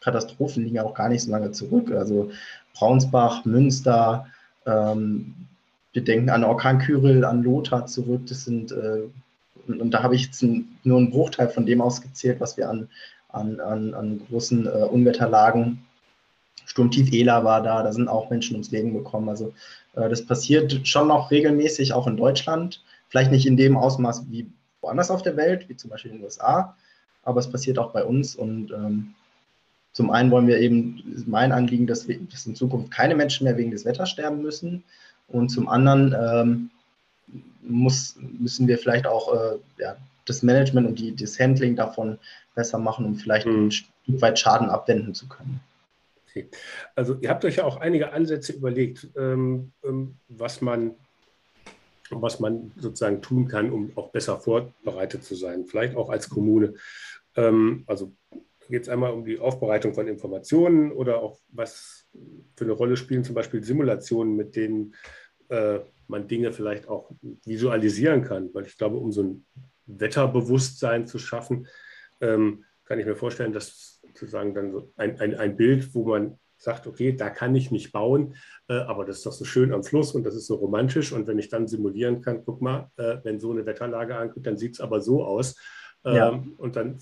Katastrophen 0.00 0.64
liegen 0.64 0.78
auch 0.78 0.94
gar 0.94 1.08
nicht 1.08 1.22
so 1.22 1.30
lange 1.30 1.52
zurück. 1.52 1.90
Also 1.90 2.30
Braunsbach, 2.74 3.44
Münster, 3.44 4.26
ähm, 4.66 5.34
wir 5.92 6.04
denken 6.04 6.30
an 6.30 6.44
Orkan 6.44 6.78
Kyrill, 6.78 7.24
an 7.24 7.42
Lothar 7.42 7.86
zurück. 7.86 8.22
Das 8.28 8.44
sind, 8.44 8.72
äh, 8.72 9.02
und, 9.66 9.80
und, 9.80 9.90
da 9.92 10.02
habe 10.02 10.14
ich 10.14 10.26
jetzt 10.26 10.42
ein, 10.42 10.76
nur 10.84 10.98
einen 10.98 11.10
Bruchteil 11.10 11.48
von 11.48 11.66
dem 11.66 11.80
ausgezählt, 11.80 12.40
was 12.40 12.56
wir 12.56 12.68
an, 12.68 12.88
an, 13.28 13.60
an, 13.60 13.94
an 13.94 14.20
großen 14.28 14.66
äh, 14.66 14.70
Unwetterlagen 14.70 15.86
Sturmtief 16.66 17.12
Ela 17.12 17.44
war 17.44 17.62
da, 17.62 17.82
da 17.82 17.92
sind 17.92 18.08
auch 18.08 18.28
Menschen 18.28 18.54
ums 18.54 18.72
Leben 18.72 18.92
gekommen. 18.92 19.28
Also 19.28 19.54
äh, 19.94 20.08
das 20.08 20.26
passiert 20.26 20.86
schon 20.86 21.08
noch 21.08 21.30
regelmäßig, 21.30 21.92
auch 21.94 22.06
in 22.06 22.16
Deutschland. 22.16 22.82
Vielleicht 23.08 23.30
nicht 23.30 23.46
in 23.46 23.56
dem 23.56 23.76
Ausmaß 23.76 24.26
wie 24.30 24.50
woanders 24.86 25.10
auf 25.10 25.22
der 25.22 25.36
Welt, 25.36 25.68
wie 25.68 25.76
zum 25.76 25.90
Beispiel 25.90 26.12
in 26.12 26.18
den 26.18 26.24
USA, 26.24 26.76
aber 27.24 27.40
es 27.40 27.50
passiert 27.50 27.78
auch 27.78 27.90
bei 27.90 28.04
uns. 28.04 28.36
Und 28.36 28.70
ähm, 28.70 29.14
zum 29.92 30.10
einen 30.10 30.30
wollen 30.30 30.46
wir 30.46 30.58
eben, 30.58 31.24
mein 31.26 31.52
Anliegen, 31.52 31.86
dass, 31.86 32.06
wir, 32.06 32.18
dass 32.30 32.46
in 32.46 32.54
Zukunft 32.54 32.90
keine 32.92 33.16
Menschen 33.16 33.44
mehr 33.44 33.56
wegen 33.56 33.72
des 33.72 33.84
Wetters 33.84 34.10
sterben 34.10 34.42
müssen. 34.42 34.84
Und 35.28 35.48
zum 35.48 35.68
anderen 35.68 36.14
ähm, 36.14 36.70
muss, 37.62 38.16
müssen 38.38 38.68
wir 38.68 38.78
vielleicht 38.78 39.06
auch 39.06 39.34
äh, 39.34 39.58
ja, 39.78 39.96
das 40.24 40.42
Management 40.42 40.86
und 40.86 40.98
die, 41.00 41.16
das 41.16 41.38
Handling 41.40 41.74
davon 41.74 42.18
besser 42.54 42.78
machen, 42.78 43.04
um 43.04 43.16
vielleicht 43.16 43.46
mhm. 43.46 43.66
ein 43.66 43.70
Stück 43.72 44.20
weit 44.20 44.38
Schaden 44.38 44.70
abwenden 44.70 45.14
zu 45.14 45.28
können. 45.28 45.60
Also 46.94 47.16
ihr 47.22 47.30
habt 47.30 47.44
euch 47.46 47.56
ja 47.56 47.64
auch 47.64 47.78
einige 47.78 48.12
Ansätze 48.12 48.52
überlegt, 48.52 49.08
ähm, 49.16 49.72
ähm, 49.82 50.16
was 50.28 50.60
man 50.60 50.94
was 52.10 52.40
man 52.40 52.72
sozusagen 52.76 53.22
tun 53.22 53.48
kann, 53.48 53.70
um 53.70 53.92
auch 53.96 54.10
besser 54.10 54.38
vorbereitet 54.38 55.24
zu 55.24 55.34
sein, 55.34 55.66
vielleicht 55.66 55.96
auch 55.96 56.10
als 56.10 56.28
Kommune. 56.28 56.74
Ähm, 57.34 57.84
also 57.86 58.12
geht 58.68 58.82
es 58.82 58.88
einmal 58.88 59.12
um 59.12 59.24
die 59.24 59.38
Aufbereitung 59.38 59.94
von 59.94 60.08
Informationen 60.08 60.92
oder 60.92 61.22
auch 61.22 61.38
was 61.48 62.06
für 62.56 62.64
eine 62.64 62.72
Rolle 62.72 62.96
spielen 62.96 63.24
zum 63.24 63.34
Beispiel 63.34 63.62
Simulationen, 63.62 64.36
mit 64.36 64.56
denen 64.56 64.94
äh, 65.48 65.80
man 66.08 66.28
Dinge 66.28 66.52
vielleicht 66.52 66.88
auch 66.88 67.10
visualisieren 67.44 68.22
kann, 68.22 68.50
weil 68.54 68.66
ich 68.66 68.76
glaube, 68.76 68.96
um 68.96 69.12
so 69.12 69.22
ein 69.22 69.46
Wetterbewusstsein 69.86 71.06
zu 71.06 71.18
schaffen, 71.18 71.68
ähm, 72.20 72.64
kann 72.84 72.98
ich 72.98 73.06
mir 73.06 73.16
vorstellen, 73.16 73.52
dass 73.52 74.00
sozusagen 74.02 74.54
dann 74.54 74.72
so 74.72 74.92
ein, 74.96 75.20
ein, 75.20 75.34
ein 75.34 75.56
Bild, 75.56 75.94
wo 75.94 76.04
man 76.04 76.38
sagt, 76.58 76.86
okay, 76.86 77.12
da 77.12 77.30
kann 77.30 77.54
ich 77.54 77.70
nicht 77.70 77.92
bauen, 77.92 78.34
äh, 78.68 78.74
aber 78.74 79.04
das 79.04 79.18
ist 79.18 79.26
doch 79.26 79.32
so 79.32 79.44
schön 79.44 79.72
am 79.72 79.84
Fluss 79.84 80.12
und 80.12 80.24
das 80.24 80.34
ist 80.34 80.46
so 80.46 80.56
romantisch. 80.56 81.12
Und 81.12 81.26
wenn 81.26 81.38
ich 81.38 81.48
dann 81.48 81.68
simulieren 81.68 82.22
kann, 82.22 82.44
guck 82.44 82.62
mal, 82.62 82.90
äh, 82.96 83.18
wenn 83.22 83.40
so 83.40 83.52
eine 83.52 83.66
Wetterlage 83.66 84.16
ankommt, 84.16 84.46
dann 84.46 84.56
sieht 84.56 84.74
es 84.74 84.80
aber 84.80 85.00
so 85.00 85.24
aus. 85.24 85.56
Ähm, 86.04 86.14
ja. 86.14 86.44
Und 86.56 86.76
dann 86.76 86.98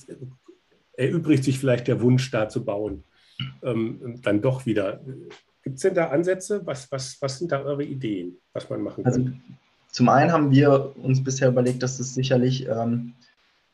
erübrigt 0.92 1.44
sich 1.44 1.58
vielleicht 1.58 1.88
der 1.88 2.00
Wunsch, 2.00 2.30
da 2.30 2.48
zu 2.48 2.64
bauen. 2.64 3.04
Ähm, 3.62 4.20
dann 4.22 4.40
doch 4.40 4.64
wieder. 4.64 5.00
Gibt 5.62 5.76
es 5.76 5.82
denn 5.82 5.94
da 5.94 6.08
Ansätze? 6.08 6.64
Was, 6.64 6.90
was, 6.92 7.16
was 7.20 7.38
sind 7.38 7.50
da 7.50 7.62
eure 7.62 7.84
Ideen, 7.84 8.38
was 8.52 8.68
man 8.70 8.82
machen 8.82 9.04
kann? 9.04 9.12
Also, 9.12 9.30
zum 9.90 10.08
einen 10.08 10.32
haben 10.32 10.50
wir 10.50 10.94
uns 10.96 11.22
bisher 11.22 11.48
überlegt, 11.48 11.82
dass 11.82 12.00
es 12.00 12.14
sicherlich 12.14 12.68
ähm, 12.68 13.14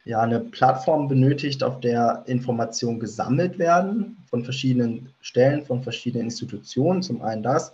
ja, 0.04 0.20
eine 0.20 0.40
Plattform 0.40 1.08
benötigt, 1.08 1.62
auf 1.62 1.80
der 1.80 2.22
Informationen 2.26 3.00
gesammelt 3.00 3.58
werden 3.58 4.16
von 4.28 4.44
verschiedenen 4.44 5.12
Stellen, 5.20 5.64
von 5.66 5.82
verschiedenen 5.82 6.26
Institutionen, 6.26 7.02
zum 7.02 7.22
einen 7.22 7.42
das. 7.42 7.72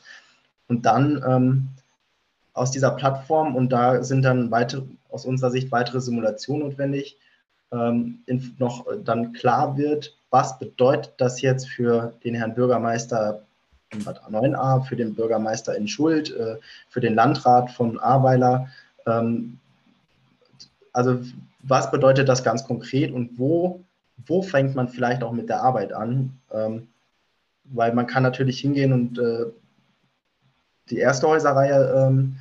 Und 0.69 0.87
dann 0.87 1.23
ähm, 1.27 1.69
aus 2.53 2.71
dieser 2.71 2.91
Plattform, 2.91 3.55
und 3.55 3.71
da 3.71 4.03
sind 4.03 4.23
dann 4.23 4.51
weitere, 4.51 4.83
aus 5.11 5.25
unserer 5.25 5.51
Sicht 5.51 5.71
weitere 5.71 6.01
Simulationen 6.01 6.69
notwendig, 6.69 7.17
ähm, 7.73 8.21
noch 8.59 8.87
dann 9.05 9.33
klar 9.33 9.77
wird, 9.77 10.17
was 10.31 10.59
bedeutet 10.59 11.15
das 11.19 11.41
jetzt 11.41 11.69
für 11.69 12.15
den 12.25 12.35
Herrn 12.35 12.55
Bürgermeister 12.55 13.43
in 13.91 14.03
Bad 14.05 14.23
A9a, 14.25 14.83
für 14.83 14.97
den 14.97 15.15
Bürgermeister 15.15 15.77
in 15.77 15.87
Schuld, 15.87 16.35
äh, 16.35 16.57
für 16.89 17.01
den 17.01 17.15
Landrat 17.15 17.71
von 17.71 17.99
Ahrweiler. 18.01 18.69
Ähm, 19.07 19.59
also 20.93 21.21
was 21.69 21.91
bedeutet 21.91 22.29
das 22.29 22.45
ganz 22.45 22.65
konkret 22.65 23.13
und 23.13 23.39
wo, 23.39 23.85
wo 24.27 24.43
fängt 24.43 24.75
man 24.75 24.89
vielleicht 24.89 25.23
auch 25.23 25.33
mit 25.33 25.49
der 25.49 25.63
Arbeit 25.63 25.93
an? 25.93 26.39
Ähm, 26.53 26.89
weil 27.65 27.93
man 27.93 28.07
kann 28.07 28.23
natürlich 28.23 28.61
hingehen 28.61 28.93
und 28.93 29.19
äh, 29.19 29.47
die 30.91 30.99
erste 30.99 31.27
Häuserreihe 31.27 31.95
ähm, 31.97 32.37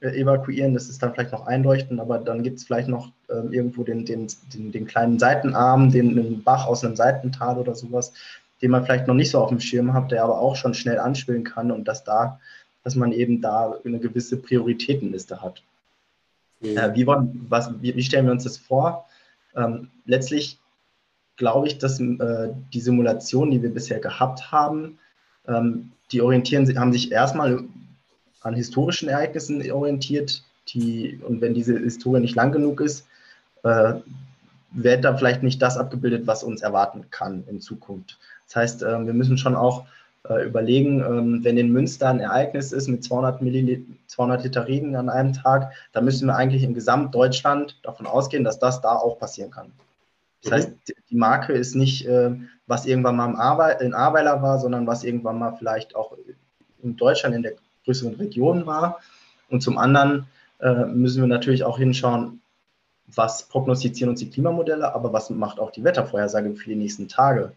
evakuieren, 0.00 0.72
das 0.72 0.88
ist 0.88 1.02
dann 1.02 1.12
vielleicht 1.12 1.32
noch 1.32 1.46
einleuchten, 1.46 2.00
aber 2.00 2.18
dann 2.18 2.42
gibt 2.42 2.58
es 2.58 2.64
vielleicht 2.64 2.88
noch 2.88 3.12
ähm, 3.28 3.52
irgendwo 3.52 3.84
den, 3.84 4.06
den, 4.06 4.28
den, 4.54 4.72
den, 4.72 4.86
kleinen 4.86 5.18
Seitenarm, 5.18 5.90
den, 5.90 6.16
den 6.16 6.42
Bach 6.42 6.66
aus 6.66 6.82
einem 6.82 6.96
Seitental 6.96 7.58
oder 7.58 7.74
sowas, 7.74 8.12
den 8.62 8.70
man 8.70 8.84
vielleicht 8.84 9.06
noch 9.06 9.14
nicht 9.14 9.30
so 9.30 9.40
auf 9.40 9.50
dem 9.50 9.60
Schirm 9.60 9.92
hat, 9.92 10.10
der 10.10 10.24
aber 10.24 10.38
auch 10.38 10.56
schon 10.56 10.72
schnell 10.72 10.98
anspielen 10.98 11.44
kann 11.44 11.70
und 11.70 11.86
dass 11.86 12.04
da, 12.04 12.40
dass 12.82 12.94
man 12.94 13.12
eben 13.12 13.42
da 13.42 13.74
eine 13.84 13.98
gewisse 13.98 14.38
Prioritätenliste 14.38 15.42
hat. 15.42 15.62
Äh, 16.62 16.94
wie, 16.94 17.06
wollen, 17.06 17.46
was, 17.48 17.70
wie, 17.80 17.94
wie, 17.96 18.02
stellen 18.02 18.26
wir 18.26 18.32
uns 18.32 18.44
das 18.44 18.58
vor? 18.58 19.06
Ähm, 19.56 19.88
letztlich 20.04 20.58
glaube 21.36 21.68
ich, 21.68 21.78
dass 21.78 21.98
äh, 22.00 22.50
die 22.72 22.80
Simulationen, 22.80 23.50
die 23.50 23.62
wir 23.62 23.72
bisher 23.72 23.98
gehabt 23.98 24.52
haben, 24.52 24.98
ähm, 25.48 25.92
die 26.12 26.20
orientieren, 26.20 26.78
haben 26.78 26.92
sich 26.92 27.12
erstmal 27.12 27.64
an 28.42 28.54
historischen 28.54 29.08
Ereignissen 29.08 29.70
orientiert, 29.70 30.42
die, 30.68 31.18
und 31.26 31.40
wenn 31.40 31.54
diese 31.54 31.78
Historie 31.78 32.20
nicht 32.20 32.36
lang 32.36 32.52
genug 32.52 32.80
ist, 32.80 33.06
äh, 33.62 33.94
wird 34.72 35.04
da 35.04 35.16
vielleicht 35.16 35.42
nicht 35.42 35.60
das 35.60 35.76
abgebildet, 35.76 36.26
was 36.26 36.44
uns 36.44 36.62
erwarten 36.62 37.06
kann 37.10 37.44
in 37.48 37.60
Zukunft. 37.60 38.18
Das 38.46 38.56
heißt, 38.56 38.82
äh, 38.82 39.06
wir 39.06 39.14
müssen 39.14 39.38
schon 39.38 39.56
auch 39.56 39.86
äh, 40.28 40.46
überlegen, 40.46 41.00
ähm, 41.00 41.44
wenn 41.44 41.56
in 41.56 41.72
Münster 41.72 42.08
ein 42.08 42.20
Ereignis 42.20 42.72
ist 42.72 42.88
mit 42.88 43.02
200, 43.02 43.40
Milliliter, 43.40 43.90
200 44.06 44.44
Liter 44.44 44.68
Regen 44.68 44.96
an 44.96 45.08
einem 45.08 45.32
Tag, 45.32 45.72
dann 45.92 46.04
müssen 46.04 46.26
wir 46.26 46.36
eigentlich 46.36 46.62
in 46.62 46.74
Gesamtdeutschland 46.74 47.78
davon 47.82 48.06
ausgehen, 48.06 48.44
dass 48.44 48.58
das 48.58 48.80
da 48.80 48.96
auch 48.96 49.18
passieren 49.18 49.50
kann. 49.50 49.72
Das 50.42 50.50
mhm. 50.50 50.54
heißt, 50.54 50.72
die 51.10 51.16
Marke 51.16 51.52
ist 51.52 51.74
nicht, 51.74 52.06
äh, 52.06 52.32
was 52.66 52.86
irgendwann 52.86 53.16
mal 53.16 53.70
in 53.80 53.94
Ahrweiler 53.94 54.42
war, 54.42 54.58
sondern 54.58 54.86
was 54.86 55.04
irgendwann 55.04 55.38
mal 55.38 55.56
vielleicht 55.56 55.96
auch 55.96 56.16
in 56.82 56.96
Deutschland 56.96 57.34
in 57.34 57.42
der 57.42 57.54
größeren 57.84 58.14
Region 58.14 58.66
war. 58.66 59.00
Und 59.48 59.62
zum 59.62 59.78
anderen 59.78 60.26
äh, 60.60 60.84
müssen 60.84 61.22
wir 61.22 61.28
natürlich 61.28 61.64
auch 61.64 61.78
hinschauen, 61.78 62.40
was 63.06 63.48
prognostizieren 63.48 64.10
uns 64.10 64.20
die 64.20 64.30
Klimamodelle, 64.30 64.94
aber 64.94 65.12
was 65.12 65.30
macht 65.30 65.58
auch 65.58 65.72
die 65.72 65.82
Wettervorhersage 65.82 66.54
für 66.54 66.68
die 66.68 66.76
nächsten 66.76 67.08
Tage. 67.08 67.52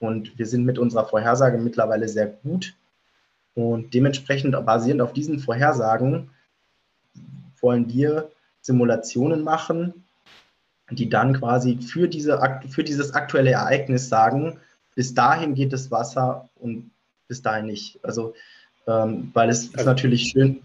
Und 0.00 0.36
wir 0.38 0.46
sind 0.46 0.64
mit 0.64 0.78
unserer 0.78 1.04
Vorhersage 1.04 1.58
mittlerweile 1.58 2.08
sehr 2.08 2.26
gut. 2.26 2.74
Und 3.54 3.94
dementsprechend 3.94 4.52
basierend 4.64 5.02
auf 5.02 5.12
diesen 5.12 5.38
Vorhersagen 5.38 6.30
wollen 7.60 7.88
wir 7.92 8.30
Simulationen 8.62 9.44
machen, 9.44 10.04
die 10.90 11.08
dann 11.08 11.34
quasi 11.34 11.78
für, 11.78 12.08
diese, 12.08 12.40
für 12.68 12.82
dieses 12.82 13.12
aktuelle 13.14 13.52
Ereignis 13.52 14.08
sagen, 14.08 14.58
bis 14.94 15.14
dahin 15.14 15.54
geht 15.54 15.72
das 15.72 15.90
Wasser 15.90 16.48
und 16.56 16.90
bis 17.28 17.42
dahin 17.42 17.66
nicht. 17.66 17.98
Also, 18.02 18.34
ähm, 18.86 19.30
weil 19.34 19.50
es 19.50 19.66
also, 19.68 19.78
ist 19.78 19.86
natürlich 19.86 20.30
schön. 20.30 20.62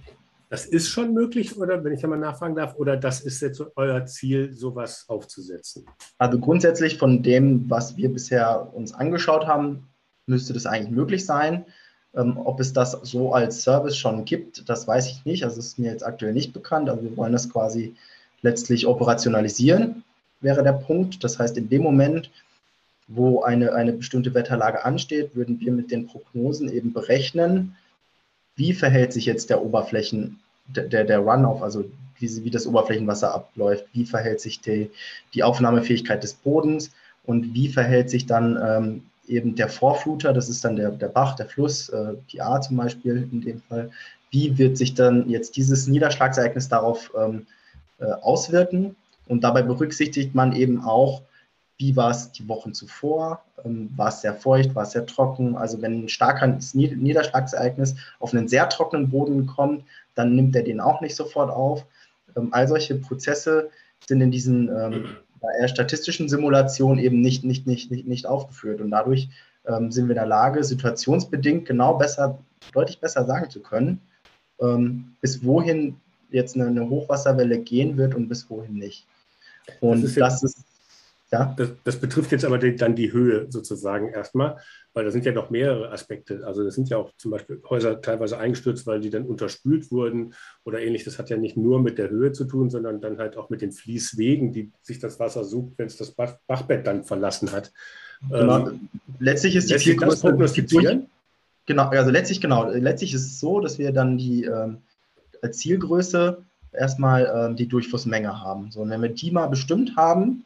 Das 0.49 0.65
ist 0.65 0.89
schon 0.89 1.13
möglich, 1.13 1.57
oder 1.57 1.83
wenn 1.83 1.93
ich 1.93 2.03
einmal 2.03 2.19
nachfragen 2.19 2.55
darf, 2.55 2.75
oder 2.75 2.97
das 2.97 3.21
ist 3.21 3.41
jetzt 3.41 3.61
euer 3.75 4.05
Ziel, 4.05 4.53
sowas 4.53 5.05
aufzusetzen? 5.07 5.85
Also 6.17 6.39
grundsätzlich 6.39 6.97
von 6.97 7.23
dem, 7.23 7.69
was 7.69 7.97
wir 7.97 8.09
bisher 8.09 8.73
uns 8.73 8.93
angeschaut 8.93 9.47
haben, 9.47 9.87
müsste 10.27 10.53
das 10.53 10.65
eigentlich 10.65 10.91
möglich 10.91 11.25
sein. 11.25 11.65
Ähm, 12.15 12.37
ob 12.37 12.59
es 12.59 12.73
das 12.73 12.91
so 12.91 13.33
als 13.33 13.63
Service 13.63 13.97
schon 13.97 14.23
gibt, 14.25 14.69
das 14.69 14.87
weiß 14.87 15.07
ich 15.07 15.25
nicht. 15.25 15.43
Also 15.43 15.59
ist 15.59 15.79
mir 15.79 15.91
jetzt 15.91 16.05
aktuell 16.05 16.33
nicht 16.33 16.53
bekannt. 16.53 16.89
Also 16.89 17.03
wir 17.03 17.17
wollen 17.17 17.33
das 17.33 17.49
quasi 17.49 17.95
letztlich 18.41 18.87
operationalisieren, 18.87 20.03
wäre 20.41 20.63
der 20.63 20.73
Punkt. 20.73 21.23
Das 21.23 21.39
heißt, 21.39 21.57
in 21.57 21.69
dem 21.69 21.81
Moment, 21.81 22.29
wo 23.07 23.41
eine, 23.41 23.73
eine 23.73 23.93
bestimmte 23.93 24.33
Wetterlage 24.33 24.85
ansteht, 24.85 25.35
würden 25.35 25.59
wir 25.59 25.71
mit 25.71 25.91
den 25.91 26.07
Prognosen 26.07 26.69
eben 26.71 26.93
berechnen, 26.93 27.75
wie 28.55 28.73
verhält 28.73 29.13
sich 29.13 29.25
jetzt 29.25 29.49
der 29.49 29.63
Oberflächen, 29.63 30.39
der, 30.67 31.03
der 31.03 31.19
Runoff, 31.19 31.61
also 31.61 31.85
wie, 32.17 32.43
wie 32.43 32.49
das 32.49 32.65
Oberflächenwasser 32.65 33.33
abläuft, 33.33 33.85
wie 33.93 34.05
verhält 34.05 34.39
sich 34.39 34.61
die, 34.61 34.89
die 35.33 35.43
Aufnahmefähigkeit 35.43 36.23
des 36.23 36.33
Bodens? 36.33 36.91
Und 37.25 37.53
wie 37.53 37.69
verhält 37.69 38.09
sich 38.09 38.27
dann 38.27 38.57
ähm, 38.63 39.03
eben 39.27 39.55
der 39.55 39.69
Vorfluter, 39.69 40.31
das 40.31 40.47
ist 40.49 40.63
dann 40.63 40.75
der, 40.75 40.91
der 40.91 41.07
Bach, 41.07 41.35
der 41.35 41.47
Fluss, 41.47 41.89
äh, 41.89 42.13
die 42.31 42.41
A 42.41 42.61
zum 42.61 42.77
Beispiel 42.77 43.27
in 43.31 43.41
dem 43.41 43.61
Fall, 43.61 43.89
wie 44.31 44.57
wird 44.57 44.77
sich 44.77 44.93
dann 44.93 45.29
jetzt 45.29 45.55
dieses 45.57 45.87
Niederschlagsereignis 45.87 46.69
darauf 46.69 47.11
ähm, 47.17 47.47
äh, 47.99 48.05
auswirken? 48.05 48.95
Und 49.27 49.43
dabei 49.43 49.63
berücksichtigt 49.63 50.35
man 50.35 50.53
eben 50.53 50.83
auch, 50.83 51.23
wie 51.77 51.95
war 51.95 52.11
es 52.11 52.31
die 52.31 52.47
Wochen 52.47 52.73
zuvor, 52.73 53.43
ähm, 53.63 53.89
war 53.95 54.09
es 54.09 54.21
sehr 54.21 54.33
feucht, 54.33 54.75
war 54.75 54.83
es 54.83 54.91
sehr 54.91 55.05
trocken. 55.05 55.55
Also 55.57 55.81
wenn 55.81 56.05
ein 56.05 56.09
starkes 56.09 56.73
Niederschlagsereignis 56.73 57.95
auf 58.19 58.33
einen 58.33 58.47
sehr 58.47 58.69
trockenen 58.69 59.09
Boden 59.09 59.45
kommt, 59.45 59.83
dann 60.15 60.35
nimmt 60.35 60.55
er 60.55 60.63
den 60.63 60.79
auch 60.79 61.01
nicht 61.01 61.15
sofort 61.15 61.51
auf. 61.51 61.85
Ähm, 62.35 62.49
all 62.51 62.67
solche 62.67 62.95
Prozesse 62.95 63.69
sind 64.07 64.21
in 64.21 64.31
diesen 64.31 64.69
ähm, 64.69 65.05
eher 65.59 65.67
statistischen 65.67 66.29
Simulationen 66.29 66.99
eben 66.99 67.21
nicht, 67.21 67.43
nicht, 67.43 67.67
nicht, 67.67 67.91
nicht, 67.91 68.07
nicht 68.07 68.25
aufgeführt. 68.25 68.81
Und 68.81 68.91
dadurch 68.91 69.29
ähm, 69.67 69.91
sind 69.91 70.05
wir 70.07 70.11
in 70.15 70.19
der 70.19 70.25
Lage, 70.25 70.63
situationsbedingt 70.63 71.65
genau 71.65 71.95
besser, 71.95 72.39
deutlich 72.73 72.99
besser 72.99 73.25
sagen 73.25 73.49
zu 73.49 73.61
können, 73.61 73.99
ähm, 74.59 75.15
bis 75.21 75.43
wohin 75.43 75.97
jetzt 76.31 76.55
eine, 76.55 76.67
eine, 76.67 76.89
Hochwasserwelle 76.89 77.59
gehen 77.59 77.97
wird 77.97 78.15
und 78.15 78.27
bis 78.27 78.49
wohin 78.49 78.75
nicht. 78.75 79.05
Und 79.81 80.03
das 80.03 80.11
ist, 80.11 80.17
das 80.17 80.43
ist 80.43 80.65
ja. 81.31 81.53
Das, 81.57 81.69
das, 81.83 81.99
betrifft 81.99 82.31
jetzt 82.31 82.45
aber 82.45 82.57
die, 82.57 82.75
dann 82.75 82.95
die 82.95 83.11
Höhe 83.11 83.47
sozusagen 83.49 84.09
erstmal, 84.09 84.57
weil 84.93 85.05
da 85.05 85.11
sind 85.11 85.25
ja 85.25 85.31
noch 85.31 85.49
mehrere 85.49 85.91
Aspekte. 85.91 86.45
Also 86.45 86.63
das 86.63 86.75
sind 86.75 86.89
ja 86.89 86.97
auch 86.97 87.11
zum 87.17 87.31
Beispiel 87.31 87.61
Häuser 87.67 88.01
teilweise 88.01 88.37
eingestürzt, 88.37 88.85
weil 88.85 88.99
die 88.99 89.09
dann 89.09 89.25
unterspült 89.25 89.91
wurden 89.91 90.33
oder 90.63 90.81
ähnlich. 90.81 91.03
Das 91.03 91.17
hat 91.17 91.29
ja 91.29 91.37
nicht 91.37 91.57
nur 91.57 91.81
mit 91.81 91.97
der 91.97 92.09
Höhe 92.09 92.31
zu 92.31 92.45
tun, 92.45 92.69
sondern 92.69 93.01
dann 93.01 93.17
halt 93.17 93.37
auch 93.37 93.49
mit 93.49 93.61
den 93.61 93.71
Fließwegen, 93.71 94.53
die 94.53 94.71
sich 94.81 94.99
das 94.99 95.19
Wasser 95.19 95.43
sucht, 95.43 95.73
wenn 95.77 95.87
es 95.87 95.97
das 95.97 96.11
Bach, 96.11 96.37
Bachbett 96.47 96.85
dann 96.85 97.03
verlassen 97.03 97.51
hat. 97.51 97.71
Genau. 98.29 98.69
Ähm, 98.69 98.89
letztlich 99.19 99.55
ist 99.55 99.69
die 99.69 99.79
viel 99.79 99.97
das 99.97 100.21
prognostizieren. 100.21 101.07
Genau, 101.65 101.89
also 101.89 102.11
letztlich 102.11 102.39
genau. 102.39 102.69
Letztlich 102.69 103.13
ist 103.13 103.25
es 103.25 103.39
so, 103.39 103.59
dass 103.59 103.79
wir 103.79 103.91
dann 103.91 104.17
die 104.17 104.45
ähm, 104.45 104.77
Zielgröße 105.49 106.43
erstmal 106.71 107.31
ähm, 107.35 107.55
die 107.55 107.67
Durchflussmenge 107.67 108.41
haben. 108.41 108.71
So, 108.71 108.81
und 108.81 108.89
wenn 108.89 109.01
wir 109.01 109.09
die 109.09 109.31
mal 109.31 109.47
bestimmt 109.47 109.95
haben, 109.95 110.45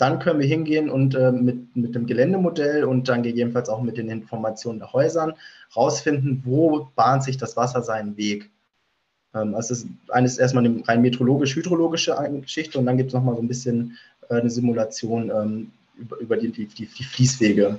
dann 0.00 0.18
können 0.18 0.40
wir 0.40 0.46
hingehen 0.46 0.88
und 0.88 1.14
äh, 1.14 1.30
mit, 1.32 1.76
mit 1.76 1.94
dem 1.94 2.06
Geländemodell 2.06 2.84
und 2.84 3.08
dann 3.08 3.22
gegebenenfalls 3.22 3.68
auch 3.68 3.82
mit 3.82 3.98
den 3.98 4.08
Informationen 4.08 4.78
der 4.78 4.92
Häusern 4.92 5.34
rausfinden, 5.76 6.42
wo 6.44 6.88
bahnt 6.96 7.22
sich 7.24 7.36
das 7.36 7.56
Wasser 7.56 7.82
seinen 7.82 8.16
Weg. 8.16 8.50
Ähm, 9.34 9.54
also 9.54 9.74
ist 9.74 9.86
eines 10.08 10.38
erstmal 10.38 10.64
eine 10.64 10.86
rein 10.88 11.02
meteorologisch-hydrologische 11.02 12.16
Geschichte 12.40 12.78
und 12.78 12.86
dann 12.86 12.96
gibt 12.96 13.08
es 13.08 13.14
nochmal 13.14 13.36
so 13.36 13.42
ein 13.42 13.48
bisschen 13.48 13.98
äh, 14.28 14.36
eine 14.36 14.50
Simulation 14.50 15.30
ähm, 15.30 15.72
über, 15.98 16.18
über 16.18 16.36
die, 16.36 16.50
die, 16.50 16.66
die, 16.66 16.86
Fließwege. 16.86 17.78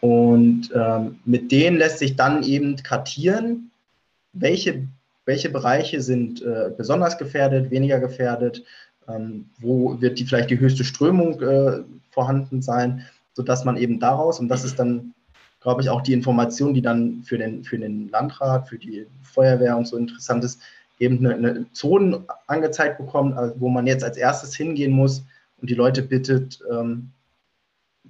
Und 0.00 0.70
ähm, 0.74 1.20
mit 1.24 1.52
denen 1.52 1.78
lässt 1.78 1.98
sich 1.98 2.16
dann 2.16 2.42
eben 2.42 2.76
kartieren, 2.76 3.70
welche, 4.32 4.88
welche 5.26 5.48
Bereiche 5.48 6.00
sind 6.00 6.42
äh, 6.42 6.70
besonders 6.76 7.18
gefährdet, 7.18 7.70
weniger 7.70 8.00
gefährdet, 8.00 8.64
ähm, 9.08 9.46
wo 9.58 10.00
wird 10.00 10.18
die 10.18 10.24
vielleicht 10.24 10.50
die 10.50 10.58
höchste 10.58 10.84
Strömung 10.84 11.40
äh, 11.40 11.82
vorhanden 12.10 12.62
sein, 12.62 13.06
sodass 13.34 13.64
man 13.64 13.76
eben 13.76 13.98
daraus, 13.98 14.40
und 14.40 14.48
das 14.48 14.64
ist 14.64 14.78
dann, 14.78 15.14
glaube 15.60 15.82
ich, 15.82 15.88
auch 15.88 16.02
die 16.02 16.12
Information, 16.12 16.74
die 16.74 16.82
dann 16.82 17.22
für 17.22 17.38
den, 17.38 17.64
für 17.64 17.78
den 17.78 18.10
Landrat, 18.10 18.68
für 18.68 18.78
die 18.78 19.06
Feuerwehr 19.22 19.76
und 19.76 19.86
so 19.86 19.96
interessant 19.96 20.44
ist, 20.44 20.60
eben 20.98 21.18
eine, 21.18 21.34
eine 21.34 21.72
Zone 21.72 22.24
angezeigt 22.46 22.98
bekommt, 22.98 23.36
also 23.36 23.54
wo 23.58 23.68
man 23.68 23.86
jetzt 23.86 24.04
als 24.04 24.16
erstes 24.16 24.54
hingehen 24.54 24.92
muss 24.92 25.24
und 25.60 25.70
die 25.70 25.74
Leute 25.74 26.02
bittet, 26.02 26.60
ähm, 26.70 27.10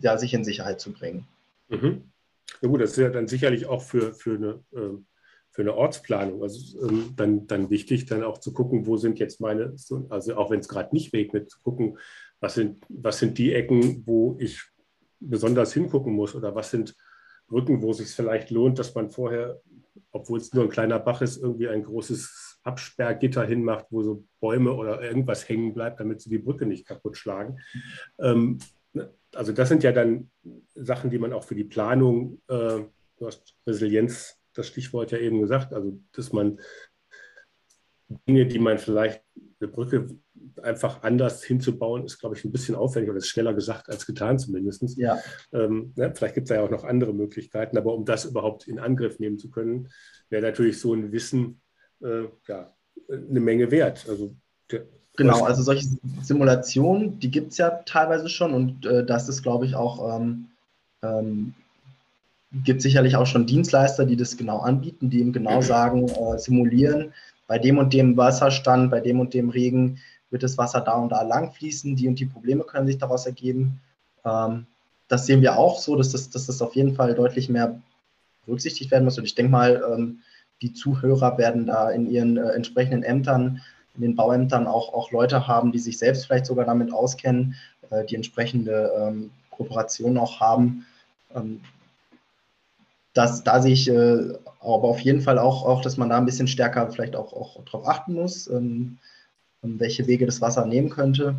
ja, 0.01 0.17
sich 0.19 0.35
in 0.35 0.45
Sicherheit 0.45 0.81
zu 0.81 0.93
bringen. 0.93 1.27
Mhm. 1.69 2.03
Ja 2.61 2.69
gut, 2.69 2.81
das 2.81 2.91
ist 2.93 2.99
ja 2.99 3.09
dann 3.09 3.29
sicherlich 3.29 3.67
auch 3.67 3.83
für, 3.83 4.13
für 4.13 4.35
eine 4.35 4.59
ähm, 4.75 5.07
für 5.53 5.63
eine 5.63 5.75
Ortsplanung. 5.75 6.43
Also 6.43 6.89
ähm, 6.89 7.13
dann, 7.15 7.47
dann 7.47 7.71
wichtig, 7.71 8.07
dann 8.07 8.25
auch 8.25 8.39
zu 8.39 8.53
gucken, 8.53 8.87
wo 8.87 8.97
sind 8.97 9.19
jetzt 9.19 9.41
meine, 9.41 9.75
also 10.09 10.37
auch 10.37 10.51
wenn 10.51 10.61
es 10.61 10.69
gerade 10.69 10.95
nicht 10.95 11.13
regnet, 11.13 11.51
zu 11.51 11.61
gucken, 11.61 11.99
was 12.41 12.55
sind, 12.55 12.85
was 12.89 13.19
sind 13.19 13.39
die 13.39 13.53
Ecken, 13.53 14.03
wo 14.07 14.37
ich 14.41 14.63
besonders 15.21 15.73
hingucken 15.73 16.15
muss 16.15 16.35
oder 16.35 16.55
was 16.55 16.71
sind 16.71 16.97
Brücken, 17.47 17.83
wo 17.83 17.91
es 17.91 17.99
sich 17.99 18.09
vielleicht 18.09 18.51
lohnt, 18.51 18.79
dass 18.79 18.95
man 18.95 19.11
vorher, 19.11 19.61
obwohl 20.11 20.39
es 20.39 20.53
nur 20.55 20.65
ein 20.65 20.71
kleiner 20.71 20.99
Bach 20.99 21.21
ist, 21.21 21.37
irgendwie 21.37 21.69
ein 21.69 21.85
großes 21.85 22.61
Absperrgitter 22.63 23.45
hinmacht, 23.45 23.87
wo 23.91 24.03
so 24.03 24.25
Bäume 24.41 24.73
oder 24.73 25.03
irgendwas 25.03 25.49
hängen 25.49 25.75
bleibt, 25.75 26.01
damit 26.01 26.21
sie 26.23 26.31
die 26.31 26.39
Brücke 26.39 26.65
nicht 26.65 26.87
kaputt 26.87 27.17
schlagen. 27.17 27.59
Ähm, 28.19 28.59
also 29.35 29.53
das 29.53 29.69
sind 29.69 29.83
ja 29.83 29.93
dann 29.93 30.31
Sachen, 30.75 31.11
die 31.11 31.19
man 31.19 31.33
auch 31.33 31.45
für 31.45 31.55
die 31.55 31.65
Planung, 31.65 32.41
äh, 32.49 32.81
du 33.19 33.27
hast 33.27 33.55
Resilienz 33.67 34.42
das 34.55 34.67
Stichwort 34.67 35.13
ja 35.13 35.19
eben 35.19 35.41
gesagt, 35.41 35.73
also 35.73 35.99
dass 36.13 36.33
man 36.33 36.61
Dinge, 38.29 38.47
die 38.47 38.59
man 38.59 38.79
vielleicht, 38.79 39.23
eine 39.61 39.71
Brücke 39.71 40.09
einfach 40.61 41.03
anders 41.03 41.45
hinzubauen, 41.45 42.05
ist, 42.05 42.19
glaube 42.19 42.37
ich, 42.37 42.45
ein 42.45 42.51
bisschen 42.53 42.75
aufwendig 42.75 43.11
oder 43.11 43.19
ist 43.19 43.29
schneller 43.29 43.55
gesagt 43.55 43.89
als 43.89 44.07
getan 44.07 44.39
zumindest. 44.39 44.99
Ja. 44.99 45.19
Ähm, 45.53 45.93
ne, 45.97 46.13
vielleicht 46.15 46.35
gibt 46.35 46.51
es 46.51 46.57
ja 46.57 46.63
auch 46.63 46.71
noch 46.71 46.85
andere 46.85 47.15
Möglichkeiten, 47.15 47.79
aber 47.79 47.95
um 47.95 48.05
das 48.05 48.25
überhaupt 48.25 48.67
in 48.67 48.81
Angriff 48.81 49.19
nehmen 49.21 49.39
zu 49.39 49.51
können, 49.51 49.89
wäre 50.29 50.43
natürlich 50.43 50.81
so 50.81 50.95
ein 50.95 51.13
Wissen 51.13 51.61
äh, 52.03 52.25
ja, 52.49 52.75
eine 53.09 53.41
Menge 53.41 53.71
wert. 53.71 54.07
Also 54.09 54.37
Genau, 55.17 55.45
also 55.45 55.63
solche 55.63 55.87
Simulationen, 56.23 57.19
die 57.19 57.31
gibt 57.31 57.53
es 57.53 57.59
ja 57.59 57.71
teilweise 57.85 58.31
schon 58.31 58.55
und 58.55 58.87
äh, 58.87 59.05
das 59.05 59.29
ist, 59.29 59.43
glaube 59.43 59.67
ich, 59.67 59.75
auch 59.75 60.17
ähm, 60.17 60.49
ähm, 61.03 61.55
gibt 62.65 62.83
sicherlich 62.83 63.17
auch 63.17 63.27
schon 63.27 63.47
Dienstleister, 63.47 64.05
die 64.05 64.17
das 64.17 64.37
genau 64.37 64.59
anbieten, 64.59 65.11
die 65.11 65.21
eben 65.21 65.33
genau 65.33 65.57
mhm. 65.57 65.63
sagen, 65.63 66.09
äh, 66.09 66.39
simulieren, 66.39 67.13
bei 67.47 67.59
dem 67.59 67.79
und 67.79 67.93
dem 67.93 68.17
Wasserstand, 68.17 68.91
bei 68.91 69.01
dem 69.01 69.21
und 69.21 69.35
dem 69.35 69.51
Regen 69.51 69.99
wird 70.31 70.43
das 70.43 70.59
Wasser 70.59 70.81
da 70.81 70.95
und 70.95 71.11
da 71.11 71.23
lang 71.23 71.53
fließen, 71.53 71.97
die 71.97 72.09
und 72.09 72.19
die 72.19 72.27
Probleme 72.27 72.65
können 72.65 72.87
sich 72.87 72.99
daraus 72.99 73.27
ergeben. 73.27 73.81
Ähm, 74.25 74.67
das 75.09 75.27
sehen 75.27 75.43
wir 75.43 75.59
auch 75.59 75.79
so, 75.79 75.97
dass 75.97 76.11
das, 76.13 76.31
dass 76.31 76.47
das 76.47 76.63
auf 76.63 76.75
jeden 76.75 76.95
Fall 76.95 77.15
deutlich 77.15 77.49
mehr 77.49 77.81
berücksichtigt 78.47 78.91
werden 78.91 79.05
muss. 79.05 79.19
Und 79.19 79.25
ich 79.25 79.35
denke 79.35 79.53
mal, 79.53 79.83
ähm, 79.93 80.21
die 80.63 80.73
Zuhörer 80.73 81.39
werden 81.39 81.67
da 81.67 81.91
in 81.91 82.11
ihren 82.11 82.37
äh, 82.37 82.51
entsprechenden 82.51 83.03
Ämtern, 83.03 83.61
in 83.95 84.03
den 84.03 84.17
Bauämtern 84.17 84.67
auch, 84.67 84.95
auch 84.95 85.11
Leute 85.11 85.47
haben, 85.47 85.73
die 85.73 85.79
sich 85.79 85.99
selbst 85.99 86.27
vielleicht 86.27 86.47
sogar 86.47 86.65
damit 86.65 86.93
auskennen, 86.93 87.57
äh, 87.91 88.05
die 88.05 88.15
entsprechende 88.15 88.91
ähm, 88.97 89.31
Kooperation 89.51 90.17
auch 90.17 90.41
haben. 90.41 90.87
Ähm, 93.15 93.23
dass 93.23 93.45
da 93.45 93.61
sich 93.61 93.89
äh, 93.89 94.35
aber 94.61 94.89
auf 94.89 95.01
jeden 95.01 95.21
Fall 95.21 95.39
auch, 95.39 95.65
auch, 95.65 95.83
dass 95.83 95.97
man 95.97 96.09
da 96.09 96.19
ein 96.19 96.25
bisschen 96.25 96.47
stärker 96.47 96.91
vielleicht 96.91 97.17
auch, 97.17 97.33
auch 97.33 97.65
drauf 97.65 97.87
achten 97.87 98.15
muss, 98.15 98.47
ähm, 98.49 98.99
welche 99.63 100.07
Wege 100.07 100.27
das 100.27 100.41
Wasser 100.41 100.67
nehmen 100.67 100.89
könnte. 100.89 101.37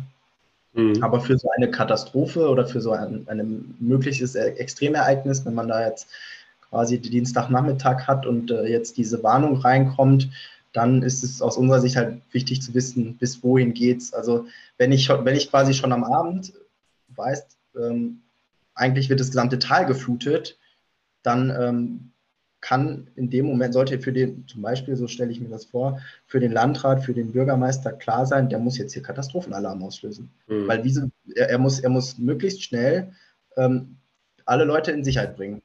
Mhm. 0.74 1.02
Aber 1.02 1.20
für 1.20 1.38
so 1.38 1.48
eine 1.56 1.70
Katastrophe 1.70 2.48
oder 2.48 2.66
für 2.66 2.80
so 2.80 2.92
ein, 2.92 3.26
ein 3.28 3.74
mögliches 3.78 4.34
e-, 4.34 4.54
Extremereignis, 4.56 5.44
wenn 5.46 5.54
man 5.54 5.68
da 5.68 5.86
jetzt 5.86 6.08
quasi 6.68 6.98
den 6.98 7.12
Dienstagnachmittag 7.12 8.06
hat 8.06 8.26
und 8.26 8.50
äh, 8.50 8.66
jetzt 8.66 8.96
diese 8.96 9.22
Warnung 9.22 9.56
reinkommt, 9.56 10.28
dann 10.72 11.02
ist 11.02 11.22
es 11.22 11.40
aus 11.40 11.56
unserer 11.56 11.80
Sicht 11.80 11.96
halt 11.96 12.20
wichtig 12.32 12.60
zu 12.60 12.74
wissen, 12.74 13.16
bis 13.16 13.42
wohin 13.44 13.74
geht's. 13.74 14.12
Also 14.12 14.46
wenn 14.76 14.90
ich, 14.90 15.08
wenn 15.08 15.36
ich 15.36 15.50
quasi 15.50 15.72
schon 15.72 15.92
am 15.92 16.02
Abend 16.02 16.52
weiß, 17.14 17.46
ähm, 17.80 18.20
eigentlich 18.74 19.08
wird 19.08 19.20
das 19.20 19.28
gesamte 19.28 19.60
Tal 19.60 19.86
geflutet, 19.86 20.58
dann 21.24 21.50
ähm, 21.50 22.10
kann 22.60 23.10
in 23.14 23.28
dem 23.28 23.44
Moment, 23.46 23.74
sollte 23.74 23.98
für 23.98 24.12
den, 24.12 24.46
zum 24.48 24.62
Beispiel, 24.62 24.96
so 24.96 25.06
stelle 25.06 25.30
ich 25.30 25.40
mir 25.40 25.50
das 25.50 25.66
vor, 25.66 26.00
für 26.26 26.40
den 26.40 26.52
Landrat, 26.52 27.04
für 27.04 27.12
den 27.12 27.32
Bürgermeister 27.32 27.92
klar 27.92 28.24
sein, 28.24 28.48
der 28.48 28.58
muss 28.58 28.78
jetzt 28.78 28.94
hier 28.94 29.02
Katastrophenalarm 29.02 29.82
auslösen. 29.82 30.30
Mhm. 30.46 30.68
Weil 30.68 30.80
diese, 30.80 31.10
er, 31.34 31.50
er, 31.50 31.58
muss, 31.58 31.80
er 31.80 31.90
muss 31.90 32.16
möglichst 32.16 32.62
schnell 32.62 33.12
ähm, 33.56 33.96
alle 34.46 34.64
Leute 34.64 34.92
in 34.92 35.04
Sicherheit 35.04 35.36
bringen. 35.36 35.60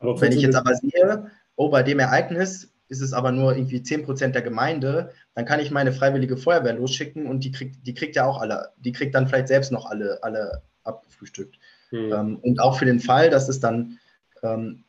Aber 0.00 0.20
Wenn 0.20 0.32
ich 0.32 0.42
jetzt 0.42 0.56
aber 0.56 0.74
sehe, 0.74 1.30
oh, 1.56 1.70
bei 1.70 1.82
dem 1.82 1.98
Ereignis 1.98 2.72
ist 2.88 3.00
es 3.00 3.12
aber 3.12 3.32
nur 3.32 3.54
irgendwie 3.54 3.78
10% 3.78 4.28
der 4.28 4.42
Gemeinde, 4.42 5.12
dann 5.34 5.44
kann 5.44 5.60
ich 5.60 5.70
meine 5.70 5.92
freiwillige 5.92 6.36
Feuerwehr 6.36 6.74
losschicken 6.74 7.26
und 7.26 7.44
die 7.44 7.52
kriegt, 7.52 7.86
die 7.86 7.94
kriegt 7.94 8.16
ja 8.16 8.26
auch 8.26 8.40
alle, 8.40 8.70
die 8.78 8.92
kriegt 8.92 9.14
dann 9.14 9.28
vielleicht 9.28 9.48
selbst 9.48 9.70
noch 9.70 9.86
alle, 9.86 10.18
alle 10.22 10.62
abgefrühstückt. 10.84 11.58
Mhm. 11.90 12.12
Ähm, 12.12 12.38
und 12.42 12.60
auch 12.60 12.78
für 12.78 12.86
den 12.86 13.00
Fall, 13.00 13.30
dass 13.30 13.48
es 13.48 13.60
dann, 13.60 13.98
ähm, 14.42 14.84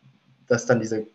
dass 0.47 0.65
dann 0.65 0.79
diese 0.79 1.05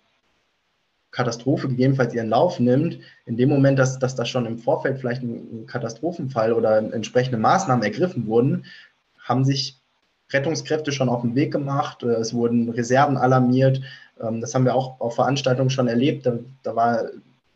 Katastrophe 1.10 1.68
gegebenenfalls 1.68 2.12
ihren 2.12 2.28
Lauf 2.28 2.58
nimmt, 2.58 2.98
in 3.24 3.36
dem 3.36 3.48
Moment, 3.48 3.78
dass, 3.78 3.98
dass 4.00 4.16
da 4.16 4.24
schon 4.24 4.46
im 4.46 4.58
Vorfeld 4.58 4.98
vielleicht 4.98 5.22
ein, 5.22 5.66
Katastrophenfall 5.66 6.52
oder 6.52 6.78
entsprechende 6.78 7.38
Maßnahmen 7.38 7.84
ergriffen 7.84 8.26
wurden, 8.26 8.64
haben 9.22 9.44
sich 9.44 9.78
Rettungskräfte 10.32 10.90
schon 10.90 11.08
auf 11.08 11.22
den 11.22 11.34
Weg 11.34 11.52
gemacht, 11.52 12.02
äh, 12.02 12.14
es 12.14 12.34
wurden 12.34 12.68
Reserven 12.70 13.16
alarmiert. 13.16 13.80
Ähm, 14.20 14.40
das 14.40 14.54
haben 14.54 14.64
wir 14.64 14.74
auch 14.74 15.00
auf 15.00 15.14
Veranstaltungen 15.14 15.70
schon 15.70 15.88
erlebt. 15.88 16.26
Da, 16.26 16.38
da 16.62 16.74
war 16.74 17.04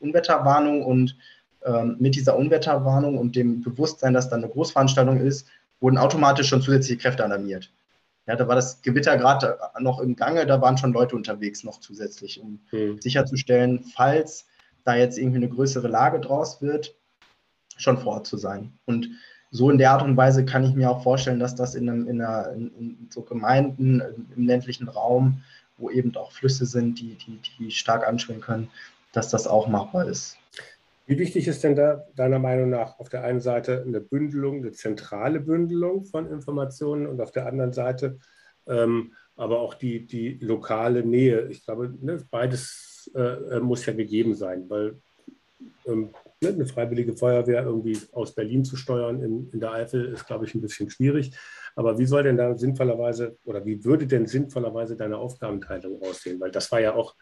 Unwetterwarnung 0.00 0.84
und 0.84 1.16
ähm, 1.64 1.96
mit 1.98 2.14
dieser 2.14 2.36
Unwetterwarnung 2.36 3.18
und 3.18 3.34
dem 3.34 3.62
Bewusstsein, 3.62 4.14
dass 4.14 4.28
da 4.28 4.36
eine 4.36 4.48
Großveranstaltung 4.48 5.20
ist, 5.20 5.48
wurden 5.80 5.98
automatisch 5.98 6.48
schon 6.48 6.62
zusätzliche 6.62 7.00
Kräfte 7.00 7.24
alarmiert. 7.24 7.70
Ja, 8.28 8.36
da 8.36 8.46
war 8.46 8.54
das 8.54 8.82
Gewitter 8.82 9.16
gerade 9.16 9.58
noch 9.80 10.00
im 10.00 10.14
Gange, 10.14 10.44
da 10.44 10.60
waren 10.60 10.76
schon 10.76 10.92
Leute 10.92 11.16
unterwegs 11.16 11.64
noch 11.64 11.80
zusätzlich, 11.80 12.40
um 12.40 12.60
mhm. 12.70 13.00
sicherzustellen, 13.00 13.82
falls 13.96 14.46
da 14.84 14.94
jetzt 14.96 15.16
irgendwie 15.16 15.38
eine 15.38 15.48
größere 15.48 15.88
Lage 15.88 16.20
draus 16.20 16.60
wird, 16.60 16.94
schon 17.78 17.96
vor 17.96 18.12
Ort 18.12 18.26
zu 18.26 18.36
sein. 18.36 18.78
Und 18.84 19.08
so 19.50 19.70
in 19.70 19.78
der 19.78 19.92
Art 19.92 20.02
und 20.02 20.18
Weise 20.18 20.44
kann 20.44 20.62
ich 20.62 20.74
mir 20.74 20.90
auch 20.90 21.02
vorstellen, 21.02 21.40
dass 21.40 21.54
das 21.54 21.74
in, 21.74 21.88
einem, 21.88 22.06
in, 22.06 22.20
einer, 22.20 22.52
in 22.52 23.08
so 23.08 23.22
Gemeinden 23.22 24.02
im 24.36 24.46
ländlichen 24.46 24.88
Raum, 24.88 25.42
wo 25.78 25.88
eben 25.88 26.14
auch 26.14 26.32
Flüsse 26.32 26.66
sind, 26.66 27.00
die, 27.00 27.14
die, 27.14 27.40
die 27.58 27.70
stark 27.70 28.06
anschwingen 28.06 28.42
können, 28.42 28.68
dass 29.12 29.30
das 29.30 29.46
auch 29.46 29.68
machbar 29.68 30.06
ist. 30.06 30.36
Wie 31.08 31.18
wichtig 31.18 31.48
ist 31.48 31.64
denn 31.64 31.74
da 31.74 32.04
deiner 32.14 32.38
Meinung 32.38 32.68
nach 32.68 32.98
auf 32.98 33.08
der 33.08 33.24
einen 33.24 33.40
Seite 33.40 33.82
eine 33.82 33.98
Bündelung, 33.98 34.58
eine 34.58 34.72
zentrale 34.72 35.40
Bündelung 35.40 36.04
von 36.04 36.30
Informationen 36.30 37.06
und 37.06 37.18
auf 37.22 37.32
der 37.32 37.46
anderen 37.46 37.72
Seite 37.72 38.18
ähm, 38.66 39.14
aber 39.34 39.60
auch 39.60 39.72
die, 39.72 40.06
die 40.06 40.34
lokale 40.42 41.02
Nähe? 41.02 41.48
Ich 41.48 41.64
glaube, 41.64 41.94
ne, 41.98 42.22
beides 42.30 43.10
äh, 43.14 43.20
äh 43.20 43.60
muss 43.60 43.86
ja 43.86 43.94
gegeben 43.94 44.34
sein, 44.34 44.68
weil 44.68 45.00
ähm, 45.86 46.10
ne, 46.42 46.50
eine 46.50 46.66
freiwillige 46.66 47.16
Feuerwehr 47.16 47.62
irgendwie 47.62 47.98
aus 48.12 48.34
Berlin 48.34 48.66
zu 48.66 48.76
steuern 48.76 49.22
in, 49.22 49.48
in 49.50 49.60
der 49.60 49.72
Eifel 49.72 50.12
ist, 50.12 50.26
glaube 50.26 50.44
ich, 50.44 50.54
ein 50.54 50.60
bisschen 50.60 50.90
schwierig. 50.90 51.34
Aber 51.74 51.98
wie 51.98 52.04
soll 52.04 52.24
denn 52.24 52.36
da 52.36 52.54
sinnvollerweise 52.54 53.38
oder 53.44 53.64
wie 53.64 53.82
würde 53.82 54.06
denn 54.06 54.26
sinnvollerweise 54.26 54.94
deine 54.94 55.16
Aufgabenteilung 55.16 56.02
aussehen? 56.02 56.38
Weil 56.38 56.50
das 56.50 56.70
war 56.70 56.80
ja 56.80 56.94
auch 56.94 57.16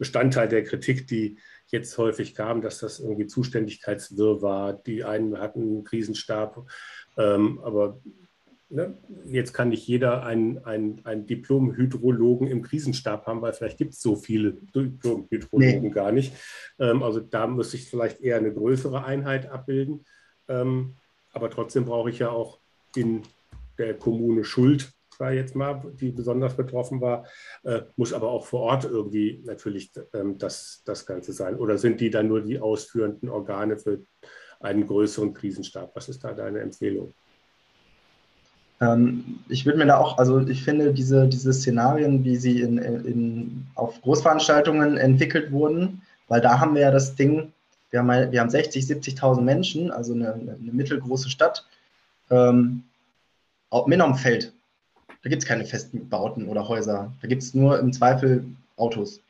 Bestandteil 0.00 0.48
der 0.48 0.64
Kritik, 0.64 1.06
die 1.06 1.38
jetzt 1.70 1.96
häufig 1.98 2.34
kam, 2.34 2.62
dass 2.62 2.78
das 2.78 3.00
irgendwie 3.00 3.26
Zuständigkeitswirr 3.26 4.42
war. 4.42 4.72
Die 4.72 5.04
einen 5.04 5.38
hatten 5.38 5.60
einen 5.60 5.84
Krisenstab, 5.84 6.66
ähm, 7.16 7.60
aber 7.62 8.00
ne, 8.68 8.96
jetzt 9.24 9.52
kann 9.52 9.68
nicht 9.68 9.86
jeder 9.86 10.24
einen, 10.24 10.64
einen, 10.64 11.04
einen 11.04 11.26
Diplom-Hydrologen 11.26 12.48
im 12.48 12.62
Krisenstab 12.62 13.26
haben, 13.26 13.42
weil 13.42 13.52
vielleicht 13.52 13.78
gibt 13.78 13.94
es 13.94 14.00
so 14.00 14.16
viele 14.16 14.52
Diplom-Hydrologen 14.52 15.82
nee. 15.82 15.90
gar 15.90 16.12
nicht. 16.12 16.32
Ähm, 16.78 17.02
also 17.02 17.20
da 17.20 17.46
muss 17.46 17.74
ich 17.74 17.88
vielleicht 17.88 18.20
eher 18.20 18.36
eine 18.36 18.52
größere 18.52 19.04
Einheit 19.04 19.50
abbilden. 19.50 20.04
Ähm, 20.48 20.94
aber 21.32 21.50
trotzdem 21.50 21.84
brauche 21.84 22.10
ich 22.10 22.18
ja 22.18 22.30
auch 22.30 22.58
in 22.96 23.22
der 23.78 23.94
Kommune 23.94 24.44
Schuld 24.44 24.92
war 25.20 25.32
jetzt 25.32 25.54
mal, 25.54 25.82
die 26.00 26.10
besonders 26.10 26.56
betroffen 26.56 27.00
war, 27.00 27.26
äh, 27.62 27.82
muss 27.96 28.12
aber 28.12 28.30
auch 28.30 28.46
vor 28.46 28.60
Ort 28.60 28.84
irgendwie 28.84 29.42
natürlich 29.44 29.92
ähm, 30.14 30.38
das, 30.38 30.82
das 30.84 31.06
Ganze 31.06 31.32
sein. 31.32 31.56
Oder 31.56 31.78
sind 31.78 32.00
die 32.00 32.10
dann 32.10 32.28
nur 32.28 32.40
die 32.40 32.58
ausführenden 32.58 33.28
Organe 33.28 33.76
für 33.78 34.00
einen 34.60 34.86
größeren 34.86 35.34
Krisenstab? 35.34 35.92
Was 35.94 36.08
ist 36.08 36.24
da 36.24 36.32
deine 36.32 36.60
Empfehlung? 36.60 37.14
Ähm, 38.80 39.40
ich 39.48 39.66
würde 39.66 39.78
mir 39.78 39.86
da 39.86 39.98
auch, 39.98 40.18
also 40.18 40.40
ich 40.40 40.64
finde 40.64 40.92
diese, 40.92 41.28
diese 41.28 41.52
Szenarien, 41.52 42.24
wie 42.24 42.36
sie 42.36 42.62
in, 42.62 42.78
in, 42.78 43.66
auf 43.74 44.00
Großveranstaltungen 44.00 44.96
entwickelt 44.96 45.52
wurden, 45.52 46.02
weil 46.28 46.40
da 46.40 46.58
haben 46.58 46.74
wir 46.74 46.82
ja 46.82 46.90
das 46.90 47.14
Ding, 47.14 47.52
wir 47.90 48.00
haben, 48.00 48.32
wir 48.32 48.40
haben 48.40 48.50
60, 48.50 48.84
70.000 48.84 49.40
Menschen, 49.42 49.90
also 49.90 50.14
eine, 50.14 50.32
eine 50.32 50.72
mittelgroße 50.72 51.28
Stadt, 51.28 51.66
ähm, 52.30 52.84
mit 53.86 54.00
am 54.00 54.14
Feld. 54.16 54.52
Da 55.22 55.28
gibt 55.28 55.42
es 55.42 55.48
keine 55.48 55.64
festen 55.64 56.08
Bauten 56.08 56.48
oder 56.48 56.68
Häuser. 56.68 57.12
Da 57.20 57.28
gibt 57.28 57.42
es 57.42 57.54
nur 57.54 57.78
im 57.78 57.92
Zweifel 57.92 58.44
Autos. 58.76 59.20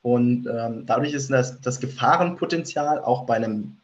Und 0.00 0.46
ähm, 0.46 0.84
dadurch 0.86 1.12
ist 1.12 1.30
das, 1.30 1.60
das 1.60 1.78
Gefahrenpotenzial 1.80 3.00
auch 3.00 3.24
bei 3.24 3.36
einem 3.36 3.76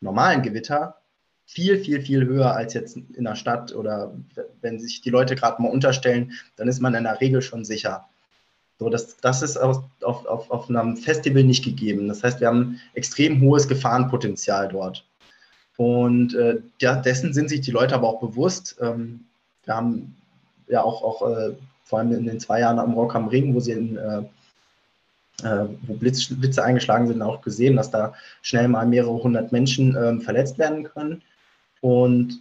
normalen 0.00 0.42
Gewitter 0.42 0.96
viel, 1.44 1.78
viel, 1.78 2.00
viel 2.00 2.24
höher 2.24 2.54
als 2.54 2.72
jetzt 2.74 2.96
in 2.96 3.24
der 3.24 3.34
Stadt 3.34 3.74
oder 3.74 4.14
wenn 4.62 4.80
sich 4.80 5.02
die 5.02 5.10
Leute 5.10 5.34
gerade 5.34 5.60
mal 5.60 5.70
unterstellen, 5.70 6.32
dann 6.56 6.68
ist 6.68 6.80
man 6.80 6.94
in 6.94 7.04
der 7.04 7.20
Regel 7.20 7.42
schon 7.42 7.64
sicher. 7.64 8.08
So, 8.78 8.88
das, 8.88 9.16
das 9.18 9.42
ist 9.42 9.58
auf, 9.58 9.84
auf, 10.02 10.26
auf, 10.26 10.50
auf 10.50 10.70
einem 10.70 10.96
Festival 10.96 11.44
nicht 11.44 11.64
gegeben. 11.64 12.08
Das 12.08 12.24
heißt, 12.24 12.40
wir 12.40 12.48
haben 12.48 12.80
extrem 12.94 13.40
hohes 13.40 13.68
Gefahrenpotenzial 13.68 14.68
dort. 14.68 15.04
Und 15.76 16.34
äh, 16.34 16.58
dessen 16.80 17.32
sind 17.32 17.48
sich 17.48 17.60
die 17.60 17.70
Leute 17.70 17.94
aber 17.94 18.08
auch 18.08 18.20
bewusst. 18.20 18.76
Ähm, 18.80 19.26
wir 19.64 19.76
haben 19.76 20.16
ja 20.68 20.82
auch, 20.82 21.02
auch 21.02 21.28
äh, 21.28 21.54
vor 21.84 21.98
allem 21.98 22.12
in 22.12 22.26
den 22.26 22.40
zwei 22.40 22.60
Jahren 22.60 22.78
am 22.78 22.94
Rock 22.94 23.14
am 23.14 23.28
Ring, 23.28 23.54
wo 23.54 23.60
sie 23.60 23.72
in, 23.72 23.96
äh, 23.96 24.22
äh, 25.42 25.66
wo 25.82 25.94
Blitz, 25.94 26.28
Blitze 26.28 26.64
eingeschlagen 26.64 27.06
sind, 27.06 27.22
auch 27.22 27.42
gesehen, 27.42 27.76
dass 27.76 27.90
da 27.90 28.14
schnell 28.42 28.68
mal 28.68 28.86
mehrere 28.86 29.22
hundert 29.22 29.52
Menschen 29.52 29.96
ähm, 29.96 30.20
verletzt 30.20 30.58
werden 30.58 30.84
können. 30.84 31.22
Und 31.80 32.40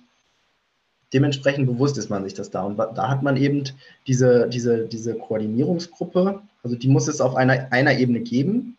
dementsprechend 1.13 1.67
bewusst 1.67 1.97
ist 1.97 2.09
man 2.09 2.24
sich 2.24 2.34
das 2.34 2.51
da. 2.51 2.63
Und 2.63 2.78
da 2.78 3.09
hat 3.09 3.24
man 3.24 3.38
eben 3.38 3.63
diese, 4.07 4.47
diese, 4.47 4.88
diese 4.88 5.15
Koordinierungsgruppe, 5.15 6.41
also 6.63 6.76
die 6.76 6.88
muss 6.88 7.07
es 7.07 7.22
auf 7.22 7.36
einer, 7.36 7.72
einer 7.72 7.97
Ebene 7.97 8.22
geben. 8.22 8.78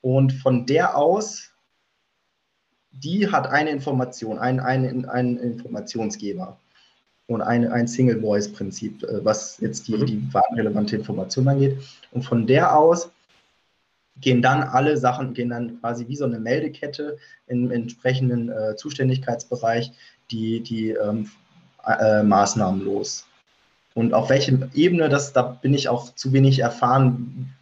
Und 0.00 0.32
von 0.32 0.66
der 0.66 0.96
aus, 0.96 1.50
die 2.90 3.30
hat 3.30 3.46
eine 3.46 3.70
Information, 3.70 4.38
einen, 4.38 4.60
einen, 4.60 5.04
einen 5.04 5.38
Informationsgeber 5.38 6.58
und 7.26 7.40
ein, 7.40 7.70
ein 7.70 7.86
Single-Voice-Prinzip, 7.86 9.02
äh, 9.04 9.24
was 9.24 9.58
jetzt 9.60 9.88
die, 9.88 9.96
mhm. 9.96 10.06
die 10.06 10.30
relevante 10.54 10.96
Information 10.96 11.48
angeht. 11.48 11.78
Und 12.10 12.22
von 12.22 12.46
der 12.46 12.76
aus 12.76 13.10
gehen 14.20 14.42
dann 14.42 14.62
alle 14.62 14.96
Sachen, 14.96 15.34
gehen 15.34 15.48
dann 15.48 15.80
quasi 15.80 16.06
wie 16.08 16.16
so 16.16 16.24
eine 16.24 16.38
Meldekette 16.38 17.16
im 17.46 17.70
entsprechenden 17.70 18.50
äh, 18.50 18.76
Zuständigkeitsbereich 18.76 19.92
die, 20.30 20.60
die 20.60 20.90
ähm, 20.90 21.30
äh, 21.86 22.22
Maßnahmen 22.22 22.84
los. 22.84 23.26
Und 23.94 24.14
auf 24.14 24.30
welcher 24.30 24.68
Ebene, 24.74 25.08
das, 25.08 25.32
da 25.32 25.42
bin 25.42 25.74
ich 25.74 25.88
auch 25.88 26.14
zu 26.14 26.32
wenig 26.32 26.60
erfahren, 26.60 27.52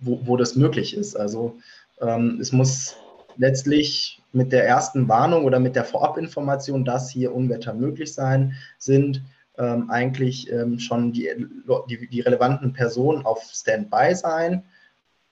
wo, 0.00 0.20
wo 0.24 0.36
das 0.36 0.56
möglich 0.56 0.96
ist. 0.96 1.16
Also 1.16 1.56
ähm, 2.00 2.38
es 2.40 2.52
muss 2.52 2.96
letztlich 3.36 4.22
mit 4.34 4.52
der 4.52 4.66
ersten 4.66 5.08
Warnung 5.08 5.44
oder 5.44 5.60
mit 5.60 5.76
der 5.76 5.84
Vorabinformation, 5.84 6.84
dass 6.84 7.10
hier 7.10 7.34
Unwetter 7.34 7.74
möglich 7.74 8.12
sein 8.12 8.54
sind, 8.78 9.22
ähm, 9.56 9.90
eigentlich 9.90 10.50
ähm, 10.50 10.78
schon 10.78 11.12
die, 11.12 11.30
die, 11.88 12.08
die, 12.08 12.20
relevanten 12.20 12.72
Personen 12.72 13.24
auf 13.24 13.42
Standby 13.42 14.14
sein, 14.14 14.64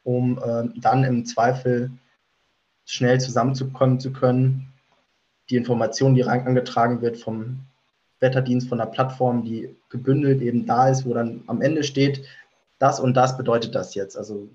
um 0.05 0.40
ähm, 0.46 0.74
dann 0.76 1.03
im 1.03 1.24
Zweifel 1.26 1.90
schnell 2.84 3.20
zusammenzukommen 3.20 3.98
zu 3.98 4.12
können. 4.12 4.72
Die 5.50 5.57
Information, 5.57 6.14
die 6.14 6.24
angetragen 6.24 7.03
wird 7.03 7.18
vom 7.18 7.61
Wetterdienst, 8.20 8.68
von 8.68 8.78
der 8.78 8.86
Plattform, 8.86 9.44
die 9.44 9.74
gebündelt 9.88 10.40
eben 10.40 10.66
da 10.66 10.88
ist, 10.88 11.05
wo 11.05 11.12
dann 11.12 11.42
am 11.48 11.61
Ende 11.61 11.82
steht, 11.82 12.24
das 12.78 13.00
und 13.00 13.14
das 13.14 13.36
bedeutet 13.36 13.74
das 13.74 13.94
jetzt. 13.94 14.16
Also 14.16 14.48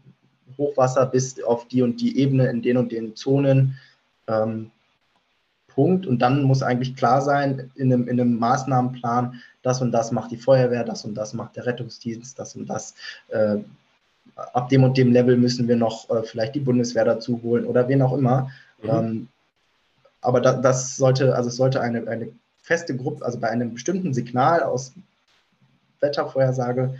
Hochwasser 0.57 1.05
bis 1.05 1.41
auf 1.43 1.67
die 1.67 1.81
und 1.81 1.99
die 2.01 2.19
Ebene 2.19 2.47
in 2.47 2.61
den 2.61 2.77
und 2.77 2.91
den 2.91 3.15
Zonen. 3.15 3.77
Ähm, 4.27 4.71
Punkt. 5.67 6.07
Und 6.07 6.23
dann 6.23 6.41
muss 6.41 6.63
eigentlich 6.63 6.95
klar 6.95 7.21
sein, 7.21 7.71
in 7.75 7.93
einem, 7.93 8.07
in 8.07 8.19
einem 8.19 8.39
Maßnahmenplan, 8.39 9.41
das 9.61 9.79
und 9.79 9.91
das 9.91 10.11
macht 10.11 10.31
die 10.31 10.37
Feuerwehr, 10.37 10.83
das 10.83 11.05
und 11.05 11.13
das 11.13 11.33
macht 11.33 11.55
der 11.55 11.67
Rettungsdienst, 11.67 12.37
das 12.39 12.55
und 12.55 12.65
das 12.67 12.95
äh, 13.27 13.57
ab 14.35 14.69
dem 14.69 14.83
und 14.83 14.97
dem 14.97 15.11
Level 15.11 15.37
müssen 15.37 15.67
wir 15.67 15.75
noch 15.75 16.09
äh, 16.09 16.23
vielleicht 16.23 16.55
die 16.55 16.61
Bundeswehr 16.61 17.05
dazu 17.05 17.41
holen 17.43 17.65
oder 17.65 17.87
wen 17.87 18.01
auch 18.01 18.13
immer. 18.13 18.49
Mhm. 18.81 18.89
Ähm, 18.89 19.27
aber 20.21 20.41
da, 20.41 20.53
das 20.53 20.97
sollte, 20.97 21.35
also 21.35 21.49
es 21.49 21.55
sollte 21.55 21.79
eine, 21.79 22.07
eine 22.07 22.29
feste 22.61 22.95
Gruppe, 22.95 23.23
also 23.23 23.39
bei 23.39 23.49
einem 23.49 23.73
bestimmten 23.73 24.13
Signal 24.13 24.63
aus 24.63 24.93
Wettervorhersage, 25.99 26.95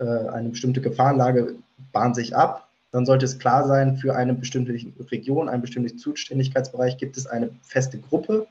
äh, 0.00 0.04
eine 0.04 0.48
bestimmte 0.48 0.80
Gefahrenlage 0.80 1.54
bahnt 1.92 2.16
sich 2.16 2.34
ab, 2.34 2.68
dann 2.92 3.06
sollte 3.06 3.24
es 3.24 3.38
klar 3.38 3.66
sein, 3.66 3.96
für 3.96 4.14
eine 4.14 4.34
bestimmte 4.34 4.72
Region, 5.10 5.48
einen 5.48 5.62
bestimmten 5.62 5.98
Zuständigkeitsbereich 5.98 6.98
gibt 6.98 7.16
es 7.16 7.26
eine 7.26 7.50
feste 7.62 7.98
Gruppe, 7.98 8.46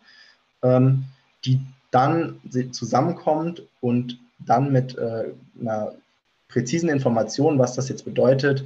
ähm, 0.63 1.05
die 1.45 1.61
dann 1.91 2.39
zusammenkommt 2.71 3.63
und 3.81 4.19
dann 4.39 4.71
mit 4.71 4.97
äh, 4.97 5.33
einer 5.59 5.93
präzisen 6.47 6.89
Information, 6.89 7.59
was 7.59 7.75
das 7.75 7.87
jetzt 7.89 8.03
bedeutet, 8.03 8.65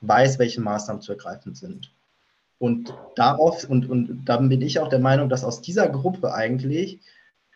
weiß, 0.00 0.38
welche 0.38 0.60
Maßnahmen 0.60 1.02
zu 1.02 1.12
ergreifen 1.12 1.54
sind. 1.54 1.90
Und 2.58 2.94
darauf, 3.16 3.68
und, 3.68 3.88
und 3.90 4.24
dann 4.24 4.48
bin 4.48 4.62
ich 4.62 4.78
auch 4.78 4.88
der 4.88 4.98
Meinung, 4.98 5.28
dass 5.28 5.44
aus 5.44 5.60
dieser 5.60 5.88
Gruppe 5.88 6.32
eigentlich 6.32 7.00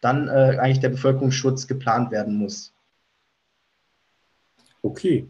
dann 0.00 0.28
äh, 0.28 0.58
eigentlich 0.58 0.80
der 0.80 0.88
Bevölkerungsschutz 0.90 1.66
geplant 1.66 2.10
werden 2.10 2.34
muss. 2.34 2.72
Okay. 4.82 5.28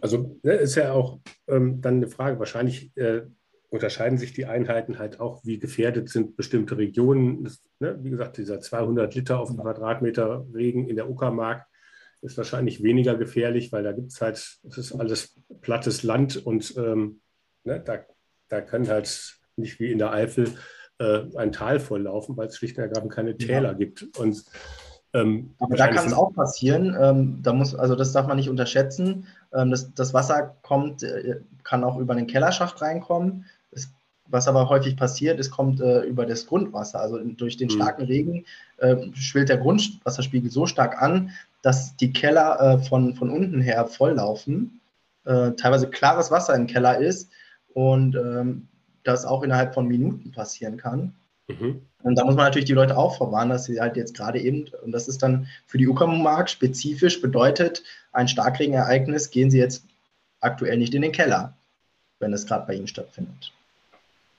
Also 0.00 0.38
ne, 0.42 0.54
ist 0.54 0.74
ja 0.74 0.92
auch 0.92 1.20
ähm, 1.46 1.80
dann 1.80 1.96
eine 1.96 2.08
Frage, 2.08 2.38
wahrscheinlich 2.38 2.96
äh, 2.96 3.22
unterscheiden 3.70 4.18
sich 4.18 4.32
die 4.32 4.46
Einheiten 4.46 4.98
halt 4.98 5.20
auch, 5.20 5.44
wie 5.44 5.58
gefährdet 5.58 6.08
sind 6.08 6.36
bestimmte 6.36 6.78
Regionen. 6.78 7.44
Das, 7.44 7.62
ne, 7.80 7.98
wie 8.02 8.10
gesagt, 8.10 8.36
dieser 8.38 8.60
200 8.60 9.14
Liter 9.14 9.40
auf 9.40 9.50
einen 9.50 9.58
Quadratmeter 9.58 10.46
Regen 10.54 10.88
in 10.88 10.96
der 10.96 11.08
Uckermark 11.10 11.66
ist 12.20 12.36
wahrscheinlich 12.36 12.82
weniger 12.82 13.16
gefährlich, 13.16 13.70
weil 13.70 13.84
da 13.84 13.92
gibt 13.92 14.12
es 14.12 14.20
halt, 14.20 14.36
es 14.36 14.78
ist 14.78 14.92
alles 14.92 15.38
plattes 15.60 16.02
Land 16.02 16.36
und 16.36 16.74
ähm, 16.76 17.20
ne, 17.64 17.80
da, 17.80 18.04
da 18.48 18.60
kann 18.60 18.88
halt 18.88 19.38
nicht 19.56 19.78
wie 19.80 19.92
in 19.92 19.98
der 19.98 20.12
Eifel 20.12 20.52
äh, 20.98 21.24
ein 21.36 21.52
Tal 21.52 21.80
volllaufen, 21.80 22.36
weil 22.36 22.48
es 22.48 22.56
schlicht 22.56 22.76
und 22.76 22.84
ergreifend 22.84 23.12
keine 23.12 23.36
Täler 23.36 23.72
ja. 23.72 23.74
gibt. 23.74 24.18
Und, 24.18 24.44
ähm, 25.14 25.54
Aber 25.58 25.76
da 25.76 25.88
kann 25.88 26.06
es 26.06 26.12
auch 26.12 26.34
passieren. 26.34 26.96
Ähm, 27.00 27.40
da 27.42 27.52
muss, 27.52 27.74
also 27.74 27.94
das 27.94 28.12
darf 28.12 28.26
man 28.26 28.36
nicht 28.36 28.50
unterschätzen. 28.50 29.26
Ähm, 29.54 29.70
das, 29.70 29.92
das, 29.94 30.12
Wasser 30.12 30.56
kommt, 30.62 31.02
äh, 31.02 31.40
kann 31.64 31.84
auch 31.84 31.98
über 31.98 32.14
den 32.14 32.26
Kellerschacht 32.26 32.80
reinkommen. 32.82 33.46
Es, 33.70 33.90
was 34.26 34.48
aber 34.48 34.68
häufig 34.68 34.96
passiert, 34.96 35.40
es 35.40 35.50
kommt 35.50 35.80
äh, 35.80 36.02
über 36.02 36.26
das 36.26 36.46
Grundwasser. 36.46 37.00
Also 37.00 37.18
durch 37.18 37.56
den 37.56 37.68
mhm. 37.68 37.72
starken 37.72 38.04
Regen 38.04 38.44
äh, 38.76 38.96
schwillt 39.14 39.48
der 39.48 39.58
Grundwasserspiegel 39.58 40.50
so 40.50 40.66
stark 40.66 41.00
an, 41.00 41.30
dass 41.62 41.96
die 41.96 42.12
Keller 42.12 42.60
äh, 42.60 42.78
von, 42.78 43.14
von 43.14 43.30
unten 43.30 43.60
her 43.60 43.86
volllaufen, 43.86 44.80
äh, 45.24 45.52
teilweise 45.52 45.88
klares 45.88 46.30
Wasser 46.30 46.54
im 46.54 46.66
Keller 46.66 46.98
ist 46.98 47.30
und 47.72 48.14
ähm, 48.14 48.68
das 49.04 49.24
auch 49.24 49.42
innerhalb 49.42 49.72
von 49.72 49.88
Minuten 49.88 50.32
passieren 50.32 50.76
kann. 50.76 51.14
Mhm. 51.48 51.82
Und 52.02 52.14
da 52.14 52.24
muss 52.24 52.36
man 52.36 52.44
natürlich 52.44 52.66
die 52.66 52.74
Leute 52.74 52.96
auch 52.96 53.16
vorwarnen, 53.16 53.50
dass 53.50 53.64
sie 53.64 53.80
halt 53.80 53.96
jetzt 53.96 54.14
gerade 54.14 54.40
eben, 54.40 54.66
und 54.84 54.92
das 54.92 55.08
ist 55.08 55.22
dann 55.22 55.48
für 55.66 55.78
die 55.78 55.88
Uckermark 55.88 56.48
spezifisch, 56.48 57.20
bedeutet, 57.20 57.82
ein 58.12 58.28
Starkregenereignis 58.28 59.30
gehen 59.30 59.50
sie 59.50 59.58
jetzt 59.58 59.84
aktuell 60.40 60.76
nicht 60.76 60.94
in 60.94 61.02
den 61.02 61.12
Keller, 61.12 61.56
wenn 62.20 62.32
es 62.32 62.46
gerade 62.46 62.66
bei 62.66 62.74
ihnen 62.74 62.86
stattfindet. 62.86 63.52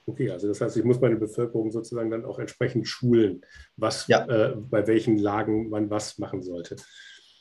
Okay, 0.08 0.32
also 0.32 0.48
das 0.48 0.62
heißt, 0.62 0.78
ich 0.78 0.84
muss 0.84 1.02
meine 1.02 1.18
Bevölkerung 1.18 1.72
sozusagen 1.72 2.10
dann 2.10 2.26
auch 2.26 2.40
entsprechend 2.40 2.88
schulen, 2.88 3.42
was 3.78 4.08
ja. 4.08 4.26
äh, 4.26 4.56
bei 4.56 4.88
welchen 4.88 5.18
Lagen 5.18 5.70
man 5.70 5.90
was 5.90 6.18
machen 6.18 6.42
sollte. 6.42 6.78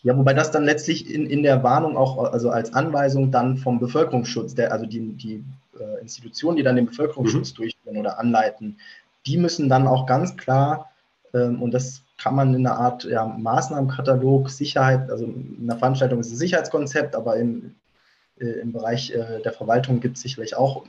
Ja, 0.02 0.16
wobei 0.16 0.34
das 0.34 0.50
dann 0.50 0.64
letztlich 0.64 1.12
in, 1.12 1.26
in 1.26 1.42
der 1.42 1.62
Warnung 1.62 1.96
auch, 1.96 2.32
also 2.32 2.50
als 2.50 2.72
Anweisung 2.72 3.30
dann 3.30 3.56
vom 3.56 3.80
Bevölkerungsschutz, 3.80 4.54
der, 4.54 4.72
also 4.72 4.86
die, 4.86 5.12
die 5.12 5.44
äh, 5.78 6.00
Institutionen, 6.00 6.56
die 6.56 6.62
dann 6.62 6.76
den 6.76 6.86
Bevölkerungsschutz 6.86 7.52
mhm. 7.52 7.56
durchführen 7.56 7.96
oder 7.96 8.18
anleiten, 8.18 8.78
die 9.28 9.36
müssen 9.36 9.68
dann 9.68 9.86
auch 9.86 10.06
ganz 10.06 10.36
klar, 10.36 10.90
ähm, 11.34 11.62
und 11.62 11.72
das 11.72 12.02
kann 12.16 12.34
man 12.34 12.54
in 12.54 12.66
einer 12.66 12.78
Art 12.78 13.04
ja, 13.04 13.26
Maßnahmenkatalog, 13.26 14.50
Sicherheit, 14.50 15.10
also 15.10 15.24
in 15.24 15.66
der 15.66 15.76
Veranstaltung 15.76 16.18
ist 16.18 16.32
ein 16.32 16.36
Sicherheitskonzept, 16.36 17.14
aber 17.14 17.36
im, 17.36 17.74
äh, 18.40 18.46
im 18.46 18.72
Bereich 18.72 19.12
äh, 19.12 19.40
der 19.42 19.52
Verwaltung 19.52 20.00
gibt 20.00 20.16
es 20.16 20.22
sicherlich 20.22 20.56
auch 20.56 20.84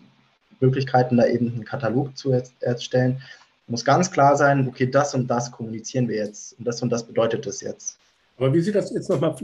Möglichkeiten, 0.59 1.17
da 1.17 1.25
eben 1.25 1.53
einen 1.53 1.65
Katalog 1.65 2.17
zu 2.17 2.31
erstellen. 2.61 3.21
Muss 3.67 3.85
ganz 3.85 4.09
klar 4.09 4.35
sein, 4.35 4.67
okay, 4.67 4.89
das 4.89 5.13
und 5.13 5.27
das 5.27 5.51
kommunizieren 5.51 6.07
wir 6.07 6.15
jetzt 6.15 6.57
und 6.57 6.65
das 6.65 6.81
und 6.81 6.89
das 6.89 7.05
bedeutet 7.05 7.45
das 7.45 7.61
jetzt. 7.61 7.99
Aber 8.37 8.53
wie 8.53 8.61
sieht 8.61 8.75
das 8.75 8.91
jetzt 8.91 9.09
nochmal, 9.09 9.35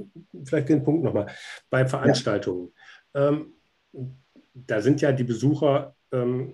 vielleicht 0.45 0.69
den 0.69 0.83
Punkt 0.83 1.03
nochmal, 1.03 1.27
bei 1.69 1.85
Veranstaltungen? 1.85 2.71
Ja. 3.13 3.29
Ähm, 3.29 3.53
da 4.53 4.81
sind 4.81 5.01
ja 5.01 5.11
die 5.11 5.23
Besucher, 5.23 5.93
ähm, 6.11 6.53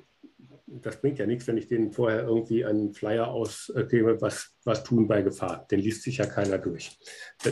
das 0.80 1.02
bringt 1.02 1.20
ja 1.20 1.26
nichts, 1.26 1.48
wenn 1.48 1.58
ich 1.58 1.68
denen 1.68 1.92
vorher 1.92 2.24
irgendwie 2.24 2.64
einen 2.66 2.94
Flyer 2.94 3.28
ausgebe, 3.28 4.22
was, 4.22 4.56
was 4.64 4.84
tun 4.84 5.08
bei 5.08 5.22
Gefahr. 5.22 5.68
Den 5.70 5.80
liest 5.80 6.04
sich 6.04 6.18
ja 6.18 6.26
keiner 6.26 6.58
durch. 6.58 6.98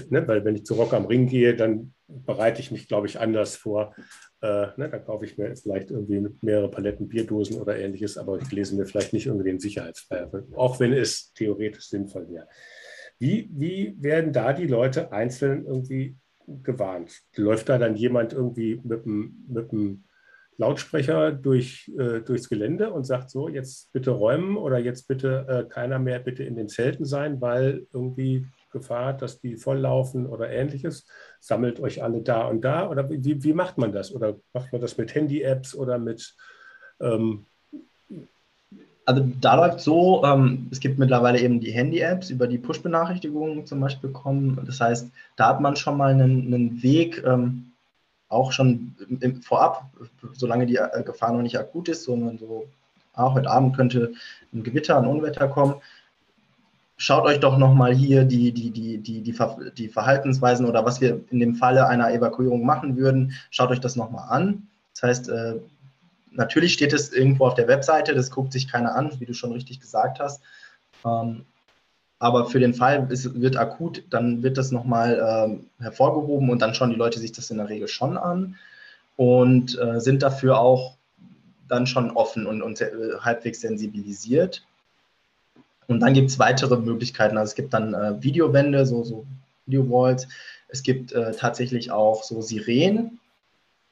Ne? 0.09 0.28
Weil 0.28 0.45
wenn 0.45 0.55
ich 0.55 0.65
zu 0.65 0.76
Rock 0.76 0.93
am 0.93 1.05
Ring 1.05 1.28
gehe, 1.28 1.55
dann 1.55 1.93
bereite 2.07 2.61
ich 2.61 2.72
mich, 2.72 2.88
glaube 2.88 3.07
ich, 3.07 3.20
anders 3.20 3.55
vor, 3.55 3.93
äh, 4.41 4.67
ne, 4.78 4.89
da 4.89 4.99
kaufe 4.99 5.26
ich 5.26 5.38
mir 5.38 5.55
vielleicht 5.55 5.91
irgendwie 5.91 6.28
mehrere 6.41 6.72
Paletten 6.72 7.07
Bierdosen 7.07 7.59
oder 7.59 7.78
ähnliches, 7.78 8.17
aber 8.17 8.39
ich 8.39 8.51
lese 8.51 8.76
mir 8.76 8.86
vielleicht 8.86 9.13
nicht 9.13 9.28
irgendwie 9.28 9.49
den 9.49 9.59
Sicherheitsflyer, 9.59 10.32
auch 10.55 10.80
wenn 10.80 10.93
es 10.93 11.34
theoretisch 11.34 11.89
sinnvoll 11.89 12.30
wäre. 12.30 12.47
Wie, 13.20 13.49
wie 13.51 13.95
werden 13.99 14.32
da 14.32 14.53
die 14.53 14.67
Leute 14.67 15.11
einzeln 15.11 15.65
irgendwie 15.65 16.15
gewarnt? 16.47 17.22
Läuft 17.36 17.67
da 17.67 17.78
dann 17.78 17.95
jemand 17.95 18.34
irgendwie 18.34 18.80
mit 18.84 19.05
einem, 19.05 19.45
mit 19.47 19.72
Lautsprecher 20.60 21.32
durch, 21.32 21.89
äh, 21.97 22.20
durchs 22.20 22.49
Gelände 22.49 22.91
und 22.91 23.05
sagt 23.05 23.32
so, 23.32 23.47
jetzt 23.47 23.91
bitte 23.93 24.12
räumen 24.12 24.57
oder 24.57 24.78
jetzt 24.78 25.07
bitte 25.07 25.45
äh, 25.47 25.70
keiner 25.70 25.99
mehr 25.99 26.20
bitte 26.20 26.43
in 26.43 26.57
den 26.57 26.68
Zelten 26.68 27.05
sein, 27.05 27.39
weil 27.39 27.88
irgendwie 27.93 28.45
Gefahr, 28.72 29.14
dass 29.14 29.39
die 29.39 29.55
volllaufen 29.55 30.28
oder 30.28 30.49
ähnliches? 30.49 31.07
Sammelt 31.39 31.80
euch 31.80 32.03
alle 32.03 32.22
da 32.22 32.45
und 32.45 32.62
da? 32.62 32.89
Oder 32.89 33.10
wie, 33.10 33.41
wie 33.41 33.53
macht 33.53 33.78
man 33.78 33.93
das? 33.93 34.14
Oder 34.14 34.36
macht 34.53 34.72
man 34.74 34.82
das 34.82 34.97
mit 34.97 35.16
Handy-Apps 35.16 35.74
oder 35.74 35.97
mit... 35.97 36.36
Ähm 36.99 37.45
also 39.05 39.28
da 39.41 39.55
läuft 39.55 39.80
so, 39.80 40.24
ähm, 40.24 40.68
es 40.72 40.80
gibt 40.80 40.99
mittlerweile 40.99 41.39
eben 41.39 41.60
die 41.60 41.72
Handy-Apps, 41.72 42.30
über 42.30 42.45
die 42.45 42.60
Push-Benachrichtigungen 42.60 43.66
zum 43.66 43.80
Beispiel 43.80 44.12
kommen. 44.12 44.62
Das 44.68 44.80
heißt, 44.80 45.10
da 45.36 45.47
hat 45.47 45.62
man 45.62 45.76
schon 45.76 45.97
mal 45.97 46.12
einen, 46.12 46.53
einen 46.53 46.84
Weg, 46.84 47.24
ähm, 47.26 47.68
auch 48.30 48.51
schon 48.51 48.95
im, 49.19 49.41
vorab, 49.41 49.89
solange 50.34 50.65
die 50.65 50.77
äh, 50.77 51.03
Gefahr 51.03 51.34
noch 51.34 51.41
nicht 51.41 51.57
akut 51.57 51.89
ist, 51.89 52.03
sondern 52.03 52.38
so, 52.38 52.67
ah, 53.13 53.34
heute 53.34 53.49
Abend 53.49 53.75
könnte 53.75 54.13
ein 54.53 54.63
Gewitter, 54.63 54.97
ein 54.97 55.07
Unwetter 55.07 55.47
kommen, 55.47 55.75
schaut 56.95 57.25
euch 57.25 57.39
doch 57.39 57.57
nochmal 57.57 57.93
hier 57.93 58.25
die, 58.25 58.51
die, 58.51 58.71
die, 58.71 58.99
die, 58.99 59.21
die, 59.21 59.71
die 59.73 59.88
Verhaltensweisen 59.88 60.65
oder 60.65 60.86
was 60.86 61.01
wir 61.01 61.21
in 61.32 61.39
dem 61.39 61.55
Falle 61.55 61.88
einer 61.88 62.11
Evakuierung 62.11 62.65
machen 62.65 62.97
würden, 62.97 63.34
schaut 63.49 63.71
euch 63.71 63.80
das 63.80 63.95
nochmal 63.95 64.30
an. 64.30 64.67
Das 64.93 65.03
heißt, 65.03 65.30
äh, 65.30 65.55
natürlich 66.32 66.73
steht 66.73 66.93
es 66.93 67.11
irgendwo 67.11 67.47
auf 67.47 67.55
der 67.55 67.67
Webseite, 67.67 68.13
das 68.13 68.30
guckt 68.30 68.53
sich 68.53 68.71
keiner 68.71 68.95
an, 68.95 69.19
wie 69.19 69.25
du 69.25 69.34
schon 69.34 69.53
richtig 69.53 69.80
gesagt 69.80 70.19
hast. 70.19 70.43
Aber 72.20 72.45
für 72.45 72.59
den 72.59 72.74
Fall, 72.74 73.07
es 73.09 73.34
wird 73.39 73.55
akut, 73.55 74.03
dann 74.09 74.43
wird 74.43 74.57
das 74.57 74.72
nochmal 74.72 75.47
ähm, 75.49 75.65
hervorgehoben 75.80 76.49
und 76.49 76.61
dann 76.61 76.74
schauen 76.74 76.89
die 76.89 76.97
Leute 76.97 77.20
sich 77.20 77.32
das 77.32 77.49
in 77.49 77.57
der 77.57 77.70
Regel 77.70 77.88
schon 77.88 78.17
an 78.17 78.57
und 79.15 79.80
äh, 79.80 80.01
sind 80.01 80.22
dafür 80.22 80.59
auch 80.59 80.95
dann 81.70 81.88
schon 81.88 82.11
offen 82.11 82.45
und, 82.45 82.61
und 82.61 82.82
äh, 82.82 82.91
halbwegs 83.22 83.61
sensibilisiert. 83.61 84.63
Und 85.88 86.01
dann 86.01 86.13
gibt 86.13 86.30
es 86.30 86.39
weitere 86.39 86.78
Möglichkeiten. 86.78 87.38
Also 87.38 87.51
es 87.51 87.55
gibt 87.55 87.74
dann 87.74 87.93
äh, 87.93 88.22
Videowände, 88.22 88.86
so, 88.86 89.03
so 89.03 89.26
Video-Walls. 89.65 90.28
Es 90.67 90.84
gibt 90.84 91.13
äh, 91.13 91.32
tatsächlich 91.32 91.91
auch 91.91 92.24
so 92.24 92.41
Sirenen, 92.41 93.20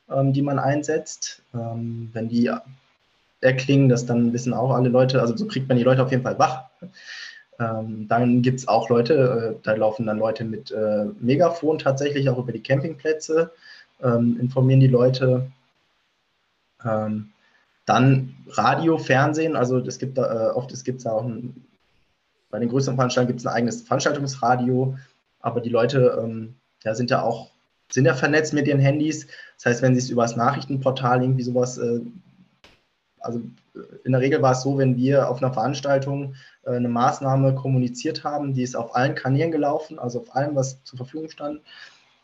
ähm, 0.09 0.34
die 0.34 0.41
man 0.41 0.59
einsetzt. 0.59 1.41
Ähm, 1.53 2.09
wenn 2.13 2.30
die 2.30 2.51
erklingen, 3.41 3.89
das 3.89 4.05
dann 4.05 4.34
wissen 4.34 4.53
auch 4.53 4.71
alle 4.71 4.89
Leute, 4.89 5.21
also 5.21 5.36
so 5.36 5.47
kriegt 5.47 5.67
man 5.67 5.78
die 5.78 5.84
Leute 5.84 6.03
auf 6.03 6.11
jeden 6.11 6.23
Fall 6.23 6.38
wach. 6.39 6.65
Ähm, 7.59 8.07
dann 8.07 8.41
gibt 8.41 8.59
es 8.59 8.67
auch 8.67 8.89
Leute, 8.89 9.55
äh, 9.57 9.59
da 9.63 9.73
laufen 9.73 10.05
dann 10.05 10.19
Leute 10.19 10.43
mit 10.43 10.71
äh, 10.71 11.05
Megafon 11.19 11.79
tatsächlich 11.79 12.29
auch 12.29 12.37
über 12.37 12.51
die 12.51 12.61
Campingplätze, 12.61 13.51
ähm, 14.03 14.37
informieren 14.39 14.79
die 14.79 14.87
Leute. 14.87 15.51
Ähm, 16.85 17.29
dann 17.85 18.35
Radio, 18.49 18.97
Fernsehen, 18.97 19.55
also 19.55 19.77
es 19.79 19.97
gibt 19.97 20.17
da, 20.17 20.49
äh, 20.49 20.51
oft 20.51 20.71
es 20.71 20.83
gibt 20.83 21.03
da 21.05 21.13
auch 21.13 21.23
ein 21.23 21.67
bei 22.49 22.59
den 22.59 22.69
größeren 22.69 22.95
Veranstaltungen 22.95 23.29
gibt 23.29 23.39
es 23.41 23.45
ein 23.45 23.53
eigenes 23.53 23.81
Veranstaltungsradio, 23.81 24.97
aber 25.41 25.61
die 25.61 25.69
Leute 25.69 26.19
ähm, 26.23 26.55
ja, 26.83 26.95
sind 26.95 27.09
ja 27.09 27.21
auch 27.21 27.51
sind 27.89 28.05
ja 28.05 28.13
vernetzt 28.13 28.53
mit 28.53 28.67
ihren 28.67 28.79
Handys. 28.79 29.27
Das 29.55 29.65
heißt, 29.65 29.81
wenn 29.81 29.95
sie 29.95 29.99
es 29.99 30.09
über 30.09 30.23
das 30.23 30.35
Nachrichtenportal 30.35 31.21
irgendwie 31.21 31.43
sowas, 31.43 31.77
äh, 31.77 32.01
also 33.19 33.41
in 34.03 34.11
der 34.11 34.21
Regel 34.21 34.41
war 34.41 34.53
es 34.53 34.61
so, 34.61 34.78
wenn 34.78 34.95
wir 34.95 35.30
auf 35.30 35.41
einer 35.41 35.53
Veranstaltung 35.53 36.36
äh, 36.63 36.71
eine 36.71 36.89
Maßnahme 36.89 37.55
kommuniziert 37.55 38.23
haben, 38.23 38.53
die 38.53 38.63
ist 38.63 38.75
auf 38.75 38.95
allen 38.95 39.15
Kanälen 39.15 39.51
gelaufen, 39.51 39.99
also 39.99 40.21
auf 40.21 40.36
allem, 40.36 40.55
was 40.55 40.84
zur 40.84 40.97
Verfügung 40.97 41.30
stand. 41.30 41.61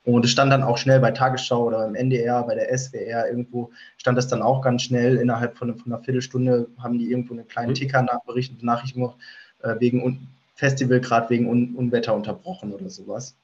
Und 0.06 0.26
es 0.26 0.32
stand 0.32 0.52
dann 0.52 0.64
auch 0.64 0.78
schnell 0.78 1.00
bei 1.00 1.12
Tagesschau 1.12 1.66
oder 1.66 1.86
im 1.86 1.96
NDR, 1.96 2.44
bei 2.44 2.56
der 2.56 2.78
SWR, 2.78 3.30
irgendwo 3.30 3.72
stand 3.98 4.18
das 4.18 4.28
dann 4.28 4.42
auch 4.42 4.62
ganz 4.62 4.84
schnell. 4.84 5.16
Innerhalb 5.16 5.58
von, 5.58 5.78
von 5.78 5.94
einer 5.94 6.04
Viertelstunde 6.04 6.68
haben 6.78 6.98
die 6.98 7.10
irgendwo 7.10 7.34
einen 7.34 7.48
kleinen 7.48 7.70
mhm. 7.70 7.76
Ticker 7.76 8.02
nachberichtet, 8.02 8.64
Nachrichten 8.64 9.00
noch 9.00 9.16
äh, 9.62 9.76
wegen 9.80 10.28
Festival 10.56 11.00
gerade 11.00 11.30
wegen 11.30 11.48
Un 11.48 11.76
Unwetter 11.76 12.14
unterbrochen 12.14 12.74
oder 12.74 12.90
sowas. 12.90 13.36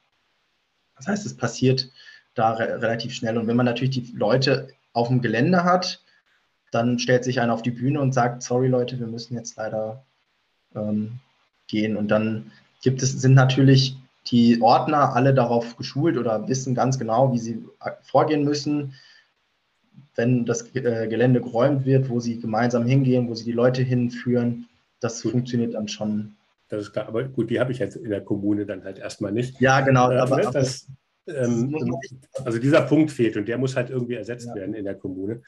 Das 0.96 1.06
heißt, 1.06 1.26
es 1.26 1.36
passiert 1.36 1.90
da 2.34 2.52
re 2.52 2.80
relativ 2.82 3.14
schnell. 3.14 3.38
Und 3.38 3.46
wenn 3.46 3.56
man 3.56 3.66
natürlich 3.66 3.90
die 3.90 4.12
Leute 4.14 4.68
auf 4.92 5.08
dem 5.08 5.22
Gelände 5.22 5.64
hat, 5.64 6.02
dann 6.70 6.98
stellt 6.98 7.24
sich 7.24 7.40
einer 7.40 7.54
auf 7.54 7.62
die 7.62 7.70
Bühne 7.70 8.00
und 8.00 8.12
sagt, 8.12 8.42
sorry 8.42 8.68
Leute, 8.68 8.98
wir 8.98 9.06
müssen 9.06 9.34
jetzt 9.34 9.56
leider 9.56 10.04
ähm, 10.74 11.18
gehen. 11.66 11.96
Und 11.96 12.08
dann 12.08 12.52
gibt 12.82 13.02
es, 13.02 13.12
sind 13.12 13.34
natürlich 13.34 13.96
die 14.26 14.60
Ordner 14.60 15.14
alle 15.14 15.34
darauf 15.34 15.76
geschult 15.76 16.16
oder 16.16 16.46
wissen 16.48 16.74
ganz 16.74 16.98
genau, 16.98 17.32
wie 17.32 17.38
sie 17.38 17.64
vorgehen 18.02 18.44
müssen, 18.44 18.94
wenn 20.14 20.44
das 20.44 20.74
äh, 20.74 21.08
Gelände 21.08 21.40
geräumt 21.40 21.86
wird, 21.86 22.08
wo 22.08 22.20
sie 22.20 22.38
gemeinsam 22.38 22.84
hingehen, 22.84 23.28
wo 23.28 23.34
sie 23.34 23.44
die 23.44 23.52
Leute 23.52 23.82
hinführen. 23.82 24.66
Das 25.00 25.22
gut. 25.22 25.32
funktioniert 25.32 25.74
dann 25.74 25.88
schon. 25.88 26.36
Das 26.68 26.82
ist 26.82 26.92
klar, 26.92 27.08
aber 27.08 27.24
gut, 27.24 27.50
die 27.50 27.58
habe 27.58 27.72
ich 27.72 27.78
jetzt 27.78 27.96
in 27.96 28.10
der 28.10 28.20
Kommune 28.20 28.66
dann 28.66 28.84
halt 28.84 28.98
erstmal 28.98 29.32
nicht. 29.32 29.60
Ja, 29.60 29.80
genau. 29.80 30.10
Äh, 30.10 30.18
aber, 30.18 30.42
das, 30.52 30.86
ähm, 31.26 31.96
also 32.44 32.58
dieser 32.58 32.82
Punkt 32.82 33.10
fehlt 33.10 33.36
und 33.36 33.48
der 33.48 33.58
muss 33.58 33.76
halt 33.76 33.90
irgendwie 33.90 34.14
ersetzt 34.14 34.48
ja. 34.48 34.54
werden 34.54 34.74
in 34.74 34.84
der 34.84 34.94
Kommune. 34.94 35.42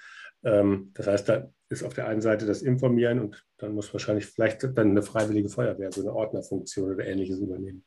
Ähm, 0.44 0.90
das 0.94 1.06
heißt, 1.06 1.28
da 1.28 1.48
ist 1.68 1.82
auf 1.82 1.94
der 1.94 2.06
einen 2.06 2.20
Seite 2.20 2.46
das 2.46 2.62
Informieren 2.62 3.18
und 3.18 3.44
dann 3.58 3.74
muss 3.74 3.92
wahrscheinlich 3.92 4.26
vielleicht 4.26 4.62
dann 4.62 4.90
eine 4.90 5.02
freiwillige 5.02 5.48
Feuerwehr, 5.48 5.90
so 5.92 6.02
eine 6.02 6.12
Ordnerfunktion 6.12 6.92
oder 6.92 7.06
ähnliches 7.06 7.38
übernehmen. 7.38 7.84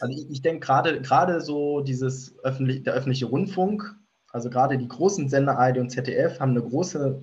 Also 0.00 0.18
ich, 0.18 0.30
ich 0.30 0.42
denke 0.42 0.66
gerade 0.66 1.00
gerade 1.00 1.40
so 1.40 1.80
dieses 1.80 2.34
öffentlich, 2.42 2.82
der 2.82 2.94
öffentliche 2.94 3.26
Rundfunk, 3.26 3.94
also 4.32 4.48
gerade 4.48 4.78
die 4.78 4.88
großen 4.88 5.28
Sender 5.28 5.58
ARD 5.58 5.78
und 5.78 5.90
ZDF 5.90 6.40
haben 6.40 6.52
eine 6.52 6.62
große, 6.62 7.20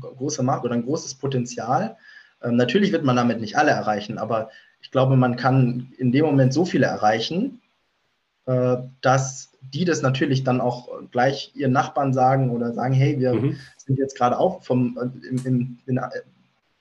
große 0.00 0.42
Macht 0.42 0.64
oder 0.64 0.74
ein 0.74 0.84
großes 0.84 1.16
Potenzial. 1.16 1.96
Ähm, 2.42 2.56
natürlich 2.56 2.92
wird 2.92 3.04
man 3.04 3.16
damit 3.16 3.40
nicht 3.40 3.56
alle 3.56 3.70
erreichen, 3.72 4.18
aber 4.18 4.50
ich 4.80 4.90
glaube, 4.90 5.16
man 5.16 5.36
kann 5.36 5.92
in 5.98 6.12
dem 6.12 6.24
Moment 6.24 6.54
so 6.54 6.64
viele 6.64 6.86
erreichen, 6.86 7.60
äh, 8.46 8.78
dass 9.02 9.52
die 9.72 9.84
das 9.84 10.02
natürlich 10.02 10.44
dann 10.44 10.60
auch 10.60 10.88
gleich 11.10 11.52
ihren 11.54 11.72
Nachbarn 11.72 12.12
sagen 12.12 12.50
oder 12.50 12.72
sagen, 12.72 12.94
hey, 12.94 13.18
wir 13.18 13.34
mhm. 13.34 13.56
sind 13.76 13.98
jetzt 13.98 14.16
gerade 14.16 14.38
auch 14.38 14.62
vom, 14.62 14.98
im, 15.28 15.44
im, 15.44 15.78
in, 15.86 16.00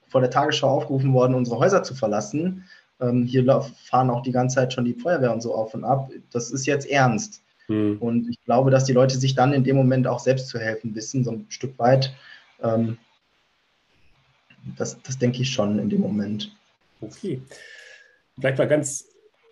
vor 0.07 0.21
der 0.21 0.29
Tagesschau 0.29 0.69
aufgerufen 0.69 1.13
worden, 1.13 1.36
unsere 1.36 1.59
Häuser 1.59 1.83
zu 1.83 1.95
verlassen. 1.95 2.65
Ähm, 3.01 3.25
hier 3.25 3.61
fahren 3.86 4.09
auch 4.09 4.21
die 4.23 4.31
ganze 4.31 4.55
Zeit 4.55 4.73
schon 4.73 4.86
die 4.86 4.93
Feuerwehr 4.93 5.33
und 5.33 5.41
so 5.41 5.53
auf 5.53 5.73
und 5.73 5.83
ab. 5.83 6.09
Das 6.31 6.51
ist 6.51 6.65
jetzt 6.65 6.89
ernst. 6.89 7.41
Mhm. 7.67 7.97
Und 7.99 8.29
ich 8.29 8.43
glaube, 8.45 8.71
dass 8.71 8.86
die 8.86 8.93
Leute 8.93 9.17
sich 9.17 9.36
dann 9.36 9.53
in 9.53 9.63
dem 9.63 9.75
Moment 9.75 10.07
auch 10.07 10.19
selbst 10.19 10.47
zu 10.47 10.59
helfen 10.59 10.95
wissen, 10.95 11.23
so 11.23 11.31
ein 11.31 11.45
Stück 11.49 11.77
weit. 11.79 12.13
Ähm, 12.61 12.97
das, 14.77 15.01
das 15.01 15.17
denke 15.17 15.41
ich 15.41 15.49
schon 15.49 15.79
in 15.79 15.89
dem 15.89 16.01
Moment. 16.01 16.55
Okay. 17.01 17.41
Vielleicht 18.39 18.57
mal 18.57 18.67
ganz 18.67 19.05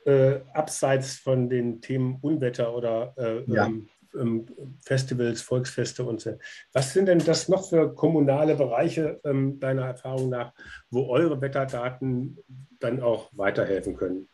äh, 0.06 0.40
abseits 0.54 1.16
von 1.16 1.50
den 1.50 1.82
Themen 1.82 2.18
Unwetter 2.22 2.76
oder 2.76 3.14
äh, 3.18 3.44
ja. 3.52 3.66
ähm, 3.66 3.88
ähm, 4.16 4.46
Festivals, 4.82 5.42
Volksfeste 5.42 6.04
und 6.04 6.22
so. 6.22 6.38
Was 6.72 6.94
sind 6.94 7.08
denn 7.08 7.20
das 7.20 7.50
noch 7.50 7.70
für 7.70 7.94
kommunale 7.94 8.56
Bereiche 8.56 9.20
ähm, 9.24 9.60
deiner 9.60 9.86
Erfahrung 9.86 10.30
nach, 10.30 10.54
wo 10.90 11.08
eure 11.08 11.42
Wetterdaten 11.42 12.38
dann 12.80 13.02
auch 13.02 13.30
weiterhelfen 13.34 13.96
können? 13.96 14.28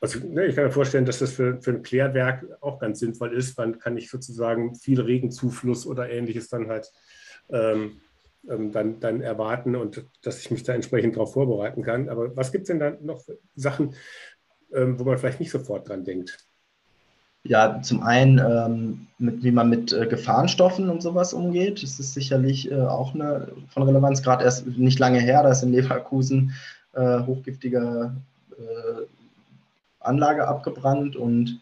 Also, 0.00 0.18
ne, 0.18 0.46
ich 0.46 0.56
kann 0.56 0.64
mir 0.64 0.72
vorstellen, 0.72 1.04
dass 1.04 1.20
das 1.20 1.32
für, 1.32 1.60
für 1.60 1.70
ein 1.70 1.82
Klärwerk 1.82 2.44
auch 2.60 2.78
ganz 2.78 2.98
sinnvoll 2.98 3.32
ist. 3.32 3.56
Wann 3.56 3.78
kann 3.78 3.96
ich 3.96 4.10
sozusagen 4.10 4.74
viel 4.74 5.00
Regenzufluss 5.00 5.86
oder 5.86 6.10
ähnliches 6.10 6.48
dann 6.48 6.68
halt 6.68 6.90
ähm, 7.50 8.00
ähm, 8.48 8.72
dann, 8.72 8.98
dann 8.98 9.20
erwarten 9.20 9.76
und 9.76 10.04
dass 10.22 10.40
ich 10.40 10.50
mich 10.50 10.64
da 10.64 10.74
entsprechend 10.74 11.14
darauf 11.14 11.32
vorbereiten 11.32 11.84
kann. 11.84 12.08
Aber 12.08 12.36
was 12.36 12.50
gibt 12.50 12.62
es 12.62 12.68
denn 12.68 12.80
da 12.80 12.96
noch 13.00 13.22
Sachen, 13.54 13.94
ähm, 14.74 14.98
wo 14.98 15.04
man 15.04 15.18
vielleicht 15.18 15.40
nicht 15.40 15.50
sofort 15.50 15.88
dran 15.88 16.04
denkt? 16.04 16.38
Ja, 17.44 17.82
zum 17.82 18.02
einen, 18.02 18.38
ähm, 18.38 19.06
mit, 19.18 19.42
wie 19.42 19.50
man 19.50 19.68
mit 19.68 19.92
äh, 19.92 20.06
Gefahrenstoffen 20.06 20.88
und 20.88 21.02
sowas 21.02 21.34
umgeht. 21.34 21.82
Das 21.82 21.98
ist 21.98 22.14
sicherlich 22.14 22.70
äh, 22.70 22.80
auch 22.80 23.14
eine 23.14 23.48
von 23.68 23.82
Relevanz. 23.82 24.22
Gerade 24.22 24.44
erst 24.44 24.66
nicht 24.66 25.00
lange 25.00 25.18
her, 25.18 25.42
da 25.42 25.50
ist 25.50 25.62
in 25.62 25.72
Leverkusen 25.72 26.52
äh, 26.92 27.20
hochgiftige 27.20 28.14
äh, 28.52 29.02
Anlage 30.00 30.46
abgebrannt 30.46 31.16
und 31.16 31.60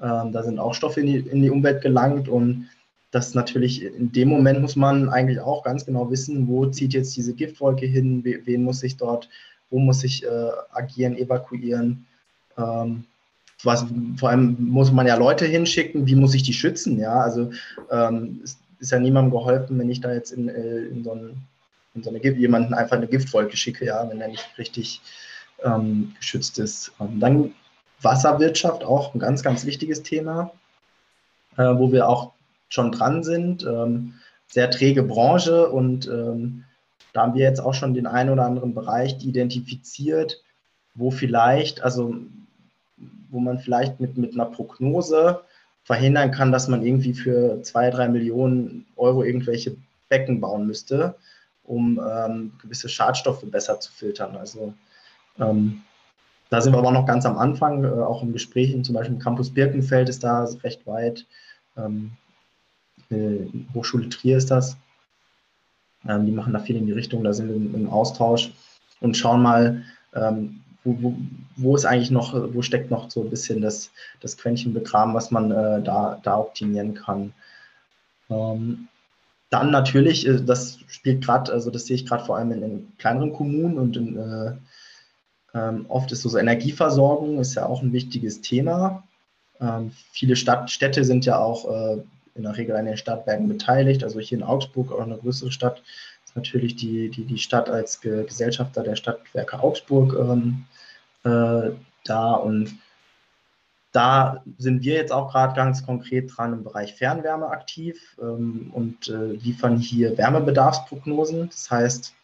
ähm, 0.00 0.32
da 0.32 0.42
sind 0.42 0.58
auch 0.58 0.74
Stoffe 0.74 1.00
in 1.00 1.06
die, 1.06 1.18
in 1.18 1.42
die 1.42 1.50
Umwelt 1.50 1.82
gelangt 1.82 2.28
und 2.28 2.68
das 3.10 3.34
natürlich 3.34 3.84
in 3.84 4.10
dem 4.10 4.28
Moment 4.28 4.60
muss 4.60 4.74
man 4.74 5.08
eigentlich 5.10 5.40
auch 5.40 5.62
ganz 5.62 5.84
genau 5.84 6.10
wissen, 6.10 6.48
wo 6.48 6.66
zieht 6.66 6.94
jetzt 6.94 7.14
diese 7.16 7.34
Giftwolke 7.34 7.86
hin, 7.86 8.24
wen 8.24 8.64
muss 8.64 8.82
ich 8.82 8.96
dort, 8.96 9.28
wo 9.70 9.78
muss 9.78 10.02
ich 10.02 10.24
äh, 10.24 10.50
agieren, 10.72 11.16
evakuieren. 11.16 12.06
Ähm, 12.56 13.04
was, 13.64 13.84
vor 14.16 14.30
allem 14.30 14.56
muss 14.58 14.90
man 14.90 15.06
ja 15.06 15.16
Leute 15.16 15.46
hinschicken, 15.46 16.06
wie 16.06 16.14
muss 16.14 16.34
ich 16.34 16.42
die 16.42 16.52
schützen? 16.52 16.98
Ja, 16.98 17.20
also 17.20 17.50
ähm, 17.90 18.40
es 18.42 18.58
ist 18.80 18.90
ja 18.90 18.98
niemandem 18.98 19.30
geholfen, 19.30 19.78
wenn 19.78 19.90
ich 19.90 20.00
da 20.00 20.12
jetzt 20.12 20.32
in, 20.32 20.48
äh, 20.48 20.78
in 20.86 21.04
so, 21.04 21.12
ein, 21.12 21.36
in 21.94 22.02
so 22.02 22.10
eine 22.10 22.20
jemanden 22.22 22.74
einfach 22.74 22.96
eine 22.96 23.06
Giftwolke 23.06 23.56
schicke, 23.56 23.86
ja, 23.86 24.08
wenn 24.08 24.20
er 24.20 24.28
nicht 24.28 24.46
richtig 24.58 25.00
ähm, 25.62 26.14
geschützt 26.18 26.58
ist. 26.58 26.92
Und 26.98 27.20
dann 27.20 27.54
Wasserwirtschaft, 28.00 28.82
auch 28.82 29.14
ein 29.14 29.20
ganz, 29.20 29.42
ganz 29.42 29.64
wichtiges 29.64 30.02
Thema, 30.02 30.50
äh, 31.56 31.62
wo 31.62 31.92
wir 31.92 32.08
auch 32.08 32.32
schon 32.68 32.90
dran 32.90 33.22
sind. 33.22 33.64
Ähm, 33.64 34.14
sehr 34.48 34.70
träge 34.70 35.02
Branche 35.02 35.70
und 35.70 36.06
ähm, 36.08 36.64
da 37.12 37.22
haben 37.22 37.34
wir 37.34 37.44
jetzt 37.44 37.60
auch 37.60 37.74
schon 37.74 37.94
den 37.94 38.06
einen 38.06 38.30
oder 38.30 38.44
anderen 38.44 38.74
Bereich 38.74 39.24
identifiziert, 39.24 40.42
wo 40.94 41.10
vielleicht, 41.10 41.82
also 41.82 42.16
wo 43.32 43.40
man 43.40 43.58
vielleicht 43.58 43.98
mit, 43.98 44.16
mit 44.16 44.34
einer 44.34 44.46
Prognose 44.46 45.40
verhindern 45.84 46.30
kann, 46.30 46.52
dass 46.52 46.68
man 46.68 46.84
irgendwie 46.84 47.14
für 47.14 47.60
zwei, 47.62 47.90
drei 47.90 48.08
Millionen 48.08 48.86
Euro 48.96 49.24
irgendwelche 49.24 49.76
Becken 50.08 50.40
bauen 50.40 50.66
müsste, 50.66 51.16
um 51.64 52.00
ähm, 52.08 52.52
gewisse 52.60 52.88
Schadstoffe 52.88 53.42
besser 53.50 53.80
zu 53.80 53.90
filtern. 53.90 54.36
Also 54.36 54.74
ähm, 55.40 55.82
da 56.50 56.60
sind 56.60 56.74
wir 56.74 56.78
aber 56.78 56.92
noch 56.92 57.06
ganz 57.06 57.24
am 57.24 57.38
Anfang, 57.38 57.82
äh, 57.82 57.88
auch 57.88 58.22
im 58.22 58.32
Gespräch, 58.32 58.76
zum 58.84 58.94
Beispiel 58.94 59.16
im 59.16 59.22
Campus 59.22 59.50
Birkenfeld 59.50 60.08
ist 60.08 60.22
da 60.22 60.44
recht 60.62 60.86
weit. 60.86 61.26
Ähm, 61.76 62.12
äh, 63.10 63.46
Hochschule 63.74 64.08
Trier 64.08 64.36
ist 64.36 64.50
das. 64.50 64.76
Ähm, 66.06 66.26
die 66.26 66.32
machen 66.32 66.52
da 66.52 66.58
viel 66.58 66.76
in 66.76 66.86
die 66.86 66.92
Richtung, 66.92 67.24
da 67.24 67.32
sind 67.32 67.48
wir 67.48 67.56
im, 67.56 67.74
im 67.74 67.90
Austausch 67.90 68.52
und 69.00 69.16
schauen 69.16 69.42
mal, 69.42 69.82
ähm, 70.14 70.61
wo, 70.84 70.96
wo, 71.00 71.14
wo 71.56 71.76
ist 71.76 71.84
eigentlich 71.84 72.10
noch, 72.10 72.34
wo 72.54 72.62
steckt 72.62 72.90
noch 72.90 73.10
so 73.10 73.22
ein 73.22 73.30
bisschen 73.30 73.60
das, 73.60 73.90
das 74.20 74.36
Quäntchen 74.36 74.74
begraben, 74.74 75.14
was 75.14 75.30
man 75.30 75.50
äh, 75.50 75.82
da, 75.82 76.20
da 76.22 76.38
optimieren 76.38 76.94
kann. 76.94 77.32
Ähm, 78.30 78.88
dann 79.50 79.70
natürlich, 79.70 80.26
äh, 80.26 80.42
das 80.42 80.78
spielt 80.88 81.24
gerade, 81.24 81.52
also 81.52 81.70
das 81.70 81.86
sehe 81.86 81.96
ich 81.96 82.06
gerade 82.06 82.24
vor 82.24 82.36
allem 82.36 82.52
in, 82.52 82.62
in, 82.62 82.92
kleineren 82.98 83.32
Kommunen 83.32 83.78
und 83.78 83.96
in, 83.96 84.16
äh, 84.18 84.52
ähm, 85.54 85.86
oft 85.88 86.10
ist 86.10 86.22
so, 86.22 86.28
so 86.28 86.38
Energieversorgung 86.38 87.38
ist 87.38 87.54
ja 87.54 87.66
auch 87.66 87.82
ein 87.82 87.92
wichtiges 87.92 88.40
Thema. 88.40 89.04
Ähm, 89.60 89.92
viele 90.10 90.36
Stadt, 90.36 90.70
Städte 90.70 91.04
sind 91.04 91.26
ja 91.26 91.38
auch 91.38 91.70
äh, 91.70 92.02
in 92.34 92.44
der 92.44 92.56
Regel 92.56 92.74
an 92.76 92.86
den 92.86 92.96
Stadtwerken 92.96 93.48
beteiligt, 93.48 94.02
also 94.02 94.18
hier 94.18 94.38
in 94.38 94.44
Augsburg, 94.44 94.90
auch 94.90 95.02
eine 95.02 95.18
größere 95.18 95.52
Stadt, 95.52 95.82
natürlich 96.34 96.76
die, 96.76 97.10
die, 97.10 97.24
die 97.24 97.38
Stadt 97.38 97.68
als 97.68 98.00
Ge 98.00 98.24
Gesellschafter 98.24 98.82
der 98.82 98.96
Stadtwerke 98.96 99.60
Augsburg 99.60 100.14
ähm, 100.18 100.64
äh, 101.24 101.70
da 102.04 102.34
und 102.34 102.78
da 103.92 104.42
sind 104.56 104.82
wir 104.82 104.94
jetzt 104.94 105.12
auch 105.12 105.30
gerade 105.30 105.54
ganz 105.54 105.84
konkret 105.84 106.32
dran 106.34 106.54
im 106.54 106.64
Bereich 106.64 106.94
Fernwärme 106.94 107.48
aktiv 107.48 108.16
ähm, 108.20 108.70
und 108.72 109.08
äh, 109.08 109.32
liefern 109.32 109.76
hier 109.76 110.16
Wärmebedarfsprognosen. 110.16 111.50
Das 111.50 111.70
heißt, 111.70 112.14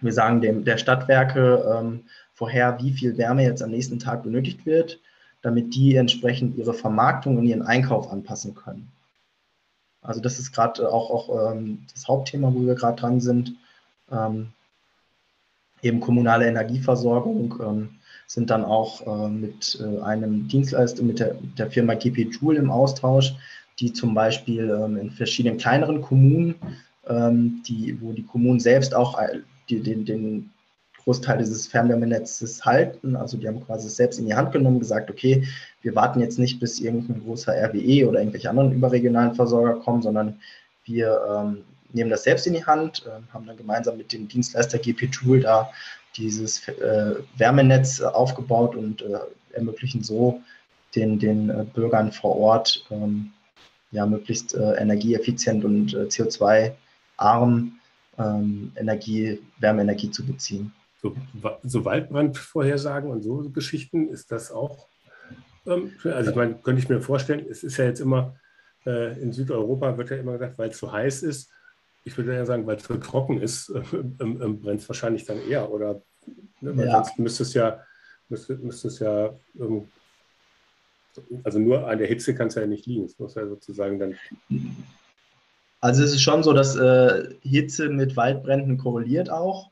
wir 0.00 0.12
sagen 0.12 0.40
dem 0.40 0.64
der 0.64 0.78
Stadtwerke 0.78 1.78
ähm, 1.78 2.04
vorher, 2.32 2.78
wie 2.80 2.92
viel 2.92 3.18
Wärme 3.18 3.44
jetzt 3.44 3.62
am 3.62 3.70
nächsten 3.70 3.98
Tag 3.98 4.22
benötigt 4.22 4.64
wird, 4.64 4.98
damit 5.42 5.74
die 5.74 5.96
entsprechend 5.96 6.56
ihre 6.56 6.72
Vermarktung 6.72 7.36
und 7.36 7.46
ihren 7.46 7.62
Einkauf 7.62 8.10
anpassen 8.10 8.54
können. 8.54 8.90
Also 10.02 10.20
das 10.20 10.38
ist 10.38 10.52
gerade 10.52 10.90
auch, 10.90 11.10
auch 11.10 11.52
ähm, 11.52 11.86
das 11.92 12.08
Hauptthema, 12.08 12.52
wo 12.54 12.66
wir 12.66 12.74
gerade 12.74 13.00
dran 13.00 13.20
sind. 13.20 13.54
Ähm, 14.10 14.52
eben 15.82 16.00
kommunale 16.00 16.46
Energieversorgung 16.46 17.54
ähm, 17.62 17.90
sind 18.26 18.50
dann 18.50 18.64
auch 18.64 19.06
äh, 19.06 19.28
mit 19.28 19.78
äh, 19.80 20.00
einem 20.02 20.48
Dienstleister, 20.48 21.02
mit 21.02 21.18
der, 21.18 21.36
der 21.58 21.70
Firma 21.70 21.94
GP 21.94 22.30
Joule 22.30 22.58
im 22.58 22.70
Austausch, 22.70 23.34
die 23.78 23.92
zum 23.92 24.14
Beispiel 24.14 24.70
ähm, 24.70 24.96
in 24.96 25.10
verschiedenen 25.10 25.58
kleineren 25.58 26.00
Kommunen, 26.00 26.54
ähm, 27.08 27.62
die, 27.66 27.98
wo 28.00 28.12
die 28.12 28.24
Kommunen 28.24 28.60
selbst 28.60 28.94
auch 28.94 29.18
die, 29.68 29.82
den, 29.82 30.04
den 30.04 30.50
Großteil 31.04 31.38
dieses 31.38 31.66
Fernwärmenetzes 31.66 32.64
halten. 32.64 33.16
Also 33.16 33.36
die 33.36 33.48
haben 33.48 33.64
quasi 33.64 33.88
selbst 33.88 34.18
in 34.18 34.26
die 34.26 34.34
Hand 34.34 34.52
genommen, 34.52 34.78
gesagt, 34.78 35.10
okay, 35.10 35.46
wir 35.82 35.94
warten 35.94 36.20
jetzt 36.20 36.38
nicht, 36.38 36.60
bis 36.60 36.80
irgendein 36.80 37.22
großer 37.24 37.52
RWE 37.52 38.08
oder 38.08 38.20
irgendwelche 38.20 38.50
anderen 38.50 38.72
überregionalen 38.72 39.34
Versorger 39.34 39.80
kommen, 39.80 40.02
sondern 40.02 40.40
wir 40.84 41.20
ähm, 41.28 41.64
nehmen 41.92 42.10
das 42.10 42.24
selbst 42.24 42.46
in 42.46 42.54
die 42.54 42.64
Hand, 42.64 43.04
äh, 43.06 43.32
haben 43.32 43.46
dann 43.46 43.56
gemeinsam 43.56 43.96
mit 43.96 44.12
dem 44.12 44.28
Dienstleister 44.28 44.78
GP 44.78 45.08
Joule 45.10 45.40
da 45.40 45.70
dieses 46.16 46.66
äh, 46.68 47.14
Wärmenetz 47.36 48.00
aufgebaut 48.00 48.74
und 48.74 49.02
äh, 49.02 49.18
ermöglichen 49.52 50.02
so 50.02 50.40
den, 50.94 51.18
den 51.18 51.50
äh, 51.50 51.64
Bürgern 51.64 52.12
vor 52.12 52.36
Ort 52.36 52.84
ähm, 52.90 53.32
ja, 53.92 54.06
möglichst 54.06 54.54
äh, 54.54 54.74
energieeffizient 54.74 55.64
und 55.64 55.94
äh, 55.94 56.04
CO2-arm 56.04 57.72
ähm, 58.18 58.72
Energie, 58.76 59.40
Wärmeenergie 59.58 60.10
zu 60.10 60.24
beziehen. 60.24 60.72
So, 61.00 61.16
so 61.62 61.84
Waldbrandvorhersagen 61.84 63.10
und 63.10 63.22
so 63.22 63.50
Geschichten, 63.50 64.08
ist 64.08 64.30
das 64.30 64.50
auch, 64.50 64.88
ähm, 65.66 65.92
also 66.04 66.30
ich 66.30 66.36
meine, 66.36 66.54
könnte 66.56 66.82
ich 66.82 66.88
mir 66.88 67.00
vorstellen, 67.00 67.46
es 67.48 67.62
ist 67.62 67.76
ja 67.76 67.86
jetzt 67.86 68.00
immer, 68.00 68.36
äh, 68.86 69.20
in 69.20 69.32
Südeuropa 69.32 69.96
wird 69.96 70.10
ja 70.10 70.16
immer 70.16 70.32
gesagt, 70.32 70.58
weil 70.58 70.70
es 70.70 70.78
so 70.78 70.92
heiß 70.92 71.22
ist, 71.22 71.50
ich 72.04 72.16
würde 72.16 72.34
ja 72.34 72.44
sagen, 72.46 72.66
weil 72.66 72.76
es 72.76 72.84
so 72.84 72.96
trocken 72.96 73.40
ist, 73.40 73.70
äh, 73.70 73.82
ähm, 74.20 74.60
brennt 74.60 74.80
es 74.80 74.88
wahrscheinlich 74.88 75.24
dann 75.24 75.38
eher, 75.48 75.70
oder? 75.70 76.02
Ne, 76.60 76.76
weil 76.76 76.86
ja. 76.86 76.92
sonst 76.92 77.18
müsste 77.18 77.42
es 77.44 77.54
ja, 77.54 77.84
müsste, 78.28 78.56
müsste 78.56 78.88
es 78.88 78.98
ja 78.98 79.30
ähm, 79.58 79.88
also 81.44 81.58
nur 81.58 81.88
an 81.88 81.98
der 81.98 82.06
Hitze 82.06 82.34
kann 82.34 82.48
es 82.48 82.54
ja 82.54 82.66
nicht 82.66 82.86
liegen. 82.86 83.04
Es 83.04 83.18
muss 83.18 83.34
ja 83.34 83.46
sozusagen 83.46 83.98
dann. 83.98 84.14
Also 85.80 86.02
es 86.04 86.12
ist 86.12 86.22
schon 86.22 86.42
so, 86.42 86.52
dass 86.52 86.76
äh, 86.76 87.34
Hitze 87.42 87.88
mit 87.88 88.16
Waldbränden 88.16 88.78
korreliert 88.78 89.30
auch. 89.30 89.70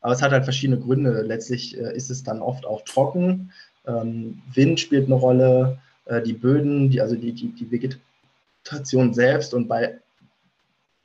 Aber 0.00 0.12
es 0.12 0.22
hat 0.22 0.32
halt 0.32 0.44
verschiedene 0.44 0.80
Gründe. 0.80 1.22
Letztlich 1.22 1.76
äh, 1.78 1.94
ist 1.94 2.10
es 2.10 2.22
dann 2.22 2.42
oft 2.42 2.66
auch 2.66 2.82
trocken. 2.82 3.52
Ähm, 3.86 4.42
Wind 4.52 4.80
spielt 4.80 5.06
eine 5.06 5.14
Rolle, 5.14 5.78
äh, 6.06 6.22
die 6.22 6.32
Böden, 6.32 6.90
die, 6.90 7.00
also 7.00 7.16
die, 7.16 7.32
die, 7.32 7.48
die 7.48 7.70
Vegetation 7.70 9.14
selbst 9.14 9.54
und 9.54 9.68
bei 9.68 9.98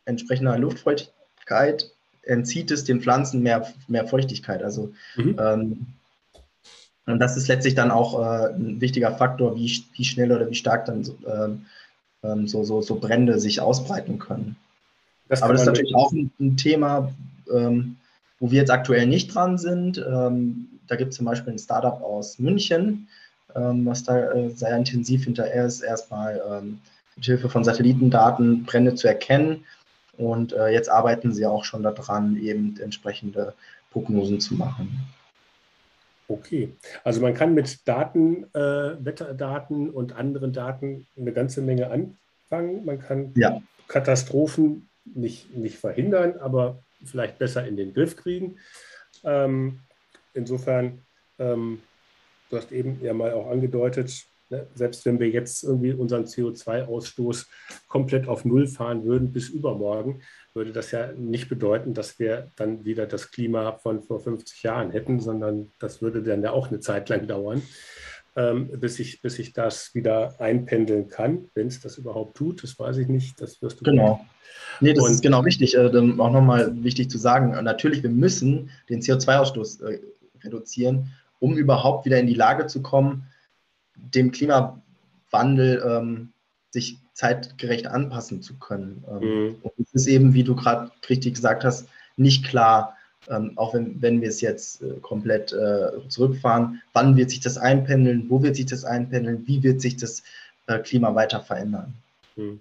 entsprechender 0.05 0.57
Luftfeuchtigkeit 0.57 1.91
entzieht 2.23 2.71
es 2.71 2.83
den 2.83 3.01
Pflanzen 3.01 3.41
mehr, 3.43 3.71
mehr 3.87 4.07
Feuchtigkeit. 4.07 4.63
Also 4.63 4.93
mhm. 5.15 5.35
ähm, 5.39 5.85
und 7.07 7.19
das 7.19 7.37
ist 7.37 7.47
letztlich 7.47 7.75
dann 7.75 7.91
auch 7.91 8.19
äh, 8.19 8.53
ein 8.53 8.81
wichtiger 8.81 9.15
Faktor, 9.15 9.55
wie, 9.55 9.83
wie 9.93 10.03
schnell 10.03 10.31
oder 10.31 10.49
wie 10.49 10.55
stark 10.55 10.85
dann 10.85 11.03
so, 11.03 11.15
ähm, 11.27 11.65
ähm 12.23 12.47
so, 12.47 12.63
so, 12.63 12.81
so 12.81 12.95
Brände 12.95 13.39
sich 13.39 13.61
ausbreiten 13.61 14.17
können. 14.17 14.55
Das 15.27 15.41
Aber 15.41 15.53
das 15.53 15.61
ist 15.61 15.67
natürlich 15.67 15.95
auch 15.95 16.11
ein, 16.11 16.31
ein 16.39 16.57
Thema, 16.57 17.13
ähm, 17.51 17.97
wo 18.39 18.51
wir 18.51 18.59
jetzt 18.59 18.71
aktuell 18.71 19.07
nicht 19.07 19.33
dran 19.33 19.57
sind. 19.57 19.97
Ähm, 19.97 20.67
da 20.87 20.95
gibt 20.95 21.11
es 21.11 21.17
zum 21.17 21.25
Beispiel 21.25 21.53
ein 21.53 21.59
Startup 21.59 22.01
aus 22.01 22.39
München, 22.39 23.07
ähm, 23.55 23.85
was 23.85 24.03
da 24.03 24.31
äh, 24.31 24.49
sehr 24.49 24.75
intensiv 24.75 25.23
hinterher 25.23 25.65
ist, 25.65 25.81
erstmal 25.81 26.41
ähm, 26.49 26.79
mit 27.15 27.25
Hilfe 27.25 27.49
von 27.49 27.63
Satellitendaten 27.63 28.65
Brände 28.65 28.95
zu 28.95 29.07
erkennen. 29.07 29.65
Und 30.17 30.53
äh, 30.53 30.69
jetzt 30.69 30.89
arbeiten 30.89 31.33
sie 31.33 31.45
auch 31.45 31.63
schon 31.63 31.83
daran, 31.83 32.37
eben 32.37 32.77
entsprechende 32.79 33.53
Prognosen 33.91 34.39
zu 34.39 34.55
machen. 34.55 35.07
Okay, 36.27 36.73
also 37.03 37.21
man 37.21 37.33
kann 37.33 37.53
mit 37.53 37.87
Daten, 37.87 38.45
äh, 38.53 38.59
Wetterdaten 39.05 39.89
und 39.89 40.15
anderen 40.15 40.53
Daten 40.53 41.05
eine 41.17 41.31
ganze 41.31 41.61
Menge 41.61 41.91
anfangen. 41.91 42.83
Man 42.83 42.99
kann 42.99 43.31
ja. 43.35 43.61
Katastrophen 43.87 44.89
nicht, 45.05 45.55
nicht 45.55 45.77
verhindern, 45.77 46.37
aber 46.39 46.79
vielleicht 47.05 47.37
besser 47.37 47.67
in 47.67 47.77
den 47.77 47.93
Griff 47.93 48.15
kriegen. 48.15 48.57
Ähm, 49.23 49.79
insofern, 50.33 51.05
ähm, 51.39 51.81
du 52.49 52.57
hast 52.57 52.71
eben 52.71 52.99
ja 53.01 53.13
mal 53.13 53.33
auch 53.33 53.49
angedeutet, 53.49 54.25
ne, 54.49 54.67
selbst 54.75 55.05
wenn 55.05 55.19
wir 55.19 55.29
jetzt 55.29 55.63
irgendwie 55.63 55.93
unseren 55.93 56.25
CO2-Ausstoß 56.25 57.47
komplett 57.87 58.27
auf 58.27 58.45
Null 58.45 58.67
fahren 58.67 59.03
würden 59.05 59.31
bis 59.31 59.49
übermorgen, 59.49 60.21
würde 60.53 60.71
das 60.71 60.91
ja 60.91 61.11
nicht 61.13 61.49
bedeuten, 61.49 61.93
dass 61.93 62.19
wir 62.19 62.51
dann 62.55 62.85
wieder 62.85 63.07
das 63.07 63.31
Klima 63.31 63.73
von 63.73 64.01
vor 64.03 64.19
50 64.19 64.63
Jahren 64.63 64.91
hätten, 64.91 65.19
sondern 65.19 65.71
das 65.79 66.01
würde 66.01 66.23
dann 66.23 66.43
ja 66.43 66.51
auch 66.51 66.67
eine 66.67 66.79
Zeit 66.79 67.09
lang 67.09 67.27
dauern, 67.27 67.61
ähm, 68.35 68.69
bis, 68.79 68.99
ich, 68.99 69.21
bis 69.21 69.39
ich 69.39 69.53
das 69.53 69.95
wieder 69.95 70.35
einpendeln 70.39 71.07
kann, 71.07 71.49
wenn 71.53 71.67
es 71.67 71.79
das 71.79 71.97
überhaupt 71.97 72.35
tut. 72.35 72.63
Das 72.63 72.77
weiß 72.77 72.97
ich 72.97 73.07
nicht. 73.07 73.39
Das 73.41 73.61
wirst 73.61 73.79
du. 73.79 73.85
Genau. 73.85 74.25
Nee, 74.81 74.93
das 74.93 75.05
Und, 75.05 75.11
ist 75.11 75.21
genau 75.21 75.45
wichtig. 75.45 75.75
Äh, 75.75 75.87
auch 75.87 76.31
nochmal 76.31 76.83
wichtig 76.83 77.09
zu 77.09 77.17
sagen. 77.17 77.51
Natürlich, 77.63 78.03
wir 78.03 78.09
müssen 78.09 78.69
den 78.89 79.01
CO2-Ausstoß 79.01 79.83
äh, 79.83 79.99
reduzieren, 80.43 81.13
um 81.39 81.57
überhaupt 81.57 82.05
wieder 82.05 82.19
in 82.19 82.27
die 82.27 82.33
Lage 82.33 82.67
zu 82.67 82.81
kommen, 82.81 83.27
dem 83.95 84.31
Klimawandel 84.31 85.83
ähm, 85.85 86.33
sich 86.71 86.99
zeitgerecht 87.13 87.87
anpassen 87.87 88.41
zu 88.41 88.59
können. 88.59 89.03
Ähm, 89.09 89.19
mhm. 89.19 89.55
Und 89.61 89.73
es 89.79 89.93
ist 89.93 90.07
eben, 90.07 90.33
wie 90.33 90.43
du 90.43 90.55
gerade 90.55 90.91
richtig 91.09 91.35
gesagt 91.35 91.63
hast, 91.63 91.87
nicht 92.17 92.45
klar, 92.45 92.94
ähm, 93.29 93.53
auch 93.55 93.73
wenn, 93.73 94.01
wenn 94.01 94.21
wir 94.21 94.29
es 94.29 94.41
jetzt 94.41 94.81
äh, 94.81 94.99
komplett 95.01 95.53
äh, 95.53 96.07
zurückfahren, 96.07 96.81
wann 96.93 97.15
wird 97.17 97.29
sich 97.29 97.39
das 97.39 97.57
einpendeln, 97.57 98.29
wo 98.29 98.41
wird 98.43 98.55
sich 98.55 98.65
das 98.65 98.83
einpendeln, 98.83 99.47
wie 99.47 99.63
wird 99.63 99.81
sich 99.81 99.97
das 99.97 100.23
äh, 100.67 100.79
Klima 100.79 101.13
weiter 101.15 101.41
verändern. 101.41 101.95
Mhm. 102.35 102.59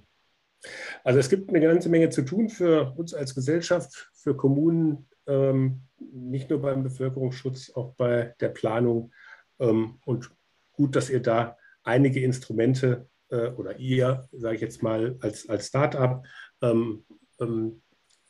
Also 1.03 1.21
es 1.21 1.29
gibt 1.29 1.51
eine 1.51 1.61
ganze 1.61 1.89
Menge 1.89 2.11
zu 2.11 2.23
tun 2.23 2.49
für 2.49 2.95
uns 2.97 3.13
als 3.13 3.35
Gesellschaft, 3.35 4.11
für 4.15 4.37
Kommunen, 4.37 5.07
ähm, 5.27 5.81
nicht 6.13 6.51
nur 6.51 6.61
beim 6.61 6.83
Bevölkerungsschutz, 6.83 7.71
auch 7.75 7.95
bei 7.95 8.35
der 8.41 8.49
Planung. 8.49 9.13
Ähm, 9.59 9.99
und 10.05 10.31
gut, 10.73 10.97
dass 10.97 11.11
ihr 11.11 11.21
da 11.21 11.57
einige 11.83 12.21
Instrumente 12.21 13.07
äh, 13.31 13.49
oder 13.49 13.79
ihr, 13.79 14.27
sage 14.33 14.57
ich 14.57 14.61
jetzt 14.63 14.83
mal, 14.83 15.17
als, 15.21 15.49
als 15.49 15.69
Start-up 15.69 16.25
ähm, 16.63 17.05
ähm, 17.41 17.83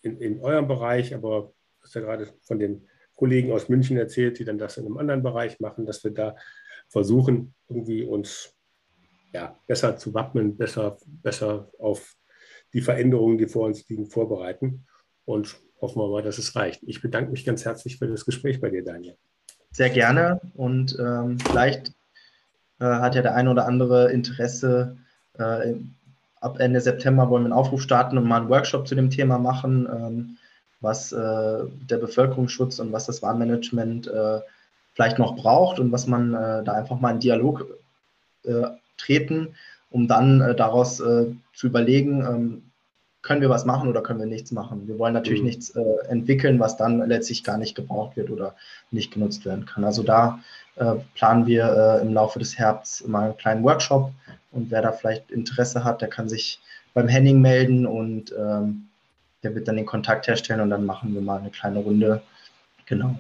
in, 0.03 0.19
in 0.19 0.41
eurem 0.41 0.69
Bereich, 0.69 1.15
aber 1.15 1.53
hast 1.85 1.95
ja 1.95 2.01
gerade 2.01 2.29
von 2.43 2.59
den 2.59 2.89
Kollegen 3.15 3.53
aus 3.53 3.69
München 3.69 3.97
erzählt, 3.97 4.39
die 4.39 4.45
dann 4.45 4.59
das 4.59 4.77
in 4.77 4.87
einem 4.87 4.99
anderen 4.99 5.23
Bereich 5.23 5.61
machen, 5.61 5.87
dass 5.87 6.03
wir 6.03 6.11
da 6.11 6.35
versuchen, 6.89 7.55
irgendwie 7.69 8.03
uns 8.03 8.55
ja, 9.33 9.59
besser 9.67 9.97
zu 9.97 10.15
wappnen, 10.15 10.57
besser, 10.57 10.97
besser 11.07 11.71
auf 11.79 12.15
die 12.73 12.81
Veränderungen, 12.81 13.39
die 13.39 13.47
vor 13.47 13.67
uns 13.67 13.89
liegen, 13.89 14.07
vorbereiten. 14.07 14.87
Und 15.25 15.57
hoffen 15.81 16.01
wir 16.01 16.09
mal, 16.09 16.23
dass 16.23 16.39
es 16.39 16.57
reicht. 16.57 16.83
Ich 16.85 17.01
bedanke 17.01 17.31
mich 17.31 17.45
ganz 17.45 17.65
herzlich 17.65 17.99
für 17.99 18.07
das 18.07 18.25
Gespräch 18.25 18.61
bei 18.61 18.71
dir, 18.71 18.85
Daniel. 18.85 19.17
Sehr 19.71 19.91
gerne. 19.91 20.41
Und 20.55 20.97
ähm, 20.99 21.39
vielleicht 21.39 21.89
äh, 22.81 22.85
hat 22.85 23.15
ja 23.15 23.23
der 23.23 23.35
eine 23.35 23.51
oder 23.51 23.67
andere 23.67 24.13
Interesse. 24.13 24.97
Äh, 25.39 25.75
ab 26.41 26.61
Ende 26.61 26.81
September 26.81 27.29
wollen 27.29 27.43
wir 27.43 27.47
einen 27.47 27.59
Aufruf 27.59 27.83
starten 27.83 28.19
und 28.19 28.27
mal 28.27 28.43
einen 28.43 28.51
Workshop 28.51 28.87
zu 28.87 28.95
dem 28.95 29.11
Thema 29.11 29.39
machen, 29.39 29.89
ähm, 29.91 30.37
was 30.85 31.13
äh, 31.13 31.65
der 31.91 31.99
Bevölkerungsschutz 31.99 32.79
und 32.79 32.93
was 32.93 33.07
das 33.07 33.23
Warnmanagement 33.23 34.11
vielleicht 34.95 35.19
noch 35.19 35.35
braucht 35.35 35.81
und 35.81 35.91
was 35.91 36.07
man 36.07 36.33
da 36.33 36.73
einfach 36.73 37.01
mal 37.01 37.11
in 37.11 37.19
Dialog 37.19 37.67
treten, 38.97 39.49
um 39.91 40.07
dann 40.07 40.55
daraus 40.57 40.99
zu 40.99 41.67
überlegen, 41.67 42.21
ähm, 42.21 42.63
können 43.25 43.41
wir 43.41 43.49
was 43.49 43.65
machen 43.65 43.89
oder 43.89 44.03
können 44.03 44.21
wir 44.21 44.27
nichts 44.27 44.53
machen. 44.53 44.87
Wir 44.87 44.99
wollen 44.99 45.15
natürlich 45.15 45.41
mhm. 45.41 45.47
nichts 45.47 45.71
äh, 45.71 45.83
entwickeln, 46.09 46.61
was 46.61 46.77
dann 46.77 47.09
letztlich 47.09 47.43
gar 47.43 47.57
nicht 47.57 47.75
gebraucht 47.75 48.17
wird 48.17 48.31
oder 48.31 48.55
nicht 48.91 49.13
genutzt 49.13 49.47
werden 49.47 49.65
kann. 49.65 49.83
Also 49.83 50.03
da 50.03 50.41
äh, 50.77 50.97
planen 51.15 51.47
wir 51.47 51.65
äh, 51.65 52.03
im 52.03 52.13
Laufe 52.13 52.39
des 52.39 52.59
Herbst 52.59 53.09
mal 53.09 53.25
einen 53.25 53.37
kleinen 53.39 53.65
Workshop 53.65 54.13
und 54.53 54.71
wer 54.71 54.83
da 54.83 54.93
vielleicht 54.93 55.31
Interesse 55.31 55.85
hat, 55.85 56.03
der 56.03 56.09
kann 56.09 56.29
sich 56.29 56.61
beim 56.93 57.09
Henning 57.09 57.41
melden 57.41 57.87
und 57.87 58.33
ähm, 58.39 58.89
der 59.45 59.55
wird 59.55 59.69
dann 59.69 59.77
den 59.77 59.87
Kontakt 59.87 60.27
herstellen 60.27 60.61
und 60.61 60.71
dann 60.71 60.87
machen 60.87 61.15
wir 61.15 61.21
mal 61.21 61.39
eine 61.39 61.51
kleine 61.51 61.79
Runde. 61.79 62.23
Genau. 62.87 63.17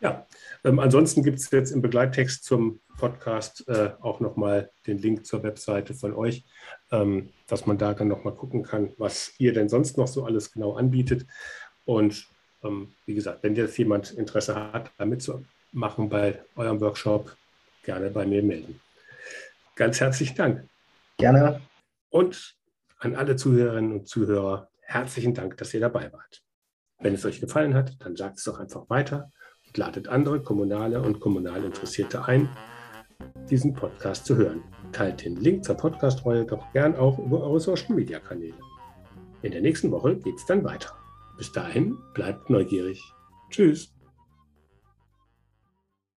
Ja, 0.00 0.26
ähm, 0.64 0.78
ansonsten 0.78 1.22
gibt 1.22 1.38
es 1.38 1.50
jetzt 1.50 1.70
im 1.70 1.80
Begleittext 1.80 2.44
zum 2.44 2.80
Podcast 2.98 3.66
äh, 3.68 3.90
auch 4.00 4.20
nochmal 4.20 4.70
den 4.86 4.98
Link 4.98 5.26
zur 5.26 5.42
Webseite 5.42 5.94
von 5.94 6.14
euch, 6.14 6.44
ähm, 6.90 7.30
dass 7.46 7.66
man 7.66 7.78
da 7.78 7.94
dann 7.94 8.08
nochmal 8.08 8.34
gucken 8.34 8.62
kann, 8.62 8.92
was 8.98 9.32
ihr 9.38 9.52
denn 9.52 9.68
sonst 9.68 9.96
noch 9.96 10.08
so 10.08 10.24
alles 10.24 10.52
genau 10.52 10.74
anbietet. 10.74 11.26
Und 11.84 12.26
ähm, 12.62 12.94
wie 13.06 13.14
gesagt, 13.14 13.42
wenn 13.42 13.54
jetzt 13.54 13.78
jemand 13.78 14.12
Interesse 14.12 14.54
hat, 14.72 14.90
da 14.98 15.04
mitzumachen 15.04 16.08
bei 16.08 16.42
eurem 16.56 16.80
Workshop, 16.80 17.34
gerne 17.82 18.10
bei 18.10 18.26
mir 18.26 18.42
melden. 18.42 18.80
Ganz 19.76 20.00
herzlichen 20.00 20.36
Dank. 20.36 20.68
Gerne. 21.18 21.60
Und 22.10 22.56
an 22.98 23.14
alle 23.14 23.36
Zuhörerinnen 23.36 23.92
und 23.92 24.08
Zuhörer, 24.08 24.68
herzlichen 24.86 25.34
Dank, 25.34 25.56
dass 25.56 25.74
ihr 25.74 25.80
dabei 25.80 26.12
wart. 26.12 26.42
Wenn 26.98 27.14
es 27.14 27.24
euch 27.24 27.40
gefallen 27.40 27.74
hat, 27.74 27.96
dann 28.00 28.16
sagt 28.16 28.38
es 28.38 28.44
doch 28.44 28.58
einfach 28.58 28.88
weiter 28.88 29.30
und 29.66 29.76
ladet 29.76 30.08
andere 30.08 30.42
Kommunale 30.42 31.02
und 31.02 31.20
kommunal 31.20 31.64
Interessierte 31.64 32.24
ein, 32.24 32.48
diesen 33.50 33.74
Podcast 33.74 34.24
zu 34.24 34.36
hören. 34.36 34.62
Teilt 34.92 35.24
den 35.24 35.36
Link 35.36 35.64
zur 35.64 35.76
Podcast-Reihe 35.76 36.46
doch 36.46 36.72
gern 36.72 36.96
auch 36.96 37.18
über 37.18 37.42
eure 37.42 37.60
Social-Media-Kanäle. 37.60 38.58
In 39.42 39.52
der 39.52 39.60
nächsten 39.60 39.90
Woche 39.90 40.16
geht 40.16 40.36
es 40.36 40.46
dann 40.46 40.64
weiter. 40.64 40.96
Bis 41.36 41.52
dahin, 41.52 41.98
bleibt 42.14 42.48
neugierig. 42.48 43.02
Tschüss. 43.50 43.95